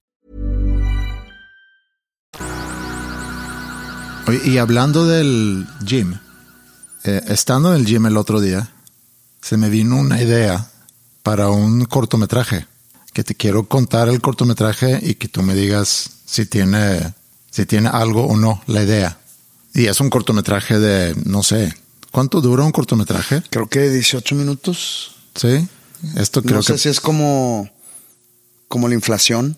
Y 4.46 4.58
hablando 4.60 5.08
del 5.08 5.66
gym, 5.84 6.20
eh, 7.04 7.22
estando 7.30 7.74
en 7.74 7.80
el 7.80 7.86
gym 7.88 8.06
el 8.06 8.18
otro 8.18 8.39
día, 8.41 8.70
se 9.41 9.58
me 9.58 9.72
vino 9.72 9.98
una 9.98 10.22
idea 10.22 10.70
para 11.24 11.50
un 11.50 11.86
cortometraje. 11.86 12.68
Que 13.12 13.24
te 13.24 13.34
quiero 13.34 13.64
contar 13.68 14.08
el 14.08 14.22
cortometraje 14.22 15.00
y 15.02 15.16
que 15.16 15.28
tú 15.28 15.41
me 15.41 15.56
digas 15.56 16.12
si 16.26 16.46
tiene, 16.46 17.16
si 17.50 17.66
tiene 17.66 17.89
algo 17.89 18.28
o 18.28 18.38
no 18.38 18.62
la 18.68 18.84
idea. 18.84 19.18
Y 19.74 19.88
es 19.88 20.00
un 20.00 20.12
cortometraje 20.12 20.78
de, 20.78 21.16
no 21.26 21.41
sé, 21.41 21.74
¿cuánto 22.12 22.39
dura 22.39 22.64
un 22.64 22.72
cortometraje? 22.72 23.41
Creo 23.50 23.68
que 23.68 23.89
18 23.89 24.36
minutos. 24.36 25.16
Sí. 25.34 25.68
Esto 26.16 26.41
creo 26.41 26.58
no 26.58 26.64
sé 26.64 26.74
que 26.74 26.80
si 26.80 26.89
es 26.89 27.00
como, 27.00 27.70
como 28.68 28.88
la 28.88 28.93
inflación 28.96 29.58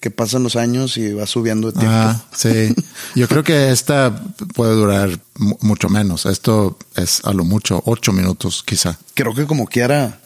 que 0.00 0.10
pasan 0.10 0.42
los 0.42 0.56
años 0.56 0.96
y 0.96 1.12
va 1.12 1.26
subiendo 1.26 1.70
de 1.70 1.78
tiempo. 1.78 1.96
Ah, 1.96 2.24
sí. 2.36 2.74
Yo 3.14 3.28
creo 3.28 3.44
que 3.44 3.70
esta 3.70 4.24
puede 4.54 4.74
durar 4.74 5.20
mu- 5.36 5.56
mucho 5.60 5.88
menos. 5.88 6.26
Esto 6.26 6.76
es 6.96 7.20
a 7.24 7.32
lo 7.32 7.44
mucho 7.44 7.82
ocho 7.86 8.12
minutos, 8.12 8.64
quizá. 8.66 8.98
Creo 9.14 9.32
que 9.34 9.46
como 9.46 9.66
quiera 9.66 10.20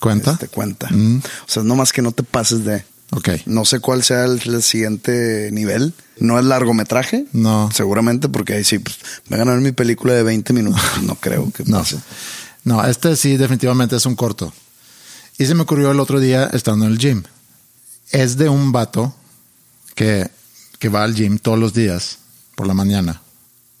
¿Cuenta? 0.00 0.36
te 0.36 0.48
cuenta. 0.48 0.88
Mm. 0.90 1.18
O 1.18 1.22
sea, 1.48 1.62
no 1.62 1.76
más 1.76 1.92
que 1.92 2.02
no 2.02 2.10
te 2.12 2.24
pases 2.24 2.64
de. 2.64 2.84
Ok. 3.12 3.28
No 3.46 3.64
sé 3.64 3.78
cuál 3.78 4.02
sea 4.02 4.24
el, 4.24 4.40
el 4.44 4.62
siguiente 4.64 5.50
nivel. 5.52 5.94
No 6.18 6.36
es 6.40 6.44
largometraje. 6.44 7.26
No. 7.32 7.70
Seguramente, 7.72 8.28
porque 8.28 8.54
ahí 8.54 8.64
sí, 8.64 8.80
pues, 8.80 8.96
me 9.28 9.36
van 9.38 9.48
a 9.48 9.52
ver 9.52 9.60
mi 9.60 9.70
película 9.72 10.14
de 10.14 10.24
20 10.24 10.52
minutos. 10.52 10.82
No 11.02 11.14
creo 11.14 11.52
que 11.52 11.62
No. 11.66 11.78
pase. 11.78 11.96
No, 11.96 12.02
este 12.86 13.16
sí 13.16 13.36
definitivamente 13.36 13.96
es 13.96 14.06
un 14.06 14.16
corto. 14.16 14.52
Y 15.38 15.46
se 15.46 15.54
me 15.54 15.62
ocurrió 15.62 15.90
el 15.90 16.00
otro 16.00 16.20
día 16.20 16.44
estando 16.52 16.86
en 16.86 16.92
el 16.92 16.98
gym. 16.98 17.22
Es 18.10 18.36
de 18.36 18.48
un 18.48 18.72
vato 18.72 19.14
que, 19.94 20.30
que 20.78 20.88
va 20.88 21.04
al 21.04 21.14
gym 21.14 21.38
todos 21.38 21.58
los 21.58 21.74
días 21.74 22.18
por 22.54 22.66
la 22.66 22.74
mañana. 22.74 23.20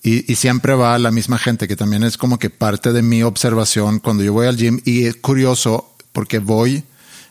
Y, 0.02 0.30
y 0.30 0.36
siempre 0.36 0.74
va 0.74 0.98
la 0.98 1.10
misma 1.10 1.38
gente, 1.38 1.68
que 1.68 1.76
también 1.76 2.02
es 2.02 2.18
como 2.18 2.38
que 2.38 2.50
parte 2.50 2.92
de 2.92 3.02
mi 3.02 3.22
observación 3.22 4.00
cuando 4.00 4.22
yo 4.22 4.32
voy 4.32 4.46
al 4.46 4.56
gym. 4.56 4.80
Y 4.84 5.06
es 5.06 5.16
curioso 5.16 5.94
porque 6.12 6.40
voy 6.40 6.84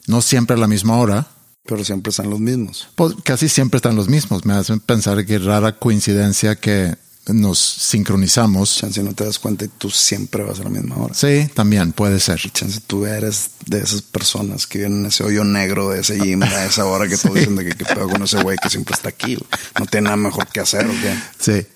no 0.07 0.21
siempre 0.21 0.55
a 0.55 0.59
la 0.59 0.67
misma 0.67 0.97
hora. 0.97 1.27
Pero 1.65 1.83
siempre 1.85 2.09
están 2.09 2.29
los 2.29 2.39
mismos. 2.39 2.89
Pues 2.95 3.15
casi 3.23 3.47
siempre 3.47 3.77
están 3.77 3.95
los 3.95 4.09
mismos. 4.09 4.45
Me 4.45 4.53
hacen 4.53 4.79
pensar 4.81 5.25
que 5.25 5.39
rara 5.39 5.77
coincidencia 5.79 6.55
que 6.55 6.97
nos 7.27 7.57
sincronizamos. 7.59 8.75
Chance 8.77 9.01
no 9.03 9.13
te 9.13 9.23
das 9.23 9.39
cuenta 9.39 9.65
y 9.65 9.69
tú 9.69 9.89
siempre 9.89 10.43
vas 10.43 10.59
a 10.59 10.63
la 10.63 10.69
misma 10.69 10.97
hora. 10.97 11.13
Sí, 11.13 11.47
también 11.53 11.93
puede 11.93 12.19
ser. 12.19 12.39
Chance 12.51 12.81
tú 12.85 13.05
eres 13.05 13.51
de 13.65 13.79
esas 13.79 14.01
personas 14.01 14.67
que 14.67 14.79
vienen 14.79 14.99
en 15.01 15.05
ese 15.05 15.23
hoyo 15.23 15.43
negro 15.43 15.89
de 15.89 16.01
ese 16.01 16.17
gym 16.19 16.43
a 16.43 16.65
esa 16.65 16.85
hora 16.85 17.07
que 17.07 17.17
todos 17.17 17.35
dicen 17.35 17.55
de 17.55 17.65
que 17.65 17.75
qué 17.75 17.85
pedo 17.85 18.09
con 18.09 18.23
ese 18.23 18.41
güey 18.41 18.57
que 18.61 18.69
siempre 18.69 18.93
está 18.95 19.09
aquí. 19.09 19.37
No 19.79 19.85
tiene 19.85 20.05
nada 20.05 20.17
mejor 20.17 20.47
que 20.47 20.59
hacer 20.59 20.85
o 20.85 20.91
qué. 20.91 21.15
Sí, 21.39 21.67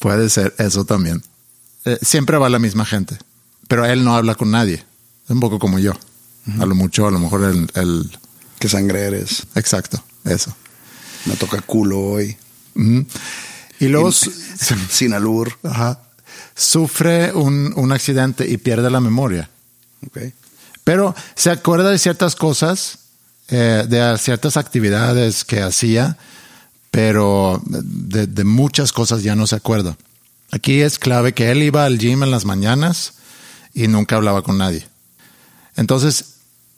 puede 0.00 0.28
ser 0.30 0.54
eso 0.58 0.84
también. 0.84 1.22
Eh, 1.84 1.98
siempre 2.02 2.36
va 2.38 2.48
la 2.48 2.58
misma 2.58 2.84
gente, 2.84 3.16
pero 3.68 3.84
él 3.84 4.02
no 4.04 4.16
habla 4.16 4.34
con 4.34 4.50
nadie. 4.50 4.84
Es 5.24 5.30
un 5.30 5.40
poco 5.40 5.58
como 5.58 5.78
yo. 5.78 5.92
A 6.60 6.64
lo 6.64 6.74
mucho, 6.74 7.06
a 7.06 7.10
lo 7.10 7.18
mejor 7.18 7.44
el, 7.44 7.70
el- 7.74 8.18
¿Qué 8.58 8.68
sangre 8.70 9.02
eres? 9.02 9.42
Exacto, 9.54 10.02
eso. 10.24 10.52
Me 11.26 11.36
toca 11.36 11.60
culo 11.60 12.00
hoy. 12.00 12.36
Ujú. 12.74 13.04
Y 13.80 13.88
luego 13.88 14.10
su- 14.12 14.30
Sin 14.90 15.12
albur. 15.12 15.58
ajá, 15.62 16.00
sufre 16.54 17.32
un, 17.32 17.72
un 17.76 17.92
accidente 17.92 18.48
y 18.48 18.56
pierde 18.58 18.90
la 18.90 19.00
memoria. 19.00 19.48
Ok. 20.06 20.18
Pero 20.84 21.14
se 21.34 21.50
acuerda 21.50 21.90
de 21.90 21.98
ciertas 21.98 22.34
cosas, 22.34 22.98
eh, 23.48 23.84
de 23.88 24.16
ciertas 24.18 24.56
actividades 24.56 25.44
que 25.44 25.60
hacía, 25.62 26.16
pero 26.90 27.62
de, 27.64 28.26
de 28.26 28.44
muchas 28.44 28.92
cosas 28.92 29.22
ya 29.22 29.34
no 29.36 29.46
se 29.46 29.56
acuerda. 29.56 29.96
Aquí 30.50 30.80
es 30.80 30.98
clave 30.98 31.34
que 31.34 31.50
él 31.50 31.62
iba 31.62 31.84
al 31.84 31.98
gym 31.98 32.22
en 32.22 32.30
las 32.30 32.44
mañanas 32.46 33.12
y 33.74 33.86
nunca 33.88 34.16
hablaba 34.16 34.42
con 34.42 34.56
nadie. 34.58 34.86
Entonces, 35.76 36.24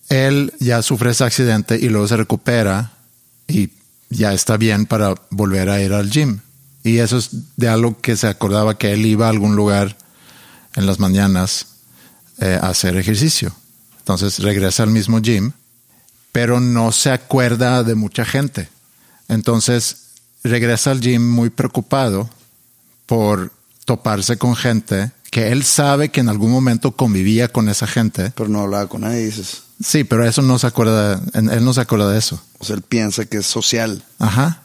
él 0.09 0.53
ya 0.59 0.83
sufre 0.83 1.11
ese 1.13 1.23
accidente 1.25 1.77
y 1.79 1.89
luego 1.89 2.09
se 2.09 2.17
recupera 2.17 2.93
y 3.47 3.71
ya 4.09 4.33
está 4.35 4.57
bien 4.57 4.87
para 4.87 5.15
volver 5.31 5.71
a 5.71 5.81
ir 5.81 5.93
al 5.93 6.11
gym. 6.11 6.41
Y 6.83 6.99
eso 6.99 7.19
es 7.19 7.31
de 7.57 7.69
algo 7.69 7.99
que 8.01 8.17
se 8.17 8.27
acordaba 8.27 8.79
que 8.79 8.93
él 8.93 9.05
iba 9.05 9.27
a 9.27 9.31
algún 9.31 9.57
lugar 9.57 9.97
en 10.75 10.87
las 10.87 10.99
mañanas 10.99 11.67
eh, 12.39 12.59
a 12.61 12.69
hacer 12.69 12.97
ejercicio. 12.97 13.55
Entonces 13.99 14.39
regresa 14.39 14.83
al 14.83 14.91
mismo 14.91 15.21
gym, 15.21 15.53
pero 16.33 16.61
no 16.61 16.91
se 16.93 17.11
acuerda 17.11 17.83
de 17.83 17.95
mucha 17.95 18.25
gente. 18.25 18.69
Entonces 19.29 20.09
regresa 20.43 20.91
al 20.91 21.01
gym 21.01 21.29
muy 21.29 21.51
preocupado 21.51 22.31
por 23.07 23.53
toparse 23.85 24.39
con 24.39 24.57
gente 24.57 25.13
que 25.31 25.53
él 25.53 25.65
sabe 25.65 26.09
que 26.09 26.21
en 26.21 26.29
algún 26.29 26.51
momento 26.51 26.93
convivía 26.93 27.49
con 27.49 27.69
esa 27.69 27.87
gente. 27.87 28.33
Pero 28.35 28.49
no 28.49 28.61
hablaba 28.61 28.89
con 28.89 29.03
nadie, 29.03 29.27
dices. 29.27 29.63
Sí, 29.83 30.05
pero 30.05 30.27
eso 30.27 30.43
no 30.43 30.59
se 30.59 30.67
acuerda, 30.67 31.21
él 31.33 31.65
no 31.65 31.73
se 31.73 31.81
acuerda 31.81 32.11
de 32.11 32.19
eso. 32.19 32.43
O 32.59 32.65
sea, 32.65 32.77
él 32.77 32.83
piensa 32.83 33.25
que 33.25 33.39
es 33.39 33.47
social. 33.47 34.03
Ajá. 34.19 34.63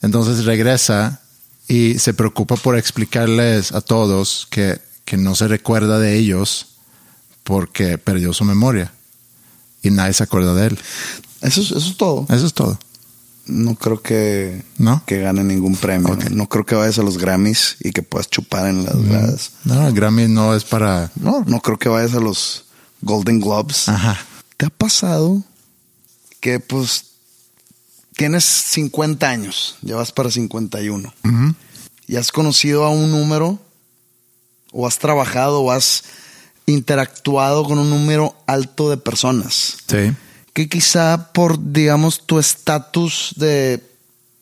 Entonces 0.00 0.44
regresa 0.44 1.20
y 1.68 1.98
se 1.98 2.14
preocupa 2.14 2.56
por 2.56 2.76
explicarles 2.76 3.72
a 3.72 3.80
todos 3.80 4.46
que, 4.50 4.80
que 5.04 5.16
no 5.16 5.34
se 5.34 5.48
recuerda 5.48 5.98
de 5.98 6.16
ellos 6.16 6.76
porque 7.44 7.98
perdió 7.98 8.32
su 8.32 8.44
memoria 8.44 8.92
y 9.82 9.90
nadie 9.90 10.12
se 10.12 10.24
acuerda 10.24 10.54
de 10.54 10.68
él. 10.68 10.78
Eso 11.42 11.60
es, 11.60 11.70
eso 11.70 11.90
es 11.90 11.96
todo. 11.96 12.26
Eso 12.28 12.46
es 12.46 12.54
todo. 12.54 12.78
No 13.46 13.76
creo 13.76 14.02
que, 14.02 14.64
¿No? 14.78 15.02
que 15.06 15.20
gane 15.20 15.44
ningún 15.44 15.76
premio. 15.76 16.18
No 16.32 16.48
creo 16.48 16.66
que 16.66 16.74
vayas 16.74 16.98
a 16.98 17.02
los 17.02 17.16
Grammys 17.16 17.76
y 17.80 17.92
que 17.92 18.02
puedas 18.02 18.28
chupar 18.28 18.66
en 18.66 18.84
las 18.84 19.00
gradas. 19.00 19.52
No, 19.64 19.86
el 19.86 19.94
Grammy 19.94 20.26
no 20.26 20.54
es 20.54 20.64
para... 20.64 21.12
No, 21.14 21.44
no 21.46 21.60
creo 21.60 21.78
que 21.78 21.88
vayas 21.88 22.14
a 22.14 22.20
los 22.20 22.64
Golden 23.02 23.40
Globes. 23.40 23.88
Ajá. 23.88 24.18
¿Te 24.56 24.66
ha 24.66 24.70
pasado 24.70 25.44
que 26.40 26.58
pues 26.58 27.04
tienes 28.16 28.44
50 28.44 29.28
años, 29.28 29.76
ya 29.82 29.96
vas 29.96 30.12
para 30.12 30.30
51 30.30 31.12
y 32.08 32.16
has 32.16 32.32
conocido 32.32 32.84
a 32.84 32.90
un 32.90 33.10
número 33.10 33.58
o 34.72 34.86
has 34.86 34.98
trabajado 34.98 35.60
o 35.62 35.70
has 35.70 36.04
interactuado 36.66 37.64
con 37.64 37.78
un 37.78 37.90
número 37.90 38.34
alto 38.46 38.90
de 38.90 38.96
personas 38.96 39.76
Sí. 39.86 40.12
que 40.52 40.68
quizá 40.68 41.32
por, 41.32 41.72
digamos, 41.72 42.26
tu 42.26 42.38
estatus 42.38 43.32
de 43.36 43.82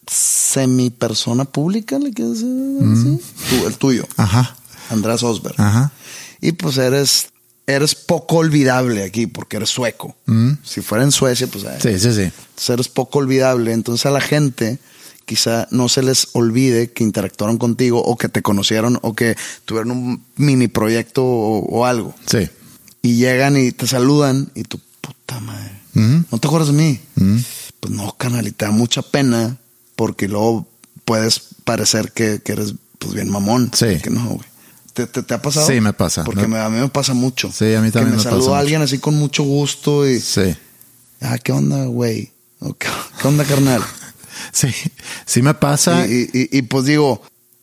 semi 0.06 0.90
persona 0.90 1.44
pública, 1.44 1.98
¿le 1.98 2.12
quieres 2.12 2.40
decir? 2.40 3.20
Tú, 3.50 3.66
el 3.66 3.76
tuyo, 3.76 4.06
Ajá. 4.16 4.56
Andrés 4.90 5.22
Osberg. 5.22 5.60
Ajá. 5.60 5.92
Y 6.40 6.52
pues 6.52 6.76
eres, 6.76 7.28
eres 7.66 7.94
poco 7.94 8.36
olvidable 8.36 9.02
aquí 9.04 9.26
porque 9.26 9.56
eres 9.56 9.70
sueco. 9.70 10.16
Si 10.62 10.80
fuera 10.82 11.04
en 11.04 11.12
Suecia, 11.12 11.46
pues 11.46 11.64
eh, 11.64 11.78
Sí, 11.80 11.98
sí, 11.98 12.12
sí. 12.14 12.22
entonces 12.22 12.70
eres 12.70 12.88
poco 12.88 13.18
olvidable. 13.20 13.72
Entonces 13.72 14.04
a 14.06 14.10
la 14.10 14.20
gente 14.20 14.78
quizá 15.24 15.66
no 15.70 15.88
se 15.88 16.02
les 16.02 16.28
olvide 16.34 16.90
que 16.92 17.02
interactuaron 17.04 17.56
contigo 17.56 18.02
o 18.02 18.16
que 18.18 18.28
te 18.28 18.42
conocieron 18.42 18.98
o 19.02 19.14
que 19.14 19.36
tuvieron 19.64 19.90
un 19.92 20.24
mini 20.36 20.68
proyecto 20.68 21.24
o, 21.24 21.60
o 21.60 21.86
algo. 21.86 22.14
Sí. 22.26 22.48
Y 23.02 23.16
llegan 23.16 23.56
y 23.56 23.72
te 23.72 23.86
saludan 23.86 24.50
y 24.54 24.64
tu 24.64 24.78
puta 25.00 25.40
madre. 25.40 25.72
Ujú. 25.94 26.24
¿No 26.30 26.38
te 26.38 26.46
acuerdas 26.48 26.68
de 26.68 26.74
mí? 26.74 27.00
Pues 27.80 27.92
no, 27.94 28.12
canal, 28.16 28.46
y 28.46 28.50
te 28.52 28.64
da 28.66 28.70
mucha 28.70 29.02
pena 29.02 29.56
porque 29.96 30.26
luego 30.28 30.66
puedes 31.04 31.40
parecer 31.64 32.12
que, 32.12 32.40
que 32.42 32.52
eres 32.52 32.74
pues 32.98 33.14
bien 33.14 33.30
mamón. 33.30 33.70
Sí. 33.74 33.98
Que 34.02 34.10
no, 34.10 34.24
güey. 34.26 34.48
¿Te, 34.94 35.06
te, 35.06 35.22
te 35.22 35.34
ha 35.34 35.42
pasado? 35.42 35.66
Sí, 35.66 35.80
me 35.80 35.92
pasa. 35.92 36.24
Porque 36.24 36.46
me- 36.46 36.58
a 36.58 36.68
mí 36.70 36.78
me 36.78 36.88
pasa 36.88 37.12
mucho. 37.14 37.50
Sí, 37.52 37.74
a 37.74 37.80
mí 37.82 37.90
también 37.90 37.92
Que 37.92 38.00
me, 38.02 38.10
me 38.12 38.16
pasa 38.16 38.30
saluda 38.30 38.48
mucho. 38.48 38.54
alguien 38.56 38.80
así 38.82 38.98
con 38.98 39.14
mucho 39.16 39.42
gusto 39.42 40.08
y... 40.08 40.20
Sí. 40.20 40.54
Ah, 41.20 41.36
¿qué 41.38 41.52
onda, 41.52 41.84
güey? 41.86 42.32
¿Qué, 42.78 42.88
qué 43.20 43.28
onda, 43.28 43.44
carnal? 43.44 43.82
Sí. 44.52 44.68
Sí 45.26 45.42
me 45.42 45.54
pasa. 45.54 46.06
Y, 46.06 46.28
y- 46.32 46.40
y- 46.52 46.58
y, 46.58 46.62
pues 46.62 46.84
digo, 46.84 47.22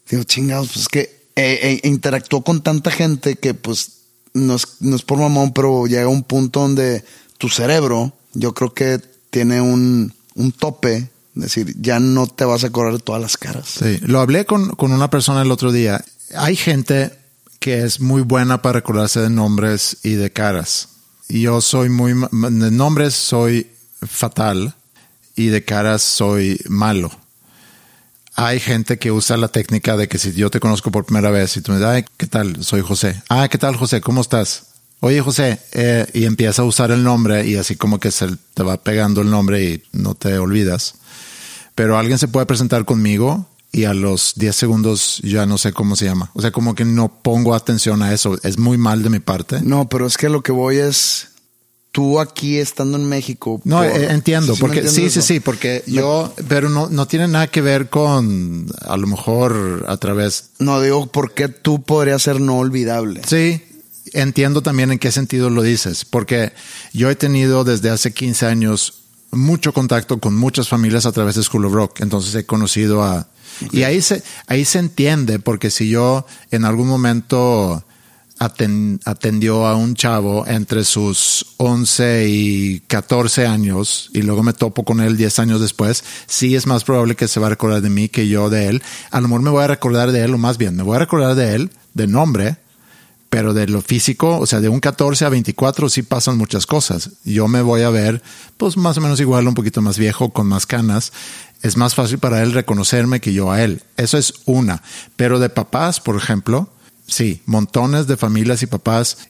digo, 0.09 0.23
chingados, 0.23 0.67
pues 0.69 0.82
es 0.82 0.88
que 0.89 1.01
eh, 1.36 1.79
eh, 1.82 1.88
interactuó 1.88 2.43
con 2.43 2.61
tanta 2.61 2.91
gente 2.91 3.36
que 3.36 3.53
pues 3.53 3.91
no 4.34 4.55
es, 4.55 4.67
no 4.82 4.95
es 4.95 5.01
por 5.03 5.17
mamón, 5.19 5.53
pero 5.53 5.86
llega 5.88 6.07
un 6.07 6.23
punto 6.23 6.61
donde 6.61 7.03
tu 7.38 7.49
cerebro, 7.49 8.13
yo 8.34 8.53
creo 8.53 8.73
que 8.73 8.99
tiene 9.29 9.61
un, 9.61 10.13
un 10.36 10.51
tope, 10.51 10.95
es 11.36 11.41
decir, 11.41 11.75
ya 11.79 11.99
no 11.99 12.27
te 12.27 12.43
vas 12.45 12.63
a 12.65 12.69
de 12.93 12.99
todas 12.99 13.21
las 13.21 13.38
caras. 13.38 13.67
Sí, 13.79 13.97
lo 14.01 14.19
hablé 14.19 14.45
con, 14.45 14.69
con 14.75 14.91
una 14.91 15.09
persona 15.09 15.41
el 15.43 15.51
otro 15.51 15.71
día. 15.71 16.03
Hay 16.36 16.55
gente 16.55 17.11
que 17.62 17.84
es 17.84 18.01
muy 18.01 18.24
buena 18.24 18.64
para 18.64 18.80
recordarse 18.80 19.20
de 19.22 19.30
nombres 19.30 19.99
y 20.01 20.16
de 20.16 20.34
caras. 20.34 20.89
Yo 21.30 21.62
soy 21.62 21.89
muy, 21.89 22.14
de 22.14 22.72
nombres 22.72 23.14
soy 23.14 23.70
fatal 24.01 24.74
y 25.36 25.47
de 25.47 25.64
caras 25.64 26.01
soy 26.01 26.59
malo. 26.68 27.12
Hay 28.34 28.59
gente 28.59 28.97
que 28.97 29.12
usa 29.12 29.38
la 29.38 29.47
técnica 29.47 29.95
de 29.95 30.07
que 30.07 30.18
si 30.18 30.34
yo 30.34 30.49
te 30.49 30.59
conozco 30.59 30.89
por 30.89 31.05
primera 31.05 31.30
vez 31.30 31.55
y 31.55 31.62
tú 31.62 31.72
me 31.72 31.78
dices, 31.78 31.91
ay, 31.93 32.05
¿qué 32.18 32.26
tal? 32.26 32.64
Soy 32.64 32.82
José. 32.82 33.22
Ah, 33.30 33.47
¿qué 33.47 33.59
tal, 33.59 33.76
José? 33.76 34.01
¿Cómo 34.01 34.22
estás? 34.22 34.64
Oye, 34.99 35.22
José, 35.22 35.59
eh, 35.74 36.07
y 36.14 36.26
empieza 36.26 36.64
a 36.64 36.66
usar 36.66 36.89
el 36.89 37.03
nombre 37.03 37.45
y 37.45 37.57
así 37.57 37.76
como 37.76 37.99
que 37.99 38.09
se 38.09 38.28
te 38.55 38.64
va 38.64 38.82
pegando 38.82 39.22
el 39.22 39.30
nombre 39.30 39.64
y 39.64 39.84
no 39.91 40.16
te 40.16 40.36
olvidas 40.39 40.95
pero 41.76 41.97
alguien 41.97 42.18
se 42.18 42.28
puede 42.28 42.45
presentar 42.45 42.86
conmigo 42.86 43.47
y 43.72 43.86
a 43.86 43.93
los 43.93 44.34
10 44.36 44.55
segundos 44.55 45.19
ya 45.24 45.45
no 45.45 45.57
sé 45.57 45.72
cómo 45.74 45.95
se 45.95 46.05
llama. 46.05 46.30
O 46.34 46.41
sea, 46.41 46.51
como 46.51 46.76
que 46.76 46.84
no 46.86 47.22
pongo 47.22 47.53
atención 47.55 48.01
a 48.01 48.13
eso. 48.13 48.38
Es 48.43 48.57
muy 48.57 48.78
mal 48.78 49.01
de 49.03 49.09
mi 49.09 49.19
parte. 49.19 49.61
No, 49.61 49.88
pero 49.88 50.05
es 50.07 50.17
que 50.17 50.28
lo 50.30 50.41
que 50.41 50.51
voy 50.51 50.78
es, 50.78 51.30
tú 51.93 52.19
aquí 52.19 52.57
estando 52.57 52.97
en 52.97 53.07
México. 53.07 53.61
No, 53.63 53.78
por- 53.78 53.86
eh, 53.86 54.11
entiendo, 54.11 54.53
me 54.53 54.59
porque 54.59 54.88
sí, 54.89 55.09
sí, 55.09 55.22
sí, 55.22 55.39
porque 55.39 55.84
yo, 55.88 56.34
pero 56.49 56.69
no, 56.69 56.89
no 56.89 57.05
tiene 57.07 57.28
nada 57.30 57.47
que 57.47 57.61
ver 57.61 57.89
con, 57.89 58.67
a 58.82 58.97
lo 58.97 59.07
mejor 59.07 59.86
a 59.88 59.95
través, 59.97 60.51
No 60.59 60.82
digo 60.82 61.07
por 61.07 61.34
qué 61.34 61.47
tú 61.47 61.82
podrías 61.84 62.22
ser 62.24 62.41
no 62.41 62.57
olvidable. 62.57 63.22
sí, 63.26 63.61
entiendo 64.13 64.61
también 64.61 64.91
en 64.91 64.99
qué 64.99 65.11
sentido 65.13 65.49
lo 65.49 65.61
dices, 65.61 66.03
porque 66.03 66.51
yo 66.91 67.09
he 67.09 67.15
tenido 67.15 67.63
desde 67.63 67.89
hace 67.89 68.13
15 68.13 68.45
años 68.47 68.95
mucho 69.32 69.72
contacto 69.74 70.19
con 70.19 70.36
muchas 70.36 70.67
familias 70.67 71.05
a 71.05 71.13
través 71.13 71.36
de 71.36 71.43
School 71.43 71.63
of 71.65 71.72
Rock, 71.74 72.01
entonces 72.01 72.36
he 72.36 72.45
conocido 72.45 73.03
a... 73.03 73.30
Y 73.72 73.84
ahí 73.84 74.01
se, 74.01 74.24
ahí 74.47 74.66
se 74.66 74.80
entiende, 74.80 75.39
porque 75.39 75.70
si 75.70 75.89
yo 75.89 76.26
en 76.51 76.66
algún 76.66 76.88
momento 76.88 77.84
aten- 78.39 78.99
atendió 79.05 79.68
a 79.68 79.76
un 79.76 79.93
chavo 79.95 80.45
entre 80.47 80.84
sus 80.84 81.45
11 81.57 82.28
y 82.28 82.80
14 82.88 83.45
años 83.45 84.09
y 84.14 84.22
luego 84.24 84.41
me 84.43 84.53
topo 84.53 84.84
con 84.84 84.99
él 84.99 85.16
10 85.18 85.39
años 85.39 85.62
después, 85.62 86.03
sí 86.28 86.55
es 86.55 86.66
más 86.66 86.84
probable 86.84 87.16
que 87.16 87.28
se 87.28 87.39
va 87.39 87.47
a 87.47 87.51
recordar 87.51 87.82
de 87.82 87.89
mí 87.89 88.09
que 88.09 88.28
yo 88.28 88.49
de 88.49 88.68
él. 88.68 88.82
A 89.12 89.22
lo 89.22 89.28
mejor 89.28 89.41
me 89.43 89.49
voy 89.51 89.64
a 89.64 89.68
recordar 89.68 90.12
de 90.12 90.24
él, 90.24 90.34
o 90.34 90.38
más 90.38 90.57
bien, 90.57 90.76
me 90.76 90.84
voy 90.84 90.95
a 90.95 90.99
recordar 90.99 91.36
de 91.36 91.55
él, 91.55 91.70
de 91.93 92.07
nombre, 92.07 92.57
pero 93.32 93.53
de 93.53 93.65
lo 93.65 93.82
físico, 93.82 94.39
o 94.39 94.45
sea, 94.45 94.59
de 94.59 94.67
un 94.67 94.82
14 94.82 95.23
a 95.23 95.29
24 95.29 95.88
sí 95.88 96.03
pasan 96.03 96.38
muchas 96.38 96.65
cosas. 96.65 97.11
Yo 97.23 97.47
me 97.47 97.61
voy 97.61 97.84
a 97.84 97.89
ver, 97.89 98.21
pues 98.57 98.75
más 98.75 98.97
o 98.97 99.01
menos 99.01 99.21
igual, 99.21 99.47
un 99.47 99.53
poquito 99.53 99.82
más 99.82 99.97
viejo, 99.97 100.32
con 100.32 100.47
más 100.47 100.65
canas. 100.65 101.13
Es 101.61 101.77
más 101.77 101.95
fácil 101.95 102.19
para 102.19 102.43
él 102.43 102.51
reconocerme 102.51 103.21
que 103.21 103.32
yo 103.32 103.49
a 103.49 103.63
él. 103.63 103.84
Eso 103.95 104.17
es 104.17 104.34
una. 104.43 104.84
Pero 105.15 105.39
de 105.39 105.47
papás, 105.47 106.01
por 106.01 106.17
ejemplo, 106.17 106.73
sí, 107.07 107.41
montones 107.45 108.05
de 108.05 108.17
familias 108.17 108.63
y 108.63 108.67
papás 108.67 109.29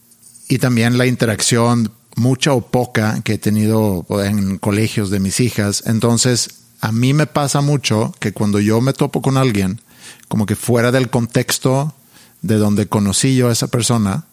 y 0.50 0.58
también 0.58 0.98
la 0.98 1.06
interacción, 1.06 1.92
mucha 2.16 2.54
o 2.54 2.62
poca, 2.72 3.22
que 3.24 3.34
he 3.34 3.38
tenido 3.38 4.08
en 4.26 4.58
colegios 4.58 5.12
de 5.12 5.20
mis 5.20 5.40
hijas. 5.40 5.84
Entonces, 5.86 6.50
a 6.80 6.92
mí 6.92 7.14
me 7.14 7.28
pasa 7.28 7.62
mucho 7.62 8.16
que 8.20 8.34
cuando 8.34 8.60
yo 8.60 8.82
me 8.82 8.94
topo 8.94 9.22
con 9.22 9.38
alguien, 9.38 9.80
como 10.28 10.48
que 10.48 10.56
fuera 10.56 10.92
del 10.92 11.12
contexto 11.12 11.94
de 12.42 12.56
donde 12.56 12.88
conocí 12.88 13.36
yo 13.36 13.50
a 13.50 13.52
esa 13.52 13.68
persona, 13.68 14.26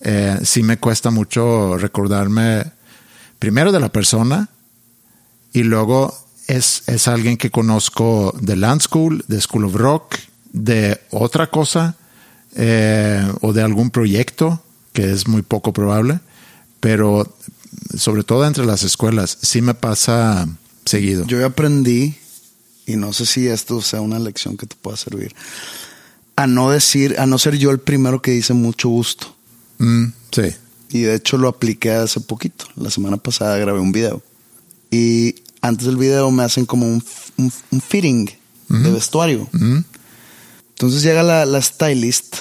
eh, 0.00 0.38
sí 0.42 0.62
me 0.62 0.78
cuesta 0.78 1.10
mucho 1.10 1.76
recordarme 1.76 2.72
primero 3.38 3.72
de 3.72 3.80
la 3.80 3.90
persona 3.90 4.48
y 5.52 5.62
luego 5.64 6.16
es, 6.46 6.84
es 6.86 7.08
alguien 7.08 7.36
que 7.36 7.50
conozco 7.50 8.34
de 8.40 8.56
Land 8.56 8.82
School, 8.82 9.24
de 9.28 9.40
School 9.40 9.64
of 9.64 9.74
Rock, 9.74 10.16
de 10.52 11.00
otra 11.10 11.48
cosa 11.48 11.96
eh, 12.56 13.30
o 13.42 13.52
de 13.52 13.62
algún 13.62 13.90
proyecto, 13.90 14.62
que 14.92 15.12
es 15.12 15.28
muy 15.28 15.42
poco 15.42 15.72
probable, 15.72 16.20
pero 16.80 17.36
sobre 17.96 18.24
todo 18.24 18.46
entre 18.46 18.64
las 18.66 18.82
escuelas, 18.82 19.38
sí 19.42 19.60
me 19.60 19.74
pasa 19.74 20.48
seguido. 20.84 21.26
Yo 21.26 21.44
aprendí, 21.44 22.16
y 22.86 22.96
no 22.96 23.12
sé 23.12 23.26
si 23.26 23.46
esto 23.46 23.82
sea 23.82 24.00
una 24.00 24.18
lección 24.18 24.56
que 24.56 24.66
te 24.66 24.76
pueda 24.76 24.96
servir, 24.96 25.34
a 26.38 26.46
no 26.46 26.70
decir, 26.70 27.16
a 27.18 27.26
no 27.26 27.36
ser 27.38 27.56
yo 27.58 27.70
el 27.70 27.78
primero 27.80 28.22
que 28.22 28.30
dice 28.30 28.54
mucho 28.54 28.88
gusto. 28.88 29.34
Mm, 29.78 30.04
sí. 30.30 30.42
Y 30.90 31.00
de 31.02 31.14
hecho 31.16 31.36
lo 31.36 31.48
apliqué 31.48 31.90
hace 31.90 32.20
poquito. 32.20 32.64
La 32.76 32.90
semana 32.90 33.16
pasada 33.16 33.58
grabé 33.58 33.80
un 33.80 33.90
video. 33.92 34.22
Y 34.90 35.34
antes 35.60 35.86
del 35.86 35.96
video 35.96 36.30
me 36.30 36.44
hacen 36.44 36.64
como 36.64 36.86
un, 36.86 37.02
un- 37.36 37.52
un 37.72 37.80
fitting 37.80 38.30
de 38.68 38.90
vestuario. 38.90 39.48
Entonces 40.70 41.02
llega 41.02 41.22
la, 41.22 41.44
la 41.44 41.60
stylist 41.60 42.36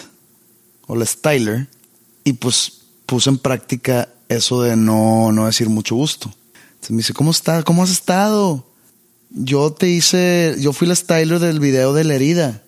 o 0.86 0.96
la 0.96 1.06
styler 1.06 1.68
y 2.24 2.34
pues 2.34 2.82
puse 3.06 3.30
en 3.30 3.38
práctica 3.40 4.10
eso 4.30 4.62
de 4.62 4.76
no, 4.76 5.32
no 5.32 5.46
decir 5.48 5.70
mucho 5.70 5.96
gusto. 5.96 6.32
Entonces 6.74 6.92
me 6.92 6.98
dice, 6.98 7.14
¿cómo 7.14 7.32
está? 7.32 7.64
¿Cómo 7.64 7.82
has 7.84 7.90
estado? 7.90 8.66
Yo 9.32 9.72
te 9.74 9.90
hice, 9.90 10.56
yo 10.60 10.72
fui 10.74 10.88
la 10.88 10.96
styler 10.96 11.40
del 11.40 11.60
video 11.60 11.94
de 11.94 12.04
la 12.04 12.14
herida. 12.16 12.62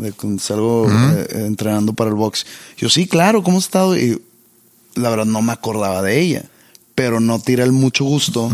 De 0.00 0.12
cuando 0.12 0.42
salgo 0.42 0.88
eh, 0.90 1.26
entrenando 1.46 1.92
para 1.92 2.10
el 2.10 2.16
box. 2.16 2.46
Yo, 2.76 2.88
sí, 2.88 3.06
claro, 3.06 3.42
¿cómo 3.42 3.58
has 3.58 3.64
estado? 3.64 3.96
Y 3.96 4.20
la 4.94 5.10
verdad 5.10 5.26
no 5.26 5.42
me 5.42 5.52
acordaba 5.52 6.02
de 6.02 6.20
ella. 6.20 6.44
Pero 6.94 7.20
no 7.20 7.38
tira 7.40 7.64
el 7.64 7.72
mucho 7.72 8.04
gusto. 8.04 8.50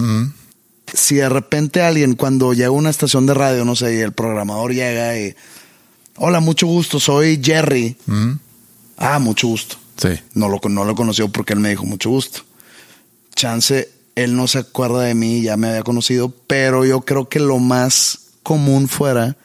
Si 0.92 1.16
de 1.16 1.28
repente 1.28 1.82
alguien, 1.82 2.14
cuando 2.14 2.52
llega 2.52 2.68
a 2.68 2.72
una 2.72 2.90
estación 2.90 3.26
de 3.26 3.34
radio, 3.34 3.64
no 3.64 3.74
sé, 3.74 3.96
y 3.96 4.00
el 4.00 4.12
programador 4.12 4.72
llega 4.72 5.18
y 5.18 5.34
Hola, 6.18 6.40
mucho 6.40 6.66
gusto, 6.66 6.98
soy 6.98 7.40
Jerry. 7.42 7.96
Ah, 8.96 9.18
mucho 9.18 9.48
gusto. 9.48 9.76
Sí. 9.96 10.08
No 10.32 10.48
lo, 10.48 10.60
no 10.68 10.84
lo 10.84 10.94
conoció 10.94 11.28
porque 11.28 11.52
él 11.52 11.60
me 11.60 11.70
dijo 11.70 11.84
mucho 11.84 12.08
gusto. 12.08 12.40
Chance, 13.34 13.90
él 14.14 14.34
no 14.34 14.48
se 14.48 14.58
acuerda 14.58 15.02
de 15.02 15.14
mí, 15.14 15.42
ya 15.42 15.58
me 15.58 15.68
había 15.68 15.82
conocido, 15.82 16.32
pero 16.46 16.86
yo 16.86 17.02
creo 17.02 17.28
que 17.28 17.38
lo 17.38 17.58
más 17.58 18.30
común 18.42 18.88
fuera 18.88 19.36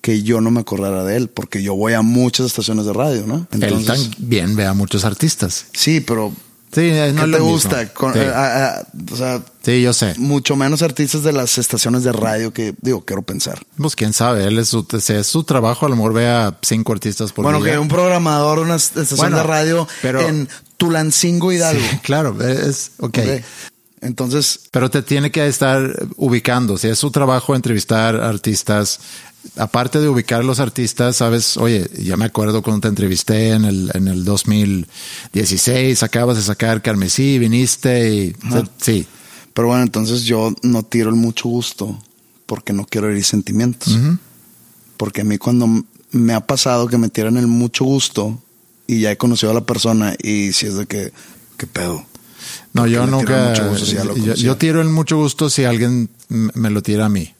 que 0.00 0.22
yo 0.22 0.40
no 0.40 0.50
me 0.50 0.60
acordara 0.60 1.04
de 1.04 1.16
él, 1.16 1.28
porque 1.28 1.62
yo 1.62 1.74
voy 1.74 1.92
a 1.94 2.02
muchas 2.02 2.46
estaciones 2.46 2.84
de 2.86 2.92
radio, 2.92 3.26
¿no? 3.26 3.46
Él 3.52 3.84
también 3.84 4.56
ve 4.56 4.66
a 4.66 4.74
muchos 4.74 5.04
artistas. 5.04 5.66
Sí, 5.72 6.00
pero 6.00 6.32
Sí, 6.70 6.82
eh, 6.82 7.12
no 7.14 7.24
¿qué 7.24 7.32
te 7.32 7.38
gusta? 7.38 7.94
Con- 7.94 8.12
Sí. 8.12 8.20
o 8.20 9.16
sea, 9.16 9.42
Sí, 9.64 9.80
yo 9.80 9.94
sé. 9.94 10.12
mucho 10.18 10.54
menos 10.54 10.82
artistas 10.82 11.22
de 11.22 11.32
las 11.32 11.56
estaciones 11.56 12.04
de 12.04 12.12
radio 12.12 12.52
que, 12.52 12.74
digo, 12.82 13.02
quiero 13.06 13.22
pensar. 13.22 13.58
Pues 13.78 13.96
quién 13.96 14.12
sabe, 14.12 14.44
él 14.44 14.58
es 14.58 14.68
su, 14.68 14.86
si 15.00 15.14
es 15.14 15.26
su 15.26 15.44
trabajo, 15.44 15.86
a 15.86 15.88
lo 15.88 15.96
mejor 15.96 16.12
ve 16.12 16.28
a 16.28 16.58
cinco 16.60 16.92
artistas 16.92 17.32
por 17.32 17.44
bueno, 17.44 17.62
día. 17.62 17.72
que 17.72 17.78
un 17.78 17.88
programador, 17.88 18.58
una 18.58 18.76
estación 18.76 19.16
Bueno, 19.16 19.38
de 19.38 19.42
radio 19.44 19.88
pero- 20.02 20.20
en 20.20 20.46
Tulancingo 20.76 21.52
Hidalgo. 21.52 21.80
Sí, 21.90 21.98
claro, 22.02 22.36
es 22.46 22.90
ok. 22.98 23.18
Ok. 23.18 23.44
Entonces, 24.00 24.60
Pero 24.70 24.90
te 24.90 25.02
tiene 25.02 25.30
que 25.30 25.46
estar 25.46 26.06
ubicando. 26.16 26.78
Si 26.78 26.88
es 26.88 26.98
su 26.98 27.10
trabajo 27.10 27.54
entrevistar 27.54 28.16
artistas, 28.16 29.00
aparte 29.56 30.00
de 30.00 30.08
ubicar 30.08 30.44
los 30.44 30.60
artistas, 30.60 31.16
sabes, 31.16 31.56
oye, 31.56 31.88
ya 31.98 32.16
me 32.16 32.24
acuerdo 32.24 32.62
cuando 32.62 32.82
te 32.82 32.88
entrevisté 32.88 33.50
en 33.50 33.64
el, 33.64 33.90
en 33.94 34.08
el 34.08 34.24
2016, 34.24 36.02
acabas 36.02 36.36
de 36.36 36.42
sacar 36.42 36.82
Carmesí, 36.82 37.38
viniste 37.38 38.14
y 38.14 38.36
sí. 38.78 39.06
pero 39.54 39.68
bueno, 39.68 39.82
entonces 39.82 40.24
yo 40.24 40.52
no 40.62 40.82
tiro 40.82 41.10
el 41.10 41.16
mucho 41.16 41.48
gusto 41.48 41.98
porque 42.46 42.72
no 42.72 42.84
quiero 42.84 43.08
herir 43.08 43.24
sentimientos. 43.24 43.98
Porque 44.96 45.20
a 45.20 45.24
mí 45.24 45.38
cuando 45.38 45.84
me 46.10 46.32
ha 46.32 46.40
pasado 46.40 46.88
que 46.88 46.98
me 46.98 47.08
tiran 47.08 47.36
el 47.36 47.46
mucho 47.46 47.84
gusto 47.84 48.42
y 48.86 49.00
ya 49.00 49.12
he 49.12 49.16
conocido 49.16 49.52
a 49.52 49.54
la 49.54 49.66
persona 49.66 50.14
y 50.20 50.52
si 50.52 50.66
es 50.66 50.74
de 50.74 50.86
que, 50.86 51.12
¿qué 51.56 51.66
pedo? 51.66 52.04
No, 52.72 52.86
yo 52.86 53.06
nunca. 53.06 53.54
yo, 54.36 54.56
tiro 54.56 54.80
el 54.80 54.88
mucho 54.88 55.16
gusto 55.16 55.50
si 55.50 55.64
alguien 55.64 56.10
me 56.28 56.70
lo 56.70 56.82
tira 56.82 57.06
a 57.06 57.08
mí. 57.08 57.34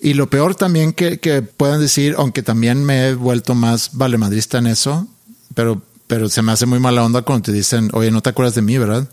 Y 0.00 0.14
lo 0.14 0.30
peor 0.30 0.54
también 0.54 0.92
que, 0.92 1.18
que 1.18 1.42
puedan 1.42 1.80
decir, 1.80 2.14
aunque 2.18 2.42
también 2.42 2.84
me 2.84 3.08
he 3.08 3.14
vuelto 3.14 3.54
más 3.54 3.90
valemadrista 3.94 4.58
en 4.58 4.68
eso, 4.68 5.08
pero, 5.54 5.82
pero 6.06 6.28
se 6.28 6.42
me 6.42 6.52
hace 6.52 6.66
muy 6.66 6.78
mala 6.78 7.02
onda 7.04 7.22
cuando 7.22 7.44
te 7.46 7.52
dicen, 7.52 7.90
oye, 7.92 8.10
no 8.12 8.20
te 8.22 8.30
acuerdas 8.30 8.54
de 8.54 8.62
mí, 8.62 8.78
¿verdad? 8.78 9.08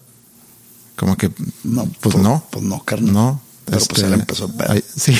Como 0.95 1.17
que, 1.17 1.31
No, 1.63 1.85
pues 1.85 2.13
pues- 2.13 2.17
no. 2.17 2.45
pues 2.51 2.63
no, 2.63 2.83
carnal. 2.83 3.13
No. 3.13 3.41
Pero 3.65 3.83
pues 3.89 4.03
él 4.03 4.13
empezó 4.13 4.47
pedo. 4.49 4.71
ay, 4.73 4.83
sí, 4.95 5.17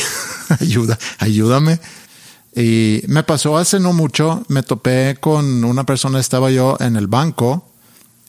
ayuda, 0.59 0.99
ayúdame. 1.17 1.79
Y 2.55 3.01
me 3.07 3.23
pasó 3.23 3.57
hace 3.57 3.79
no 3.79 3.91
mucho, 3.91 4.45
me 4.49 4.61
topé 4.61 5.17
con 5.19 5.63
una 5.63 5.83
persona, 5.83 6.19
estaba 6.19 6.51
yo 6.51 6.77
en 6.79 6.95
el 6.95 7.07
banco, 7.07 7.67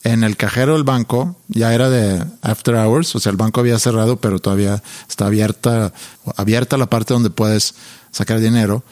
en 0.03 0.23
el 0.23 0.37
cajero 0.37 0.73
del 0.73 0.83
banco, 0.83 1.35
ya 1.47 1.73
era 1.73 1.89
de 1.89 2.23
after 2.41 2.75
hours, 2.75 3.15
o 3.15 3.19
sea, 3.19 3.31
el 3.31 3.37
banco 3.37 3.59
había 3.59 3.79
cerrado, 3.79 4.17
pero 4.17 4.39
todavía 4.39 4.81
está 5.09 5.25
abierta, 5.25 5.93
abierta 6.35 6.77
la 6.77 6.89
parte 6.89 7.13
donde 7.13 7.29
puedes 7.29 7.75
sacar 8.11 8.39
dinero. 8.39 8.83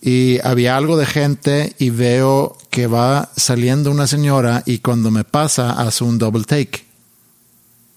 Y 0.00 0.38
había 0.44 0.76
algo 0.76 0.96
de 0.96 1.06
gente 1.06 1.74
y 1.78 1.90
veo 1.90 2.56
que 2.70 2.86
va 2.86 3.30
saliendo 3.36 3.90
una 3.90 4.06
señora 4.06 4.62
y 4.66 4.78
cuando 4.78 5.10
me 5.10 5.24
pasa 5.24 5.72
hace 5.72 6.04
un 6.04 6.18
double 6.18 6.44
take. 6.44 6.84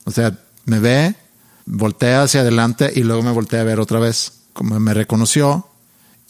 O 0.05 0.11
sea, 0.11 0.37
me 0.65 0.79
ve, 0.79 1.15
voltea 1.65 2.23
hacia 2.23 2.41
adelante 2.41 2.91
y 2.95 3.03
luego 3.03 3.21
me 3.21 3.31
voltea 3.31 3.61
a 3.61 3.65
ver 3.65 3.79
otra 3.79 3.99
vez. 3.99 4.33
Como 4.53 4.79
me 4.79 4.93
reconoció. 4.93 5.68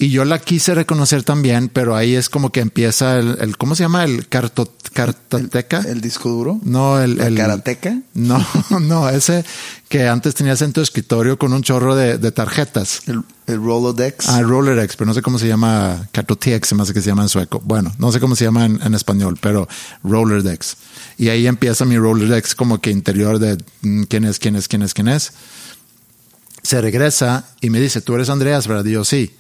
Y 0.02 0.12
yo 0.12 0.24
la 0.24 0.40
quise 0.40 0.74
reconocer 0.74 1.24
también, 1.24 1.68
pero 1.68 1.94
ahí 1.94 2.16
es 2.16 2.30
como 2.30 2.54
que 2.54 2.62
empieza 2.62 3.20
el, 3.20 3.38
el 3.42 3.58
¿cómo 3.58 3.76
se 3.76 3.84
llama? 3.84 4.06
El 4.06 4.30
carto, 4.30 4.74
cartoteca. 4.94 5.82
¿El 5.82 6.00
disco 6.00 6.30
duro? 6.30 6.58
no, 6.64 7.02
el, 7.02 7.18
¿La 7.18 7.28
el 7.28 7.36
karateca? 7.36 8.00
No, 8.14 8.42
no, 8.80 9.10
ese 9.10 9.44
que 9.90 10.08
antes 10.08 10.36
tenías 10.36 10.62
en 10.62 10.72
tu 10.72 10.80
escritorio 10.80 11.38
con 11.38 11.52
un 11.52 11.64
chorro 11.64 11.98
de, 11.98 12.18
de 12.18 12.32
tarjetas. 12.32 13.02
¿El, 13.08 13.24
el 13.48 13.58
Rolodex? 13.58 14.30
Ah, 14.30 14.42
Rollerex, 14.42 14.96
pero 14.96 15.08
no 15.08 15.14
sé 15.14 15.22
cómo 15.22 15.38
se 15.38 15.50
llama, 15.50 16.08
Cartotex, 16.14 16.70
se 16.70 16.76
me 16.76 16.84
hace 16.84 16.94
que 16.94 17.02
se 17.02 17.08
llama 17.10 17.24
en 17.24 17.30
sueco. 17.30 17.62
Bueno, 17.66 17.94
no 17.98 18.14
sé 18.14 18.22
cómo 18.22 18.38
se 18.38 18.46
llama 18.46 18.66
en, 18.66 18.82
en 18.82 18.96
español, 18.96 19.38
pero 19.42 19.68
Rollerdex. 20.06 20.78
Y 21.18 21.28
ahí 21.28 21.46
empieza 21.46 21.84
mi 21.84 21.98
Rollerdex 21.98 22.56
como 22.56 22.80
que 22.80 22.90
interior 22.90 23.38
de 23.38 23.58
mm, 23.82 24.04
quién 24.04 24.24
es, 24.24 24.40
quién 24.40 24.56
es, 24.56 24.70
quién 24.70 24.82
es, 24.82 24.94
quién 24.94 25.10
es. 25.10 25.34
Se 26.64 26.80
regresa 26.80 27.50
y 27.60 27.70
me 27.70 27.82
dice, 27.82 28.00
tú 28.00 28.16
eres 28.16 28.30
Andreas, 28.30 28.66
¿verdad? 28.66 28.86
Y 28.86 28.92
yo, 28.92 29.04
sí. 29.04 29.36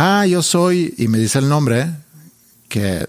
Ah, 0.00 0.26
yo 0.26 0.44
soy, 0.44 0.94
y 0.96 1.08
me 1.08 1.18
dice 1.18 1.40
el 1.40 1.48
nombre, 1.48 1.90
que 2.68 3.08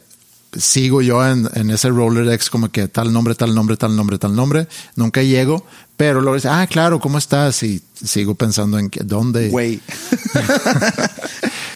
sigo 0.57 1.03
yo 1.03 1.23
en, 1.23 1.47
en 1.53 1.69
ese 1.69 1.89
Rollerdex 1.89 2.49
como 2.49 2.69
que 2.69 2.87
tal 2.87 3.13
nombre, 3.13 3.35
tal 3.35 3.53
nombre, 3.53 3.77
tal 3.77 3.95
nombre, 3.95 4.17
tal 4.17 4.35
nombre. 4.35 4.67
Nunca 4.95 5.21
llego, 5.21 5.63
pero 5.97 6.19
luego 6.19 6.33
dice, 6.33 6.49
ah, 6.49 6.65
claro, 6.65 6.99
¿cómo 6.99 7.19
estás? 7.19 7.61
Y 7.61 7.83
sigo 7.93 8.33
pensando 8.33 8.79
en 8.79 8.89
que, 8.89 9.03
dónde. 9.03 9.49
Güey. 9.49 9.79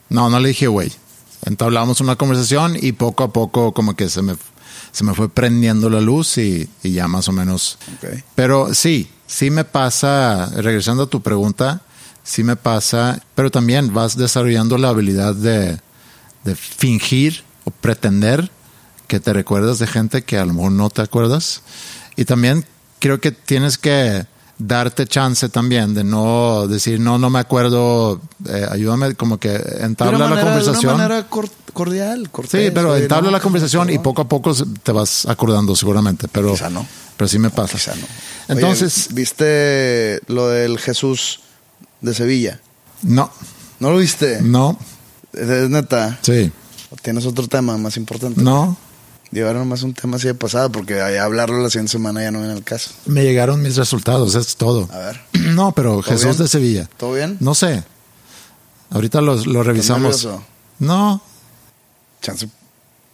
No, 0.10 0.30
no 0.30 0.40
le 0.40 0.50
dije 0.50 0.68
güey. 0.68 0.92
Entablamos 1.46 2.00
una 2.00 2.16
conversación 2.16 2.78
y 2.80 2.92
poco 2.92 3.24
a 3.24 3.34
poco 3.34 3.72
como 3.74 3.96
que 3.96 4.10
se 4.10 4.22
me, 4.22 4.36
se 4.92 5.04
me 5.04 5.16
fue 5.16 5.28
prendiendo 5.28 5.90
la 5.90 6.02
luz 6.02 6.38
y, 6.38 6.70
y 6.84 6.92
ya 6.92 7.08
más 7.08 7.28
o 7.28 7.32
menos. 7.32 7.80
Pero 8.36 8.76
sí, 8.76 9.10
sí 9.26 9.50
me 9.50 9.64
pasa, 9.64 10.52
regresando 10.56 11.04
a 11.04 11.08
tu 11.08 11.22
pregunta, 11.22 11.82
sí 12.24 12.44
me 12.44 12.56
pasa, 12.56 13.22
pero 13.36 13.52
también 13.52 13.94
vas 13.94 14.18
desarrollando 14.18 14.78
la 14.78 14.90
habilidad 14.90 15.36
de, 15.36 15.80
de 16.44 16.56
fingir 16.56 17.44
o 17.66 17.72
pretender 17.72 18.50
que 19.08 19.20
te 19.20 19.34
recuerdas 19.34 19.80
de 19.80 19.88
gente 19.88 20.24
que 20.24 20.38
a 20.38 20.46
lo 20.46 20.54
mejor 20.54 20.72
no 20.72 20.90
te 20.90 21.02
acuerdas. 21.02 21.62
Y 22.16 22.26
también 22.26 22.66
creo 23.00 23.20
que 23.20 23.32
tienes 23.32 23.78
que 23.78 24.26
darte 24.58 25.06
chance 25.08 25.50
también 25.50 25.94
de 25.94 26.04
no 26.04 26.68
decir, 26.68 27.00
no, 27.00 27.18
no 27.18 27.30
me 27.30 27.40
acuerdo, 27.40 28.22
eh, 28.48 28.66
ayúdame, 28.70 29.16
como 29.16 29.38
que 29.40 29.56
entabla 29.82 30.30
la 30.30 30.42
conversación. 30.42 30.80
De 30.82 30.88
una 30.88 31.08
manera 31.10 31.28
cor- 31.28 31.50
cordial, 31.74 32.30
cortés. 32.30 32.66
Sí, 32.66 32.72
pero 32.74 32.92
oye, 32.92 33.04
entabla 33.04 33.32
la 33.32 33.40
conversación 33.40 33.90
y 33.90 33.98
poco 33.98 34.22
a 34.22 34.30
poco 34.30 34.54
te 34.84 34.92
vas 34.92 35.26
acordando 35.26 35.76
seguramente, 35.76 36.28
pero, 36.32 36.56
no. 36.72 36.86
pero 37.18 37.28
sí 37.28 37.40
me 37.40 37.50
pasa. 37.50 37.94
Entonces, 38.48 39.10
¿viste 39.12 40.22
lo 40.28 40.48
del 40.50 40.80
Jesús 40.80 41.42
de 42.04 42.14
Sevilla? 42.14 42.60
no, 43.02 43.32
¿No 43.80 43.90
lo 43.92 43.98
viste? 43.98 44.40
no, 44.42 44.78
Es 45.34 45.70
neta. 45.70 46.20
sí, 46.22 46.52
¿Tienes 47.02 47.26
otro 47.26 47.48
tema 47.48 47.76
más 47.78 47.98
importante? 47.98 48.42
no. 48.42 48.78
Llevar 49.32 49.56
nomás 49.56 49.82
un 49.82 49.96
tema 49.96 50.18
así 50.18 50.28
de 50.28 50.36
pasada, 50.36 50.70
porque 50.70 51.02
hablarlo 51.02 51.58
la 51.64 51.72
siguiente 51.72 51.92
semana 51.94 52.22
ya 52.22 52.30
no 52.30 52.38
viene 52.38 52.54
al 52.54 52.64
caso. 52.64 52.92
Me 53.08 53.24
llegaron 53.24 53.64
mis 53.64 53.78
resultados, 53.78 54.36
es 54.36 54.56
todo. 54.58 54.88
A 54.94 54.98
ver. 55.00 55.22
No, 55.56 55.72
pero 55.72 56.04
Jesús 56.04 56.24
bien? 56.26 56.38
de 56.38 56.48
Sevilla. 56.48 56.90
¿Todo 56.98 57.14
bien? 57.14 57.38
No 57.40 57.56
sé. 57.56 57.84
Ahorita 58.92 59.22
los- 59.22 59.48
lo 59.48 59.64
revisamos. 59.64 60.28
No, 60.78 61.20
Chance, 62.22 62.48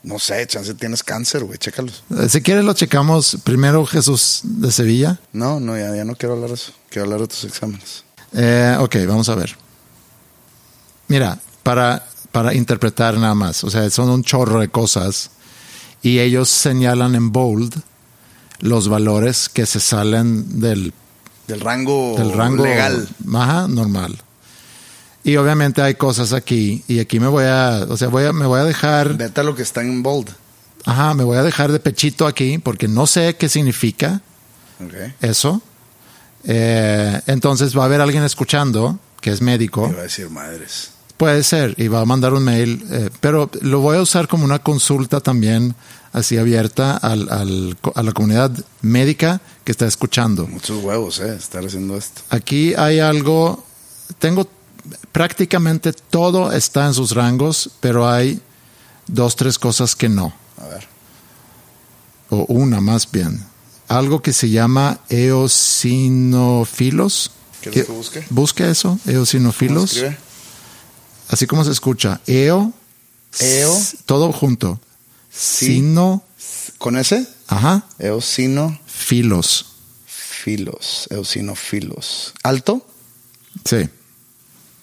no 0.04 0.20
sé, 0.20 0.46
chance 0.46 0.74
tienes 0.74 1.04
cáncer, 1.04 1.46
güey, 1.46 1.58
chécalos. 1.58 2.04
eh, 2.20 2.28
si 2.28 2.42
quieres 2.42 2.66
lo 2.66 2.74
checamos 2.74 3.38
primero 3.46 3.86
Jesús 3.86 4.42
de 4.44 4.72
Sevilla. 4.74 5.20
No, 5.32 5.62
no, 5.62 5.78
ya, 5.78 5.96
ya 5.96 6.04
no 6.04 6.16
quiero 6.18 6.36
hablar 6.36 6.50
de 6.50 6.56
eso. 6.56 6.74
Quiero 6.90 7.06
hablar 7.06 7.22
de 7.22 7.28
tus 7.28 7.46
exámenes. 7.46 8.04
Eh, 8.34 8.76
ok, 8.80 8.96
vamos 9.08 9.30
a 9.30 9.36
ver. 9.36 9.56
Mira, 11.08 11.40
para, 11.64 12.06
para 12.32 12.54
interpretar 12.54 13.18
nada 13.18 13.34
más, 13.36 13.64
o 13.64 13.70
sea, 13.70 13.90
son 13.90 14.10
un 14.10 14.24
chorro 14.24 14.60
de 14.60 14.68
cosas 14.70 15.32
y 16.02 16.20
ellos 16.20 16.50
señalan 16.50 17.16
en 17.16 17.32
bold 17.32 17.76
los 18.60 18.88
valores 18.88 19.50
que 19.50 19.66
se 19.66 19.80
salen 19.80 20.60
del, 20.60 20.94
Del 21.48 21.60
rango, 21.62 22.16
del 22.18 22.32
rango 22.34 22.64
legal. 22.64 23.08
Ajá, 23.34 23.68
normal. 23.68 24.18
Y 25.24 25.36
obviamente 25.38 25.82
hay 25.82 25.96
cosas 25.96 26.32
aquí 26.34 26.84
y 26.88 27.00
aquí 27.00 27.20
me 27.20 27.28
voy 27.28 27.46
a, 27.46 27.86
o 27.90 27.98
sea, 27.98 28.08
voy 28.08 28.26
a, 28.26 28.34
me 28.34 28.46
voy 28.46 28.60
a 28.60 28.64
dejar, 28.64 29.16
Vete 29.18 29.42
a 29.42 29.44
lo 29.44 29.56
que 29.56 29.64
está 29.64 29.82
en 29.82 30.02
bold. 30.04 30.30
ajá, 30.86 31.14
me 31.14 31.24
voy 31.24 31.38
a 31.38 31.44
dejar 31.44 31.72
de 31.72 31.80
pechito 31.80 32.28
aquí 32.28 32.58
porque 32.58 32.88
no 32.88 33.06
sé 33.08 33.36
qué 33.36 33.50
significa 33.50 34.22
eso. 35.22 35.62
Eh, 36.44 37.22
entonces 37.28 37.78
va 37.78 37.84
a 37.84 37.86
haber 37.86 38.02
alguien 38.02 38.24
escuchando 38.24 39.00
que 39.22 39.32
es 39.32 39.42
médico. 39.42 39.88
Iba 39.90 40.00
a 40.00 40.04
decir 40.04 40.30
madres. 40.30 40.92
Puede 41.18 41.44
ser, 41.44 41.76
y 41.78 41.90
va 41.90 42.00
a 42.00 42.06
mandar 42.06 42.34
un 42.34 42.44
mail, 42.46 42.82
eh, 42.92 43.10
pero 43.20 43.50
lo 43.62 43.82
voy 43.82 43.98
a 43.98 44.02
usar 44.02 44.30
como 44.30 44.46
una 44.46 44.60
consulta 44.60 45.20
también 45.20 45.76
así 46.14 46.38
abierta 46.38 46.96
al, 46.96 47.30
al- 47.30 47.78
a 47.94 48.02
la 48.04 48.12
comunidad 48.14 48.52
médica 48.82 49.42
que 49.66 49.74
está 49.74 49.86
escuchando. 49.86 50.48
Muchos 50.48 50.82
huevos, 50.82 51.20
eh, 51.20 51.36
estar 51.36 51.64
haciendo 51.66 51.98
esto. 51.98 52.22
Aquí 52.30 52.74
hay 52.76 53.00
algo, 53.00 53.66
tengo 54.18 54.48
prácticamente 55.12 55.92
todo 55.92 56.54
está 56.54 56.88
en 56.88 56.94
sus 56.94 57.12
rangos, 57.12 57.70
pero 57.82 58.08
hay 58.10 58.42
dos, 59.08 59.36
tres 59.36 59.60
cosas 59.60 59.98
que 59.98 60.08
no, 60.08 60.34
A 60.58 60.68
ver. 60.70 60.88
o 62.30 62.46
una 62.48 62.80
más 62.80 63.12
bien. 63.12 63.44
Algo 63.90 64.22
que 64.22 64.32
se 64.34 64.50
llama 64.50 65.00
eosinofilos. 65.10 67.32
¿Quieres 67.62 67.86
que 67.86 67.92
busque? 67.92 68.24
Busque 68.30 68.70
eso, 68.70 69.00
¿Cómo 69.04 69.18
eosinofilos. 69.18 70.04
así 71.28 71.46
como 71.48 71.66
se 71.66 71.72
escucha, 71.72 72.22
eo, 72.26 72.72
Eo. 73.40 73.78
Todo 74.06 74.32
junto. 74.32 74.80
Sí. 75.32 75.66
Sino. 75.68 76.24
¿Con 76.78 76.98
ese? 76.98 77.28
Ajá. 77.48 77.86
Eosinofilos. 78.00 79.66
Filos. 80.06 81.08
Eosinofilos. 81.10 82.34
¿Alto? 82.44 82.86
Sí. 83.66 83.90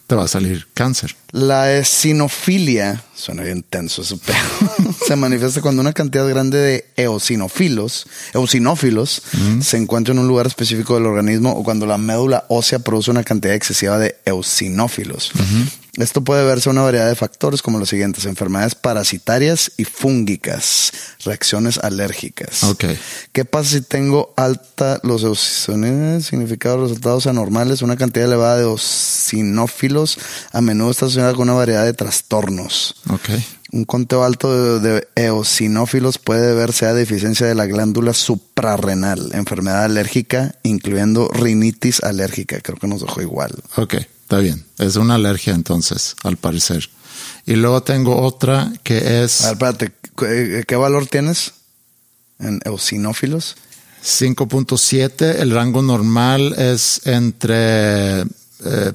Te 0.06 0.14
va 0.14 0.24
a 0.24 0.28
salir 0.28 0.68
cáncer. 0.72 1.16
La 1.32 1.74
eosinofilia, 1.74 3.02
suena 3.14 3.42
bien 3.42 3.64
tenso 3.64 4.02
ese 4.02 4.16
pedo, 4.16 4.94
se 5.06 5.16
manifiesta 5.16 5.60
cuando 5.60 5.82
una 5.82 5.92
cantidad 5.92 6.28
grande 6.28 6.58
de 6.58 6.84
eosinófilos, 6.96 8.06
eosinófilos 8.32 9.22
se 9.60 9.76
encuentra 9.76 10.12
en 10.12 10.20
un 10.20 10.28
lugar 10.28 10.46
específico 10.46 10.94
del 10.94 11.06
organismo 11.06 11.52
o 11.52 11.64
cuando 11.64 11.86
la 11.86 11.98
médula 11.98 12.44
ósea 12.48 12.78
produce 12.78 13.10
una 13.10 13.24
cantidad 13.24 13.54
excesiva 13.54 13.98
de 13.98 14.16
eosinófilos. 14.24 15.32
Esto 15.96 16.22
puede 16.22 16.44
verse 16.44 16.68
a 16.68 16.72
una 16.72 16.82
variedad 16.82 17.08
de 17.08 17.14
factores 17.14 17.62
como 17.62 17.78
los 17.78 17.88
siguientes, 17.88 18.26
enfermedades 18.26 18.74
parasitarias 18.74 19.72
y 19.78 19.84
fúngicas, 19.84 20.92
reacciones 21.24 21.78
alérgicas. 21.78 22.64
Ok. 22.64 22.84
¿Qué 23.32 23.44
pasa 23.46 23.70
si 23.70 23.80
tengo 23.80 24.34
alta 24.36 25.00
los 25.02 25.22
eosinofilos, 25.22 26.26
significado 26.26 26.82
resultados 26.82 27.26
anormales? 27.26 27.80
Una 27.80 27.96
cantidad 27.96 28.26
elevada 28.26 28.58
de 28.58 28.64
eosinófilos 28.64 30.18
a 30.52 30.60
menudo 30.60 30.90
está 30.90 31.06
asociada 31.06 31.32
con 31.32 31.48
una 31.48 31.54
variedad 31.54 31.84
de 31.84 31.94
trastornos. 31.94 32.96
Ok. 33.08 33.30
Un 33.72 33.84
conteo 33.84 34.22
alto 34.22 34.80
de, 34.80 34.90
de 34.90 35.08
eosinófilos 35.16 36.18
puede 36.18 36.46
deberse 36.46 36.86
a 36.86 36.94
deficiencia 36.94 37.46
de 37.46 37.54
la 37.54 37.66
glándula 37.66 38.12
suprarrenal, 38.12 39.30
enfermedad 39.32 39.84
alérgica, 39.84 40.54
incluyendo 40.62 41.28
rinitis 41.28 42.02
alérgica. 42.02 42.60
Creo 42.60 42.78
que 42.78 42.86
nos 42.86 43.00
dejó 43.00 43.22
igual. 43.22 43.52
Ok. 43.76 43.94
Está 44.26 44.38
bien. 44.38 44.64
Es 44.78 44.96
una 44.96 45.14
alergia 45.14 45.54
entonces, 45.54 46.16
al 46.24 46.36
parecer. 46.36 46.90
Y 47.46 47.54
luego 47.54 47.84
tengo 47.84 48.20
otra 48.20 48.72
que 48.82 49.22
es 49.22 49.44
A 49.44 49.52
ver, 49.52 49.52
espérate, 49.52 49.92
¿qué, 50.18 50.64
qué 50.66 50.74
valor 50.74 51.06
tienes 51.06 51.52
en 52.40 52.58
eosinófilos? 52.64 53.54
5.7. 54.02 55.36
El 55.38 55.52
rango 55.52 55.80
normal 55.80 56.56
es 56.58 57.06
entre 57.06 58.22
eh, 58.22 58.24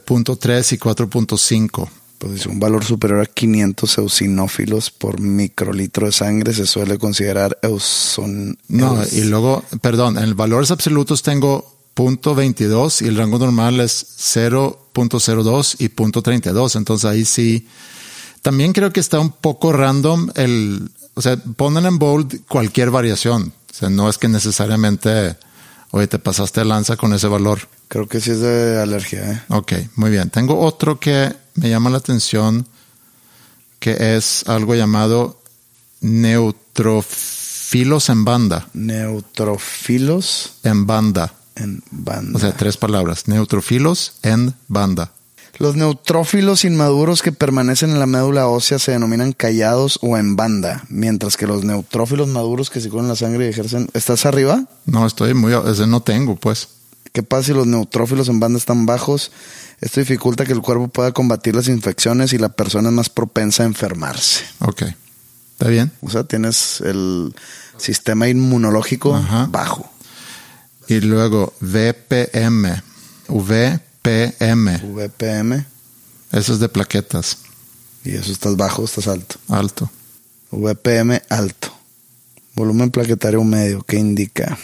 0.3 0.05 0.73
y 0.73 0.77
4.5. 0.77 1.89
Pues 2.17 2.45
un 2.45 2.59
valor 2.59 2.83
superior 2.83 3.21
a 3.21 3.25
500 3.25 3.99
eosinófilos 3.99 4.91
por 4.91 5.21
microlitro 5.21 6.07
de 6.07 6.11
sangre 6.11 6.53
se 6.53 6.67
suele 6.67 6.97
considerar 6.97 7.57
euson... 7.61 8.57
No, 8.67 9.01
y 9.13 9.21
luego, 9.21 9.63
perdón, 9.79 10.17
en 10.17 10.35
valores 10.35 10.71
absolutos 10.71 11.23
tengo 11.23 11.80
22 11.95 13.01
y 13.01 13.07
el 13.07 13.17
rango 13.17 13.39
normal 13.39 13.79
es 13.79 14.05
0.02 14.35 15.75
y 15.79 15.89
punto 15.89 16.21
32. 16.21 16.75
Entonces 16.75 17.09
ahí 17.09 17.25
sí. 17.25 17.67
También 18.41 18.73
creo 18.73 18.91
que 18.91 18.99
está 18.99 19.19
un 19.19 19.31
poco 19.31 19.71
random 19.71 20.31
el, 20.35 20.89
o 21.13 21.21
sea, 21.21 21.37
ponen 21.37 21.85
en 21.85 21.99
bold 21.99 22.45
cualquier 22.47 22.89
variación. 22.89 23.53
O 23.69 23.73
sea, 23.73 23.89
no 23.89 24.09
es 24.09 24.17
que 24.17 24.27
necesariamente, 24.27 25.37
oye, 25.91 26.07
te 26.07 26.17
pasaste 26.17 26.65
lanza 26.65 26.97
con 26.97 27.13
ese 27.13 27.27
valor. 27.27 27.59
Creo 27.87 28.07
que 28.07 28.19
sí 28.19 28.31
es 28.31 28.39
de 28.39 28.81
alergia, 28.81 29.31
¿eh? 29.31 29.41
Ok, 29.49 29.73
muy 29.95 30.09
bien. 30.09 30.29
Tengo 30.29 30.59
otro 30.59 30.99
que 30.99 31.33
me 31.55 31.69
llama 31.69 31.89
la 31.89 31.97
atención, 31.97 32.67
que 33.79 34.15
es 34.15 34.43
algo 34.47 34.75
llamado 34.75 35.41
neutrofilos 35.99 38.09
en 38.09 38.25
banda. 38.25 38.67
Neutrofilos 38.73 40.53
En 40.63 40.87
banda. 40.87 41.33
En 41.55 41.83
banda. 41.91 42.37
O 42.37 42.39
sea, 42.39 42.51
tres 42.53 42.77
palabras. 42.77 43.27
Neutrofilos 43.27 44.13
en 44.23 44.53
banda. 44.67 45.11
Los 45.57 45.75
neutrófilos 45.75 46.65
inmaduros 46.65 47.21
que 47.21 47.31
permanecen 47.31 47.91
en 47.91 47.99
la 47.99 48.07
médula 48.07 48.47
ósea 48.47 48.79
se 48.79 48.93
denominan 48.93 49.33
callados 49.33 49.99
o 50.01 50.17
en 50.17 50.35
banda, 50.35 50.85
mientras 50.89 51.37
que 51.37 51.45
los 51.45 51.63
neutrófilos 51.63 52.27
maduros 52.29 52.69
que 52.69 52.81
circulan 52.81 53.09
la 53.09 53.15
sangre 53.15 53.45
y 53.45 53.49
ejercen... 53.49 53.87
¿Estás 53.93 54.25
arriba? 54.25 54.63
No, 54.85 55.05
estoy 55.05 55.33
muy... 55.33 55.53
Ese 55.53 55.85
no 55.87 56.01
tengo, 56.01 56.35
pues. 56.35 56.69
¿Qué 57.11 57.21
pasa 57.21 57.43
si 57.43 57.53
los 57.53 57.67
neutrófilos 57.67 58.29
en 58.29 58.39
banda 58.39 58.57
están 58.57 58.85
bajos? 58.85 59.31
Esto 59.81 59.99
dificulta 59.99 60.45
que 60.45 60.53
el 60.53 60.61
cuerpo 60.61 60.87
pueda 60.87 61.11
combatir 61.11 61.55
las 61.55 61.67
infecciones 61.67 62.33
y 62.33 62.37
la 62.37 62.49
persona 62.49 62.89
es 62.89 62.95
más 62.95 63.09
propensa 63.09 63.63
a 63.63 63.65
enfermarse. 63.65 64.45
Ok. 64.59 64.83
¿Está 65.53 65.67
bien? 65.67 65.91
O 66.01 66.09
sea, 66.09 66.23
tienes 66.23 66.81
el 66.81 67.35
sistema 67.77 68.27
inmunológico 68.29 69.15
Ajá. 69.15 69.47
bajo. 69.51 69.91
Y 70.91 70.99
luego 70.99 71.53
VPM. 71.61 72.83
VPM. 73.29 74.77
VPM. 74.93 75.65
Eso 76.33 76.51
es 76.51 76.59
de 76.59 76.67
plaquetas. 76.67 77.37
Y 78.03 78.15
eso 78.15 78.29
estás 78.29 78.57
bajo, 78.57 78.83
estás 78.83 79.07
alto. 79.07 79.37
Alto. 79.47 79.89
VPM 80.51 81.21
alto. 81.29 81.73
Volumen 82.55 82.91
plaquetario 82.91 83.41
medio, 83.45 83.83
que 83.83 83.99
indica. 83.99 84.57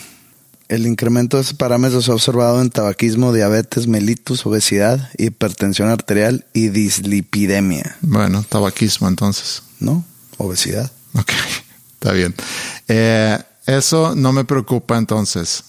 El 0.68 0.86
incremento 0.86 1.38
de 1.38 1.44
estos 1.44 1.58
parámetros 1.58 2.04
se 2.04 2.12
ha 2.12 2.16
observado 2.16 2.62
en 2.62 2.72
tabaquismo, 2.72 3.32
diabetes, 3.32 3.88
mellitus, 3.88 4.46
obesidad, 4.46 5.10
hipertensión 5.18 5.88
arterial 5.88 6.46
y 6.52 6.68
dislipidemia. 6.68 7.96
Bueno, 8.02 8.44
tabaquismo 8.44 9.08
entonces. 9.08 9.64
¿No? 9.80 10.04
Obesidad. 10.36 10.92
Ok. 11.14 11.32
Está 11.94 12.12
bien. 12.12 12.36
Eh, 12.90 13.40
eso 13.66 14.14
no 14.14 14.34
me 14.34 14.44
preocupa 14.44 14.98
entonces. 14.98 15.64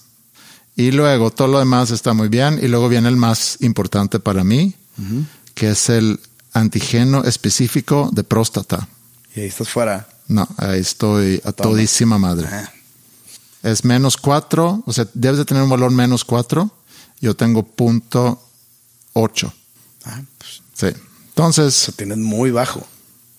Y 0.79 0.93
luego 0.93 1.33
todo 1.33 1.49
lo 1.49 1.59
demás 1.59 1.91
está 1.91 2.15
muy 2.15 2.29
bien. 2.29 2.61
Y 2.63 2.69
luego 2.69 2.89
viene 2.89 3.09
el 3.09 3.17
más 3.17 3.57
importante 3.63 4.21
para 4.21 4.45
mí, 4.45 4.77
que 5.55 5.71
es 5.71 5.89
el 5.89 6.21
antígeno 6.53 7.25
específico 7.25 8.11
de 8.13 8.23
próstata. 8.23 8.87
Y 9.35 9.41
ahí 9.41 9.47
estás 9.49 9.69
fuera. 9.69 10.07
No, 10.29 10.47
ahí 10.57 10.79
estoy 10.79 11.43
a 11.45 11.51
todísima 11.51 12.17
madre. 12.17 12.47
Ah, 12.49 12.71
Es 13.65 13.85
menos 13.85 14.17
cuatro, 14.17 14.85
o 14.87 14.93
sea, 14.93 15.09
debes 15.15 15.39
de 15.39 15.45
tener 15.45 15.65
un 15.65 15.69
valor 15.69 15.91
menos 15.91 16.25
cuatro. 16.25 16.71
Yo 17.21 17.35
tengo 17.35 17.65
punto 17.65 18.41
ocho. 19.15 19.53
ah, 20.05 20.23
pues, 20.39 20.63
Sí. 20.75 20.97
Entonces, 21.31 21.89
lo 21.89 21.95
tienes 21.95 22.19
muy 22.19 22.53
bajo. 22.53 22.87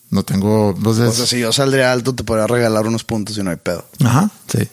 no 0.10 0.24
tengo. 0.24 0.74
Entonces, 0.76 1.08
O 1.08 1.14
sea, 1.14 1.26
si 1.26 1.40
yo 1.40 1.54
saldría 1.54 1.94
alto, 1.94 2.14
te 2.14 2.26
podría 2.26 2.48
regalar 2.48 2.86
unos 2.86 3.06
puntos 3.06 3.38
y 3.38 3.44
no 3.44 3.50
hay 3.50 3.56
pedo. 3.56 3.86
Ajá, 4.04 4.30
sí. 4.52 4.68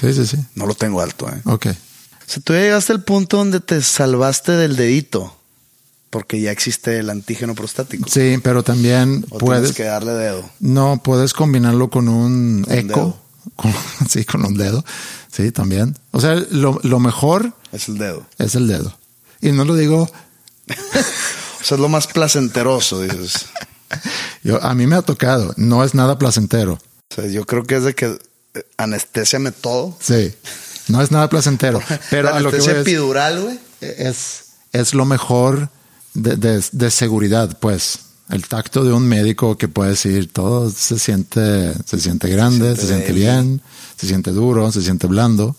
Sí, 0.00 0.12
sí, 0.12 0.26
sí. 0.26 0.38
No 0.54 0.66
lo 0.66 0.74
tengo 0.74 1.00
alto, 1.00 1.28
¿eh? 1.28 1.40
Ok. 1.44 1.66
O 1.66 2.30
sea, 2.30 2.42
tú 2.42 2.52
ya 2.54 2.60
llegaste 2.60 2.92
al 2.92 3.04
punto 3.04 3.36
donde 3.38 3.60
te 3.60 3.82
salvaste 3.82 4.52
del 4.52 4.76
dedito. 4.76 5.36
Porque 6.10 6.40
ya 6.40 6.52
existe 6.52 6.98
el 6.98 7.10
antígeno 7.10 7.54
prostático. 7.56 8.08
Sí, 8.08 8.38
pero 8.42 8.62
también 8.62 9.26
O 9.30 9.38
puedes. 9.38 9.72
que 9.72 9.82
darle 9.82 10.12
dedo. 10.12 10.48
No, 10.60 11.00
puedes 11.02 11.32
combinarlo 11.32 11.90
con 11.90 12.08
un 12.08 12.64
eco. 12.68 13.18
Con- 13.56 13.74
sí, 14.08 14.24
con 14.24 14.44
un 14.46 14.56
dedo. 14.56 14.84
Sí, 15.30 15.52
también. 15.52 15.98
O 16.12 16.20
sea, 16.20 16.34
lo, 16.50 16.80
lo 16.82 16.98
mejor 16.98 17.52
Es 17.72 17.88
el 17.88 17.98
dedo. 17.98 18.24
es 18.38 18.54
el 18.54 18.66
dedo. 18.68 18.96
Y 19.42 19.52
no 19.52 19.64
lo 19.66 19.74
digo, 19.74 20.08
O 21.60 21.64
sea, 21.64 21.76
es 21.76 21.80
lo 21.80 21.88
más 21.88 22.06
placenteroso, 22.06 23.02
dices. 23.02 23.46
yo, 24.44 24.62
a 24.62 24.74
mí 24.74 24.86
me 24.86 24.96
ha 24.96 25.02
tocado. 25.02 25.52
No 25.56 25.84
es 25.84 25.94
nada 25.94 26.18
placentero. 26.18 26.74
O 26.74 27.14
sea, 27.14 27.26
yo 27.26 27.44
creo 27.44 27.64
que 27.64 27.76
es 27.76 27.84
de 27.84 27.94
que 27.94 28.18
anestesiame 28.76 29.52
todo. 29.52 29.96
Sí. 30.00 30.32
No 30.88 31.00
es 31.00 31.10
nada 31.10 31.28
placentero. 31.28 31.80
Pero 32.10 32.34
a 32.34 32.40
lo 32.40 32.50
que 32.50 32.58
voy 32.58 32.66
anestesia 32.66 32.72
es, 32.80 32.86
epidural, 32.86 33.40
güey. 33.42 33.58
es, 33.80 34.44
es 34.72 34.94
lo 34.94 35.04
mejor 35.04 35.68
de, 36.14 36.36
de- 36.36 36.64
de 36.72 36.90
seguridad, 36.90 37.58
pues. 37.60 37.98
El 38.30 38.46
tacto 38.48 38.84
de 38.84 38.92
un 38.92 39.06
médico 39.06 39.58
que 39.58 39.68
puede 39.68 39.90
decir 39.90 40.32
todo 40.32 40.70
se 40.70 40.98
siente, 40.98 41.74
se 41.84 42.00
siente 42.00 42.28
grande, 42.30 42.74
se 42.74 42.86
siente, 42.86 43.12
bien, 43.12 43.60
se 44.00 44.06
siente 44.06 44.30
duro, 44.30 44.72
se 44.72 44.80
siente 44.82 45.06
blando. 45.06 45.54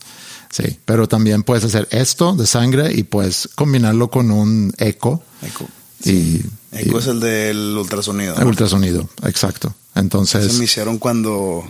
Sí, 0.52 0.80
pero 0.84 1.08
también 1.08 1.44
puedes 1.44 1.64
hacer 1.64 1.88
esto 1.92 2.36
de 2.36 2.48
sangre 2.48 2.92
y 2.92 3.04
puedes 3.04 3.50
combinarlo 3.54 4.10
con 4.10 4.32
un 4.32 4.74
eco 4.80 5.22
Eco. 5.44 5.68
y, 6.06 6.38
Eco 6.72 6.96
y- 6.96 7.00
es 7.00 7.06
el 7.08 7.20
del 7.20 7.78
ultrasonido. 7.78 8.36
el 8.36 8.48
ultrasonido. 8.48 9.08
Exacto. 9.24 9.76
Entonces, 9.94 10.58
me 10.58 10.66
hicieron 10.66 10.98
cuando, 10.98 11.64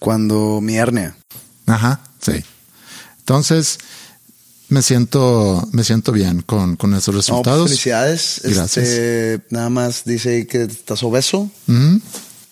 cuando 0.00 0.60
mi 0.60 0.74
hernia. 0.76 1.16
Ajá, 1.66 2.00
sí. 2.20 2.32
Entonces, 3.20 3.78
me 4.68 4.82
siento, 4.82 5.68
me 5.72 5.84
siento 5.84 6.10
bien 6.10 6.42
con, 6.42 6.74
con 6.76 6.94
esos 6.94 7.08
No, 7.08 7.12
pues, 7.12 7.26
resultados. 7.28 7.68
felicidades. 7.68 8.40
Gracias. 8.42 8.76
Este, 8.88 9.40
nada 9.50 9.68
más 9.70 10.04
dice 10.04 10.30
ahí 10.30 10.44
que 10.46 10.62
estás 10.64 11.02
obeso. 11.04 11.48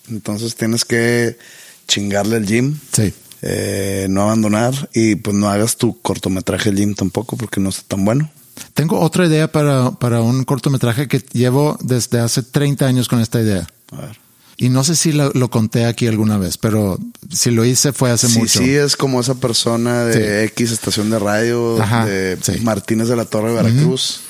Entonces 0.09 0.55
tienes 0.57 0.85
que 0.85 1.39
chingarle 1.87 2.37
el 2.37 2.47
gym. 2.47 2.79
Sí. 2.93 3.13
eh, 3.43 4.07
no 4.11 4.23
abandonar 4.23 4.89
y 4.95 5.15
pues 5.17 5.37
no 5.37 5.49
hagas 5.49 5.77
tu 5.77 6.01
cortometraje 6.01 6.73
gym 6.73 6.95
tampoco 6.95 7.37
porque 7.37 7.61
no 7.61 7.69
está 7.71 7.83
tan 7.89 8.05
bueno. 8.05 8.31
Tengo 8.75 8.99
otra 9.01 9.27
idea 9.27 9.51
para, 9.53 9.93
para 9.93 10.21
un 10.21 10.43
cortometraje 10.45 11.07
que 11.07 11.21
llevo 11.33 11.79
desde 11.81 12.19
hace 12.19 12.43
30 12.43 12.87
años 12.87 13.07
con 13.09 13.21
esta 13.21 13.41
idea. 13.41 13.67
A 13.93 14.01
ver. 14.01 14.19
Y 14.61 14.71
no 14.71 14.83
sé 14.83 14.97
si 14.97 15.13
lo, 15.13 15.31
lo 15.35 15.51
conté 15.51 15.85
aquí 15.85 16.09
alguna 16.09 16.37
vez, 16.37 16.59
pero 16.59 16.99
si 17.31 17.53
lo 17.53 17.65
hice 17.65 17.93
fue 17.93 18.11
hace 18.11 18.27
Sí, 18.29 18.39
mucho. 18.41 18.59
sí, 18.59 18.71
es 18.75 18.97
como 18.97 19.21
esa 19.21 19.37
persona 19.37 20.05
de 20.05 20.45
X 20.47 20.73
estación 20.73 21.11
de 21.11 21.19
radio 21.21 21.81
Ajá, 21.81 22.05
de 22.05 22.37
sí. 22.43 22.59
Martínez 22.63 23.07
de 23.09 23.15
la 23.15 23.25
Torre, 23.25 23.53
Veracruz, 23.55 24.21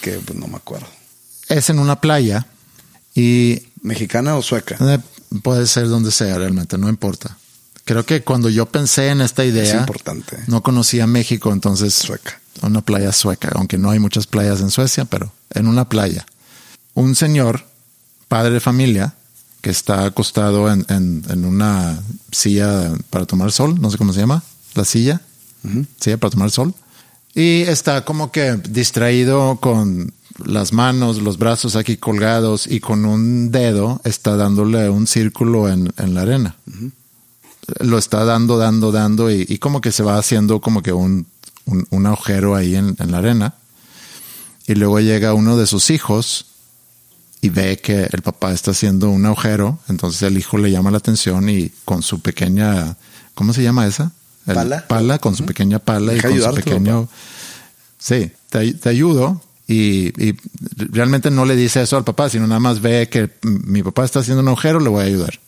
que 0.00 0.12
pues 0.12 0.38
no 0.38 0.46
me 0.48 0.56
acuerdo. 0.56 0.86
Es 1.48 1.68
en 1.68 1.78
una 1.78 2.00
playa 2.00 2.46
y 3.14 3.62
¿Mexicana 3.82 4.34
o 4.36 4.42
sueca? 4.42 4.76
Eh, 4.80 4.98
puede 5.42 5.66
ser 5.66 5.88
donde 5.88 6.10
sea 6.10 6.38
realmente, 6.38 6.78
no 6.78 6.88
importa. 6.88 7.36
Creo 7.84 8.06
que 8.06 8.22
cuando 8.22 8.48
yo 8.48 8.64
pensé 8.66 9.08
en 9.08 9.20
esta 9.20 9.44
idea, 9.44 9.62
Es 9.64 9.74
importante. 9.74 10.38
no 10.46 10.62
conocía 10.62 11.06
México, 11.06 11.52
entonces 11.52 11.92
Sueca. 11.94 12.40
una 12.62 12.80
playa 12.82 13.12
sueca, 13.12 13.50
aunque 13.54 13.76
no 13.78 13.90
hay 13.90 13.98
muchas 13.98 14.26
playas 14.26 14.60
en 14.60 14.70
Suecia, 14.70 15.04
pero 15.06 15.32
en 15.52 15.66
una 15.66 15.88
playa. 15.88 16.24
Un 16.94 17.14
señor, 17.14 17.64
padre 18.28 18.52
de 18.54 18.60
familia, 18.60 19.14
que 19.60 19.70
está 19.70 20.04
acostado 20.06 20.70
en, 20.72 20.84
en- 20.88 21.22
en 21.28 21.44
una 21.44 22.00
silla 22.32 22.92
para 23.10 23.26
tomar 23.26 23.52
sol, 23.52 23.80
no 23.80 23.90
sé 23.90 23.98
cómo 23.98 24.12
se 24.12 24.20
llama, 24.20 24.42
la 24.74 24.84
silla, 24.84 25.20
silla 26.00 26.16
para 26.18 26.30
tomar 26.30 26.50
sol, 26.50 26.74
y 27.34 27.62
está 27.62 28.04
como 28.04 28.32
que 28.32 28.56
distraído 28.68 29.56
con 29.60 30.12
las 30.44 30.72
manos, 30.72 31.20
los 31.20 31.36
brazos 31.36 31.76
aquí 31.76 31.96
colgados 31.98 32.66
y 32.66 32.80
con 32.80 33.04
un 33.04 33.50
dedo 33.50 34.00
está 34.04 34.36
dándole 34.36 34.88
un 34.88 35.06
círculo 35.06 35.68
en, 35.68 35.92
en 35.98 36.14
la 36.14 36.22
arena. 36.22 36.56
Lo 37.80 37.98
está 37.98 38.24
dando, 38.24 38.56
dando, 38.58 38.90
dando 38.90 39.30
y, 39.30 39.44
y 39.48 39.58
como 39.58 39.80
que 39.80 39.92
se 39.92 40.02
va 40.02 40.16
haciendo 40.18 40.60
como 40.60 40.82
que 40.82 40.92
un, 40.92 41.26
un, 41.66 41.86
un 41.90 42.06
agujero 42.06 42.56
ahí 42.56 42.74
en, 42.74 42.96
en 42.98 43.12
la 43.12 43.18
arena. 43.18 43.54
Y 44.66 44.74
luego 44.74 44.98
llega 45.00 45.34
uno 45.34 45.56
de 45.56 45.66
sus 45.66 45.90
hijos 45.90 46.46
y 47.42 47.48
ve 47.48 47.78
que 47.78 48.02
el 48.12 48.22
papá 48.22 48.52
está 48.52 48.72
haciendo 48.72 49.08
un 49.10 49.24
agujero, 49.26 49.78
entonces 49.88 50.22
el 50.22 50.36
hijo 50.38 50.58
le 50.58 50.70
llama 50.70 50.90
la 50.90 50.98
atención 50.98 51.48
y 51.48 51.70
con 51.84 52.02
su 52.02 52.20
pequeña, 52.20 52.96
¿cómo 53.34 53.52
se 53.54 53.62
llama 53.62 53.86
esa? 53.86 54.12
El- 54.46 54.54
Pala. 54.54 54.86
Pala, 54.88 55.18
con 55.18 55.34
su 55.36 55.44
pequeña 55.46 55.78
pala 55.78 56.12
Deja 56.12 56.28
y 56.28 56.32
con 56.32 56.40
su 56.42 56.54
pequeño... 56.54 57.08
Sí, 57.98 58.30
te, 58.48 58.72
te 58.74 58.88
ayudo 58.88 59.42
y, 59.66 60.08
y 60.22 60.34
realmente 60.76 61.30
no 61.30 61.44
le 61.44 61.54
dice 61.56 61.82
eso 61.82 61.96
al 61.96 62.04
papá, 62.04 62.28
sino 62.30 62.46
nada 62.46 62.60
más 62.60 62.80
ve 62.80 63.08
que 63.10 63.30
mi 63.42 63.82
papá 63.82 64.04
está 64.04 64.20
haciendo 64.20 64.40
un 64.42 64.48
agujero, 64.48 64.80
le 64.80 64.88
voy 64.88 65.02
a 65.02 65.06
ayudar. 65.06 65.38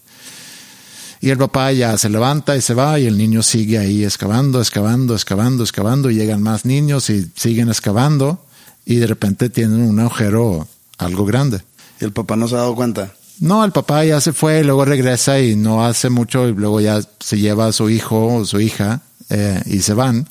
Y 1.21 1.31
el 1.31 1.39
papá 1.39 1.73
ya 1.73 1.97
se 1.99 2.09
levanta 2.09 2.57
y 2.57 2.61
se 2.61 2.75
va 2.75 2.99
y 2.99 3.07
el 3.07 3.17
niño 3.17 3.43
sigue 3.43 3.79
ahí 3.79 4.05
excavando, 4.05 4.61
excavando, 4.61 5.15
excavando, 5.15 5.63
excavando 5.63 6.11
y 6.11 6.17
llegan 6.17 6.43
más 6.43 6.65
niños 6.65 7.09
y 7.11 7.31
siguen 7.37 7.69
excavando 7.69 8.45
y 8.85 8.97
de 8.97 9.07
repente 9.07 9.49
tienen 9.49 9.83
un 9.83 10.01
agujero 10.01 10.67
algo 10.99 11.25
grande. 11.25 11.63
¿Y 12.03 12.05
el 12.05 12.13
papá 12.13 12.35
no 12.35 12.49
se 12.49 12.57
ha 12.57 12.59
dado 12.59 12.75
cuenta? 12.75 13.13
No, 13.39 13.65
el 13.65 13.71
papá 13.71 14.05
ya 14.05 14.21
se 14.21 14.33
fue 14.33 14.59
y 14.59 14.65
luego 14.65 14.85
regresa 14.85 15.39
y 15.39 15.55
no 15.55 15.87
hace 15.87 16.11
mucho 16.11 16.49
y 16.49 16.53
luego 16.53 16.81
ya 16.81 17.01
se 17.21 17.39
lleva 17.39 17.67
a 17.69 17.73
su 17.73 17.91
hijo 17.91 18.27
o 18.27 18.45
su 18.45 18.61
hija 18.61 19.03
eh, 19.31 19.63
y 19.67 19.83
se 19.83 19.95
van, 19.95 20.29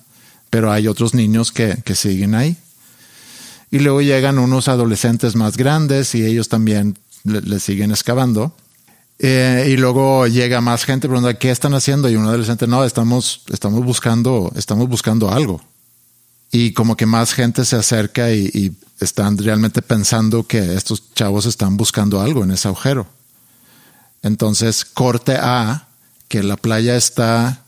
pero 0.49 0.69
hay 0.69 0.89
otros 0.89 1.13
niños 1.13 1.53
que, 1.53 1.77
que 1.85 1.95
siguen 1.95 2.35
ahí. 2.35 2.57
Y 3.71 3.79
luego 3.79 4.01
llegan 4.01 4.37
unos 4.37 4.67
adolescentes 4.67 5.37
más 5.37 5.55
grandes 5.55 6.13
y 6.13 6.25
ellos 6.25 6.49
también 6.49 6.99
le, 7.23 7.59
siguen 7.61 7.91
excavando. 7.91 8.53
Eh, 9.17 9.69
y 9.69 9.77
luego 9.77 10.27
llega 10.27 10.59
más 10.59 10.83
gente 10.83 11.07
preguntando 11.07 11.39
qué 11.39 11.51
están 11.51 11.73
haciendo 11.73 12.09
y 12.09 12.17
un 12.17 12.25
adolescente 12.25 12.67
no 12.67 12.83
estamos 12.83 13.43
estamos 13.53 13.85
buscando 13.85 14.51
estamos 14.55 14.89
buscando 14.89 15.31
algo 15.31 15.61
y 16.51 16.73
como 16.73 16.97
que 16.97 17.05
más 17.05 17.33
gente 17.33 17.65
se 17.65 17.75
acerca 17.75 18.31
y, 18.31 18.49
y 18.53 18.73
están 18.99 19.37
realmente 19.37 19.81
pensando 19.81 20.45
que 20.45 20.75
estos 20.75 21.13
chavos 21.13 21.45
están 21.45 21.77
buscando 21.77 22.21
algo 22.21 22.43
en 22.43 22.51
ese 22.51 22.67
agujero 22.67 23.07
entonces 24.21 24.85
corte 24.85 25.37
a 25.39 25.87
que 26.27 26.43
la 26.43 26.57
playa 26.57 26.95
está 26.95 27.63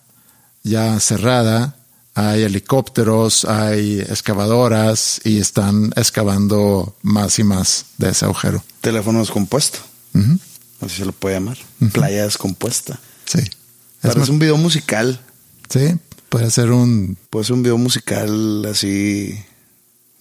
ya 0.63 0.99
cerrada 0.99 1.75
hay 2.15 2.43
helicópteros 2.43 3.45
hay 3.45 3.99
excavadoras 4.01 5.21
y 5.23 5.39
están 5.39 5.91
excavando 5.95 6.95
más 7.01 7.39
y 7.39 7.43
más 7.43 7.85
de 7.97 8.09
ese 8.11 8.25
agujero 8.25 8.63
Teléfono 8.81 9.19
descompuesto. 9.19 9.79
Ujú. 10.13 10.37
Así 10.81 10.97
se 10.97 11.05
lo 11.05 11.13
puede 11.13 11.35
llamar. 11.35 11.57
Playa 11.93 12.25
descompuesta. 12.25 12.99
sí 13.23 13.39
es 13.39 14.13
Parece 14.13 14.31
un 14.31 14.39
video 14.39 14.57
musical. 14.57 15.21
Sí, 15.69 15.95
puede 16.33 16.49
ser 16.51 16.71
un, 16.71 17.17
Puede 17.29 17.45
ser 17.45 17.53
un 17.53 17.63
video 17.63 17.77
musical 17.77 18.65
así 18.65 19.35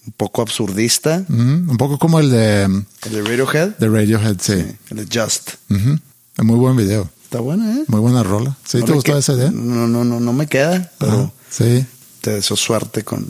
un 0.05 0.13
poco 0.15 0.41
absurdista. 0.41 1.25
ujú, 1.27 1.41
un 1.41 1.77
poco 1.77 1.97
como 1.97 2.19
el 2.19 2.29
de, 2.29 2.63
El 2.63 3.11
de 3.11 3.21
Radiohead. 3.23 3.69
de 3.77 3.89
Radiohead, 3.89 4.37
sí. 4.39 4.53
Sí, 4.61 4.75
El 4.91 4.97
de 5.07 5.19
Just. 5.21 5.51
Ujú. 5.69 5.99
Es 6.37 6.43
muy 6.45 6.57
buen 6.57 6.75
video, 6.77 7.09
Está 7.23 7.39
buena, 7.39 7.73
¿eh? 7.75 7.83
muy 7.87 7.99
buena 7.99 8.21
rola. 8.23 8.55
¿Sí 8.63 8.77
No 8.79 8.85
te 8.85 8.93
gustó 8.93 9.17
esa 9.17 9.33
idea? 9.33 9.49
No, 9.51 9.87
no, 9.87 10.03
no, 10.03 10.19
no 10.19 10.33
me 10.33 10.45
queda, 10.47 10.91
pero 10.99 11.11
Ajá, 11.13 11.31
Sí, 11.49 11.85
te 12.21 12.31
deseo 12.31 12.57
suerte 12.57 13.03
con 13.03 13.27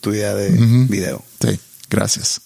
tu 0.00 0.12
idea 0.12 0.34
de 0.34 0.50
video. 0.88 1.22
sí, 1.40 1.58
gracias. 1.90 2.40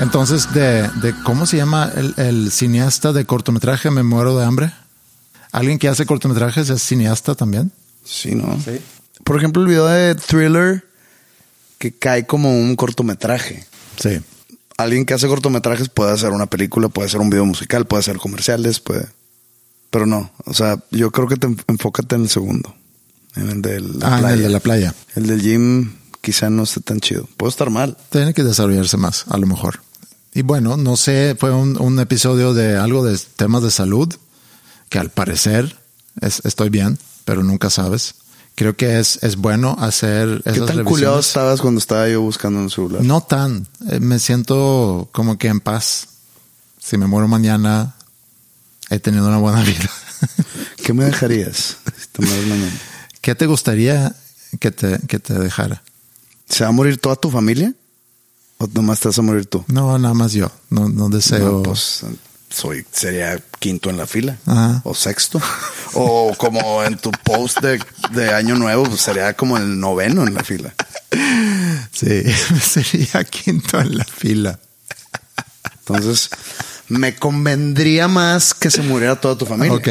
Entonces, 0.00 0.52
de, 0.54 0.82
de 1.02 1.14
¿cómo 1.24 1.44
se 1.46 1.56
llama 1.56 1.90
el, 1.96 2.14
el 2.16 2.52
cineasta 2.52 3.12
de 3.12 3.24
cortometraje 3.24 3.90
Me 3.90 4.02
muero 4.02 4.38
de 4.38 4.44
hambre? 4.44 4.72
¿Alguien 5.50 5.78
que 5.78 5.88
hace 5.88 6.06
cortometrajes 6.06 6.70
es 6.70 6.82
cineasta 6.82 7.34
también? 7.34 7.72
Sí, 8.04 8.34
¿no? 8.34 8.56
Por 9.24 9.36
ejemplo, 9.36 9.62
el 9.62 9.68
video 9.68 9.86
de 9.86 10.14
Thriller 10.14 10.84
que 11.78 11.92
cae 11.92 12.26
como 12.26 12.58
un 12.58 12.76
cortometraje. 12.76 13.66
Sí. 13.98 14.20
Alguien 14.76 15.04
que 15.04 15.14
hace 15.14 15.26
cortometrajes 15.26 15.88
puede 15.88 16.12
hacer 16.12 16.30
una 16.30 16.46
película, 16.46 16.88
puede 16.88 17.08
hacer 17.08 17.20
un 17.20 17.30
video 17.30 17.44
musical, 17.44 17.86
puede 17.86 18.00
hacer 18.00 18.18
comerciales, 18.18 18.78
puede. 18.80 19.06
Pero 19.90 20.06
no, 20.06 20.30
o 20.44 20.54
sea, 20.54 20.78
yo 20.90 21.10
creo 21.10 21.26
que 21.26 21.36
te 21.36 21.46
en- 21.48 21.60
enfócate 21.66 22.14
en 22.14 22.22
el 22.22 22.28
segundo, 22.28 22.74
en 23.36 23.48
el 23.50 23.62
de 23.62 23.80
la 23.80 24.06
Ah, 24.06 24.14
en 24.16 24.20
playa. 24.20 24.34
el 24.34 24.42
de 24.42 24.48
la 24.50 24.60
playa. 24.60 24.94
El 25.16 25.26
del 25.26 25.40
gym 25.42 25.92
quizá 26.20 26.50
no 26.50 26.62
esté 26.64 26.80
tan 26.80 27.00
chido. 27.00 27.26
Puedo 27.36 27.50
estar 27.50 27.70
mal. 27.70 27.96
Tiene 28.10 28.34
que 28.34 28.44
desarrollarse 28.44 28.96
más, 28.98 29.24
a 29.28 29.38
lo 29.38 29.46
mejor. 29.46 29.80
Y 30.34 30.42
bueno, 30.42 30.76
no 30.76 30.96
sé, 30.96 31.36
fue 31.38 31.52
un, 31.52 31.80
un 31.80 31.98
episodio 32.00 32.54
de 32.54 32.76
algo 32.76 33.04
de 33.04 33.18
temas 33.36 33.62
de 33.62 33.70
salud, 33.70 34.12
que 34.88 34.98
al 34.98 35.10
parecer 35.10 35.76
es- 36.20 36.42
estoy 36.44 36.68
bien, 36.70 36.98
pero 37.24 37.42
nunca 37.42 37.70
sabes. 37.70 38.14
Creo 38.54 38.76
que 38.76 38.98
es, 38.98 39.20
es 39.22 39.36
bueno 39.36 39.76
hacer 39.78 40.40
¿Qué 40.42 40.50
esas 40.50 40.66
tan 40.66 40.76
revisiones. 40.78 40.88
culiado 40.88 41.20
estabas 41.20 41.60
cuando 41.60 41.78
estaba 41.78 42.08
yo 42.08 42.20
buscando 42.22 42.58
un 42.60 42.70
celular? 42.70 43.02
No 43.04 43.20
tan. 43.20 43.68
Eh, 43.88 44.00
Me 44.00 44.18
siento 44.18 45.08
como 45.12 45.38
que 45.38 45.48
en 45.48 45.60
paz. 45.60 46.08
Si 46.82 46.96
me 46.98 47.06
muero 47.06 47.28
mañana, 47.28 47.94
he 48.90 48.98
tenido 48.98 49.28
una 49.28 49.38
buena 49.38 49.62
vida. 49.64 49.90
¿Qué 50.84 50.92
me 50.92 51.04
dejarías 51.04 51.76
si 52.00 52.06
te 52.12 52.22
mueres 52.26 52.46
mañana? 52.48 52.72
¿Qué 53.20 53.34
te 53.34 53.46
gustaría 53.46 54.14
que 54.58 54.70
te, 54.72 54.98
que 55.06 55.18
te 55.20 55.34
dejara? 55.34 55.82
¿Se 56.48 56.64
va 56.64 56.70
a 56.70 56.72
morir 56.72 56.98
toda 56.98 57.14
tu 57.16 57.30
familia? 57.30 57.74
¿O 58.58 58.66
nomás 58.66 59.00
te 59.00 59.08
vas 59.08 59.18
a 59.18 59.22
morir 59.22 59.46
tú? 59.46 59.64
No, 59.68 59.98
nada 59.98 60.14
más 60.14 60.32
yo. 60.32 60.50
No, 60.70 60.88
no 60.88 61.08
deseo. 61.08 61.58
No, 61.58 61.62
pues 61.62 62.04
soy, 62.50 62.84
sería 62.90 63.38
quinto 63.58 63.90
en 63.90 63.96
la 63.96 64.06
fila. 64.06 64.38
Ajá. 64.46 64.80
O 64.84 64.94
sexto. 64.94 65.40
o 65.94 66.34
como 66.36 66.82
en 66.82 66.96
tu 66.98 67.10
post 67.10 67.60
de, 67.60 67.80
de 68.12 68.34
año 68.34 68.56
nuevo, 68.56 68.84
pues 68.84 69.00
sería 69.00 69.34
como 69.34 69.56
el 69.56 69.78
noveno 69.78 70.26
en 70.26 70.34
la 70.34 70.42
fila. 70.42 70.74
Sí, 71.92 72.24
sería 72.62 73.24
quinto 73.24 73.80
en 73.80 73.96
la 73.98 74.04
fila. 74.04 74.58
Entonces, 75.78 76.30
me 76.88 77.14
convendría 77.16 78.08
más 78.08 78.54
que 78.54 78.70
se 78.70 78.82
muriera 78.82 79.20
toda 79.20 79.36
tu 79.38 79.46
familia. 79.46 79.76
Ok, 79.76 79.88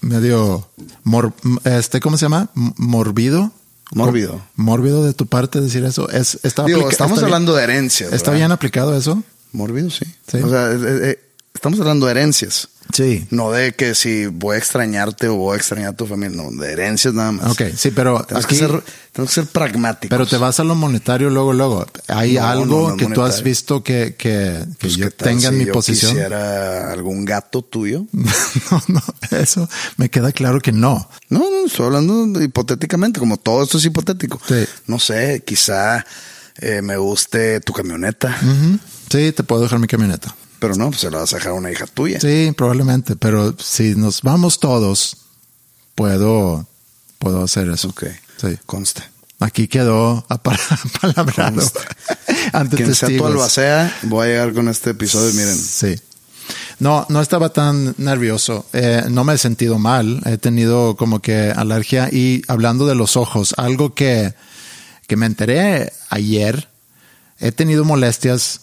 medio 0.00 0.68
mor, 1.04 1.34
este, 1.64 2.00
¿cómo 2.00 2.16
se 2.16 2.24
llama? 2.24 2.50
Morbido. 2.54 3.52
Mórbido. 3.92 4.42
Mórbido 4.56 5.04
de 5.04 5.14
tu 5.14 5.26
parte 5.26 5.60
decir 5.60 5.84
eso. 5.84 6.08
Es, 6.10 6.38
está 6.42 6.64
Digo, 6.64 6.88
estamos 6.90 7.18
está 7.18 7.26
bien- 7.26 7.34
hablando 7.34 7.54
de 7.54 7.62
herencias. 7.64 8.12
¿Está 8.12 8.32
bien 8.32 8.50
aplicado 8.52 8.96
eso? 8.96 9.22
Mórbido, 9.52 9.90
sí. 9.90 10.04
Sí. 10.30 10.38
O 10.38 10.48
sea, 10.50 10.72
eh, 10.72 10.78
eh, 11.10 11.18
estamos 11.56 11.80
hablando 11.80 12.06
de 12.06 12.12
herencias. 12.12 12.68
Sí. 12.94 13.26
No 13.30 13.50
de 13.50 13.72
que 13.74 13.96
si 13.96 14.26
voy 14.26 14.54
a 14.54 14.58
extrañarte 14.58 15.26
o 15.26 15.34
voy 15.34 15.54
a 15.54 15.56
extrañar 15.56 15.90
a 15.90 15.96
tu 15.96 16.06
familia. 16.06 16.36
No, 16.40 16.50
de 16.52 16.70
herencias 16.72 17.12
nada 17.14 17.32
más. 17.32 17.50
Ok, 17.50 17.62
sí, 17.76 17.90
pero 17.90 18.22
Tenemos, 18.24 18.44
aquí- 18.44 18.54
que, 18.54 18.60
ser, 18.60 18.82
tenemos 19.12 19.34
que 19.34 19.40
ser 19.40 19.46
pragmáticos. 19.46 20.08
Pero 20.16 20.24
te 20.26 20.36
vas 20.36 20.60
a 20.60 20.64
lo 20.64 20.76
monetario 20.76 21.28
luego, 21.28 21.52
luego. 21.52 21.84
¿Hay 22.06 22.34
No, 22.34 22.44
algo 22.46 22.64
no, 22.66 22.88
no 22.90 22.96
que 22.96 23.06
tú 23.06 23.22
has 23.22 23.42
visto 23.42 23.82
que, 23.82 24.14
que, 24.16 24.62
que 24.64 24.66
Pues, 24.78 24.94
yo 24.96 25.06
¿qué 25.06 25.10
tal 25.16 25.28
tenga 25.30 25.48
en 25.48 25.54
si 25.54 25.58
mi 25.60 25.64
yo 25.66 25.72
posición? 25.72 26.12
quisiera 26.12 26.92
algún 26.92 27.24
gato 27.24 27.62
tuyo? 27.62 28.06
no, 28.12 28.82
no, 28.86 29.02
eso 29.36 29.68
me 29.96 30.08
queda 30.08 30.30
claro 30.30 30.60
que 30.60 30.70
no. 30.70 31.10
No, 31.28 31.40
no, 31.40 31.66
estoy 31.66 31.86
hablando 31.86 32.40
hipotéticamente, 32.40 33.18
como 33.18 33.36
todo 33.36 33.64
esto 33.64 33.78
es 33.78 33.84
hipotético. 33.84 34.40
Sí. 34.46 34.64
No 34.86 35.00
sé, 35.00 35.42
quizá 35.44 36.06
eh, 36.58 36.82
me 36.82 36.96
guste 36.98 37.58
tu 37.60 37.72
camioneta. 37.72 38.38
Sí, 39.10 39.32
te 39.32 39.42
puedo 39.42 39.62
dejar 39.62 39.80
mi 39.80 39.88
camioneta. 39.88 40.34
Pero 40.58 40.74
no, 40.74 40.88
pues 40.90 41.00
se 41.02 41.10
la 41.10 41.18
vas 41.18 41.32
a 41.32 41.36
dejar 41.36 41.52
a 41.52 41.54
una 41.54 41.70
hija 41.70 41.86
tuya. 41.86 42.20
Sí, 42.20 42.52
probablemente, 42.56 43.16
pero 43.16 43.54
si 43.58 43.94
nos 43.94 44.22
vamos 44.22 44.58
todos, 44.60 45.16
puedo, 45.94 46.66
puedo 47.18 47.42
hacer 47.44 47.68
eso. 47.70 47.88
Ok. 47.88 48.04
Sí. 48.40 48.58
Conste. 48.66 49.02
Aquí 49.38 49.68
quedó 49.68 50.24
apalabrado 50.28 51.62
ante 52.52 52.76
Quien 52.76 52.94
sea 52.94 53.08
tu 53.08 53.12
testigos. 53.14 53.32
albacea, 53.32 53.96
voy 54.02 54.26
a 54.26 54.30
llegar 54.30 54.54
con 54.54 54.68
este 54.68 54.90
episodio. 54.90 55.32
Miren, 55.34 55.56
Sí. 55.56 55.96
No, 56.78 57.06
no 57.08 57.20
estaba 57.22 57.48
tan 57.48 57.94
nervioso. 57.98 58.66
Eh, 58.72 59.04
no 59.08 59.24
me 59.24 59.34
he 59.34 59.38
sentido 59.38 59.78
mal. 59.78 60.20
He 60.26 60.36
tenido 60.36 60.94
como 60.96 61.20
que 61.20 61.50
alergia 61.50 62.08
y 62.12 62.42
hablando 62.48 62.86
de 62.86 62.94
los 62.94 63.16
ojos, 63.16 63.54
algo 63.56 63.94
que, 63.94 64.34
que 65.06 65.16
me 65.16 65.24
enteré 65.26 65.92
ayer. 66.10 66.68
He 67.40 67.50
tenido 67.50 67.84
molestias 67.84 68.60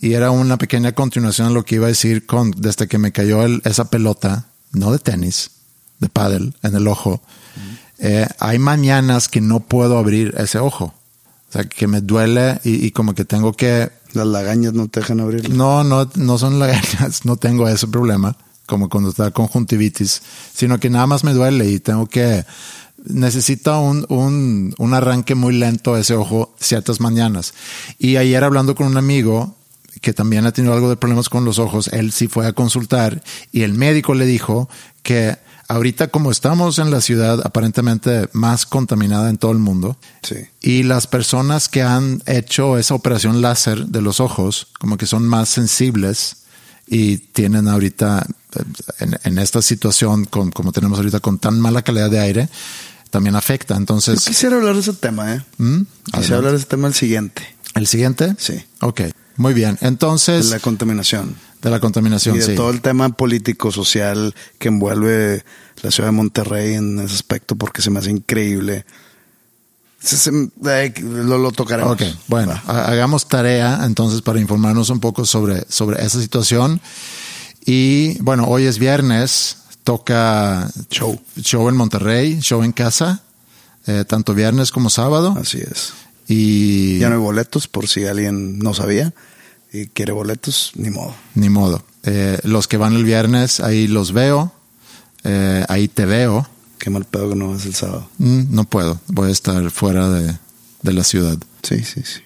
y 0.00 0.12
era 0.14 0.30
una 0.30 0.56
pequeña 0.58 0.92
continuación 0.92 1.48
a 1.48 1.50
lo 1.50 1.64
que 1.64 1.76
iba 1.76 1.86
a 1.86 1.88
decir 1.88 2.26
con 2.26 2.50
desde 2.52 2.86
que 2.88 2.98
me 2.98 3.12
cayó 3.12 3.42
el- 3.44 3.60
esa 3.64 3.90
pelota, 3.90 4.46
no 4.72 4.92
de 4.92 4.98
tenis, 4.98 5.50
de 5.98 6.08
pádel 6.08 6.54
en 6.62 6.74
el 6.76 6.86
ojo. 6.88 7.20
Eh, 7.98 8.26
hay 8.38 8.58
mañanas 8.60 9.28
que 9.28 9.40
no 9.40 9.60
puedo 9.60 9.98
abrir 9.98 10.34
ese 10.38 10.58
ojo. 10.58 10.94
O 11.48 11.52
sea, 11.52 11.64
que 11.64 11.86
me 11.86 12.00
duele 12.00 12.60
y, 12.62 12.84
y 12.86 12.90
como 12.92 13.14
que 13.14 13.24
tengo 13.24 13.54
que 13.54 13.90
Las 14.12 14.26
lagañas 14.26 14.74
no 14.74 14.86
te 14.88 15.00
dejan 15.00 15.20
abrirlo. 15.20 15.54
no, 15.54 15.82
no, 15.82 16.08
no 16.14 16.38
son 16.38 16.58
lagañas, 16.58 17.24
no 17.24 17.36
tengo 17.36 17.66
ese 17.68 17.88
problema, 17.88 18.36
como 18.66 18.88
cuando 18.88 19.10
está 19.10 19.30
conjuntivitis, 19.32 20.22
sino 20.54 20.78
que 20.78 20.90
nada 20.90 21.06
más 21.06 21.24
me 21.24 21.32
duele 21.32 21.68
y 21.70 21.80
tengo 21.80 22.06
que, 22.06 22.44
necesita 23.04 23.78
un, 23.78 24.04
un, 24.08 24.74
un 24.78 24.94
arranque 24.94 25.34
muy 25.34 25.54
lento 25.56 25.96
ese 25.96 26.14
ojo 26.14 26.54
ciertas 26.60 27.00
mañanas. 27.00 27.54
Y 27.98 28.16
ayer 28.16 28.44
hablando 28.44 28.74
con 28.74 28.86
un 28.86 28.96
amigo 28.96 29.56
que 30.00 30.12
también 30.12 30.46
ha 30.46 30.52
tenido 30.52 30.74
algo 30.74 30.88
de 30.90 30.96
problemas 30.96 31.28
con 31.28 31.44
los 31.44 31.58
ojos, 31.58 31.88
él 31.88 32.12
sí 32.12 32.28
fue 32.28 32.46
a 32.46 32.52
consultar 32.52 33.22
y 33.52 33.62
el 33.62 33.74
médico 33.74 34.14
le 34.14 34.26
dijo 34.26 34.68
que 35.02 35.36
ahorita 35.68 36.08
como 36.08 36.30
estamos 36.30 36.78
en 36.78 36.90
la 36.90 37.00
ciudad 37.00 37.40
aparentemente 37.44 38.28
más 38.32 38.64
contaminada 38.66 39.28
en 39.30 39.36
todo 39.38 39.52
el 39.52 39.58
mundo, 39.58 39.98
Sí. 40.22 40.36
y 40.60 40.82
las 40.82 41.06
personas 41.06 41.68
que 41.68 41.82
han 41.82 42.22
hecho 42.26 42.78
esa 42.78 42.94
operación 42.94 43.42
láser 43.42 43.86
de 43.86 44.00
los 44.00 44.20
ojos, 44.20 44.68
como 44.78 44.96
que 44.96 45.06
son 45.06 45.26
más 45.28 45.48
sensibles 45.48 46.36
y 46.86 47.18
tienen 47.18 47.68
ahorita, 47.68 48.26
en, 48.98 49.18
en 49.24 49.38
esta 49.38 49.60
situación, 49.60 50.24
con, 50.24 50.50
como 50.50 50.72
tenemos 50.72 50.98
ahorita 50.98 51.20
con 51.20 51.38
tan 51.38 51.60
mala 51.60 51.82
calidad 51.82 52.08
de 52.10 52.20
aire, 52.20 52.48
también 53.10 53.36
afecta. 53.36 53.74
Yo 53.74 53.78
Entonces, 53.80 54.24
quisiera 54.24 54.56
hablar 54.56 54.74
de 54.74 54.80
ese 54.80 54.92
tema, 54.94 55.34
¿eh? 55.34 55.42
¿Mm? 55.58 55.80
Quisiera 56.14 56.36
hablar 56.38 56.52
de 56.52 56.58
ese 56.58 56.66
tema 56.66 56.88
el 56.88 56.94
siguiente. 56.94 57.42
¿el 57.74 57.86
siguiente? 57.86 58.34
Sí. 58.38 58.54
Ok, 58.80 59.02
muy 59.38 59.54
bien. 59.54 59.78
De 59.80 59.88
Entonces, 59.88 60.50
la 60.50 60.60
contaminación. 60.60 61.34
de 61.62 61.70
la 61.70 61.80
contaminación, 61.80 62.36
y 62.36 62.40
de 62.40 62.44
sí. 62.46 62.54
todo 62.54 62.70
el 62.70 62.80
tema 62.82 63.08
político, 63.08 63.72
social 63.72 64.34
que 64.58 64.68
envuelve 64.68 65.44
la 65.82 65.90
ciudad 65.90 66.08
de 66.08 66.12
Monterrey 66.12 66.74
en 66.74 66.98
ese 67.00 67.14
aspecto, 67.14 67.56
porque 67.56 67.80
se 67.82 67.90
me 67.90 67.98
hace 68.00 68.10
increíble. 68.10 68.84
Se- 70.00 70.16
se- 70.16 70.30
eh, 70.66 70.94
lo, 71.02 71.38
lo 71.38 71.50
tocaremos. 71.52 71.92
Ok, 71.94 72.02
bueno, 72.28 72.60
Va. 72.68 72.84
hagamos 72.86 73.26
tarea 73.28 73.80
entonces 73.84 74.22
para 74.22 74.38
informarnos 74.40 74.90
un 74.90 75.00
poco 75.00 75.24
sobre, 75.26 75.64
sobre 75.68 76.04
esa 76.04 76.20
situación. 76.20 76.80
Y 77.66 78.16
bueno, 78.22 78.44
hoy 78.46 78.64
es 78.66 78.78
viernes, 78.78 79.56
toca 79.84 80.70
Show. 80.90 81.20
show 81.42 81.68
en 81.68 81.76
Monterrey, 81.76 82.38
show 82.40 82.62
en 82.62 82.72
casa, 82.72 83.22
eh, 83.86 84.04
tanto 84.06 84.34
viernes 84.34 84.70
como 84.70 84.88
sábado. 84.90 85.36
Así 85.40 85.58
es. 85.58 85.92
Y 86.28 86.98
Ya 86.98 87.08
no 87.08 87.14
hay 87.16 87.20
boletos, 87.20 87.68
por 87.68 87.88
si 87.88 88.06
alguien 88.06 88.58
no 88.58 88.74
sabía 88.74 89.14
y 89.72 89.86
quiere 89.86 90.12
boletos, 90.12 90.72
ni 90.74 90.90
modo. 90.90 91.14
ni 91.34 91.48
modo. 91.48 91.82
Eh, 92.04 92.38
los 92.44 92.68
que 92.68 92.76
van 92.76 92.94
el 92.94 93.04
viernes, 93.04 93.60
ahí 93.60 93.86
los 93.88 94.12
veo, 94.12 94.52
eh, 95.24 95.64
ahí 95.68 95.88
te 95.88 96.06
veo. 96.06 96.48
Qué 96.78 96.90
mal 96.90 97.04
pedo 97.04 97.30
que 97.30 97.34
no 97.34 97.56
es 97.56 97.66
el 97.66 97.74
sábado. 97.74 98.08
Mm, 98.18 98.54
no 98.54 98.64
puedo, 98.64 99.00
voy 99.08 99.28
a 99.30 99.32
estar 99.32 99.70
fuera 99.70 100.08
de, 100.10 100.38
de 100.82 100.92
la 100.92 101.02
ciudad. 101.04 101.36
Sí, 101.62 101.82
sí, 101.84 102.02
sí. 102.04 102.20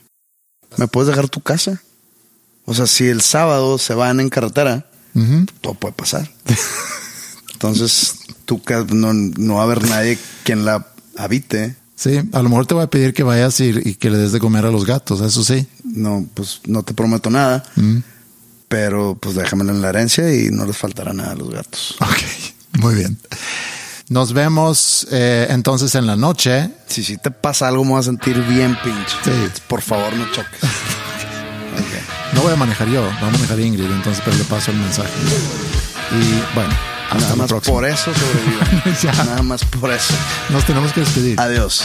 ¿Me 0.76 0.88
puedes 0.88 1.08
dejar 1.08 1.28
tu 1.28 1.40
casa? 1.40 1.82
O 2.64 2.74
sea, 2.74 2.86
si 2.86 3.06
el 3.08 3.22
sábado 3.22 3.78
se 3.78 3.94
van 3.94 4.20
en 4.20 4.28
carretera, 4.28 4.86
todo 5.60 5.74
puede 5.74 5.94
pasar. 5.94 6.30
Entonces, 7.52 8.14
tu 8.44 8.62
casa 8.62 8.86
no, 8.92 9.12
no 9.12 9.54
va 9.54 9.60
a 9.60 9.64
haber 9.64 9.84
nadie 9.88 10.18
quien 10.44 10.64
la 10.64 10.86
habite. 11.16 11.76
Sí, 12.02 12.20
a 12.32 12.42
lo 12.42 12.48
mejor 12.48 12.66
te 12.66 12.74
voy 12.74 12.82
a 12.82 12.88
pedir 12.90 13.14
que 13.14 13.22
vayas 13.22 13.60
y, 13.60 13.68
y 13.84 13.94
que 13.94 14.10
le 14.10 14.18
des 14.18 14.32
de 14.32 14.40
comer 14.40 14.66
a 14.66 14.70
los 14.72 14.84
gatos, 14.84 15.20
eso 15.20 15.44
sí. 15.44 15.66
No, 15.84 16.26
pues 16.34 16.60
no 16.66 16.82
te 16.82 16.94
prometo 16.94 17.30
nada, 17.30 17.62
Mm. 17.76 17.98
pero 18.68 19.16
pues 19.20 19.36
déjamelo 19.36 19.70
en 19.70 19.80
la 19.82 19.90
herencia 19.90 20.34
y 20.34 20.48
no 20.50 20.64
les 20.66 20.76
faltará 20.76 21.12
nada 21.12 21.32
a 21.32 21.34
los 21.36 21.50
gatos. 21.50 21.96
Ok, 22.00 22.80
muy 22.80 22.94
bien. 22.96 23.18
Nos 24.08 24.32
vemos 24.32 25.06
eh, 25.12 25.46
entonces 25.50 25.94
en 25.94 26.06
la 26.06 26.16
noche. 26.16 26.70
Si 26.88 27.02
si 27.04 27.16
te 27.18 27.30
pasa 27.30 27.68
algo, 27.68 27.84
me 27.84 27.90
voy 27.92 28.00
a 28.00 28.02
sentir 28.02 28.36
bien 28.48 28.76
pinche. 28.82 29.16
Sí. 29.24 29.60
Por 29.68 29.80
favor, 29.80 30.12
no 30.14 30.24
choques. 30.32 30.60
No 32.34 32.40
voy 32.42 32.52
a 32.52 32.56
manejar 32.56 32.88
yo, 32.88 33.02
va 33.02 33.28
a 33.28 33.30
manejar 33.30 33.60
Ingrid, 33.60 33.84
entonces 33.90 34.22
pero 34.24 34.36
le 34.38 34.44
paso 34.44 34.70
el 34.70 34.78
mensaje. 34.78 35.10
Y 36.12 36.54
bueno, 36.54 36.70
hasta 37.12 37.22
Nada 37.24 37.36
más 37.36 37.48
próxima. 37.48 37.74
por 37.74 37.84
eso 37.88 38.10
sobrevivo. 38.14 38.96
Ya. 39.02 39.12
Nada 39.24 39.42
más 39.42 39.64
por 39.64 39.90
eso. 39.90 40.14
Nos 40.50 40.64
tenemos 40.64 40.92
que 40.92 41.00
despedir. 41.00 41.40
Adiós. 41.40 41.84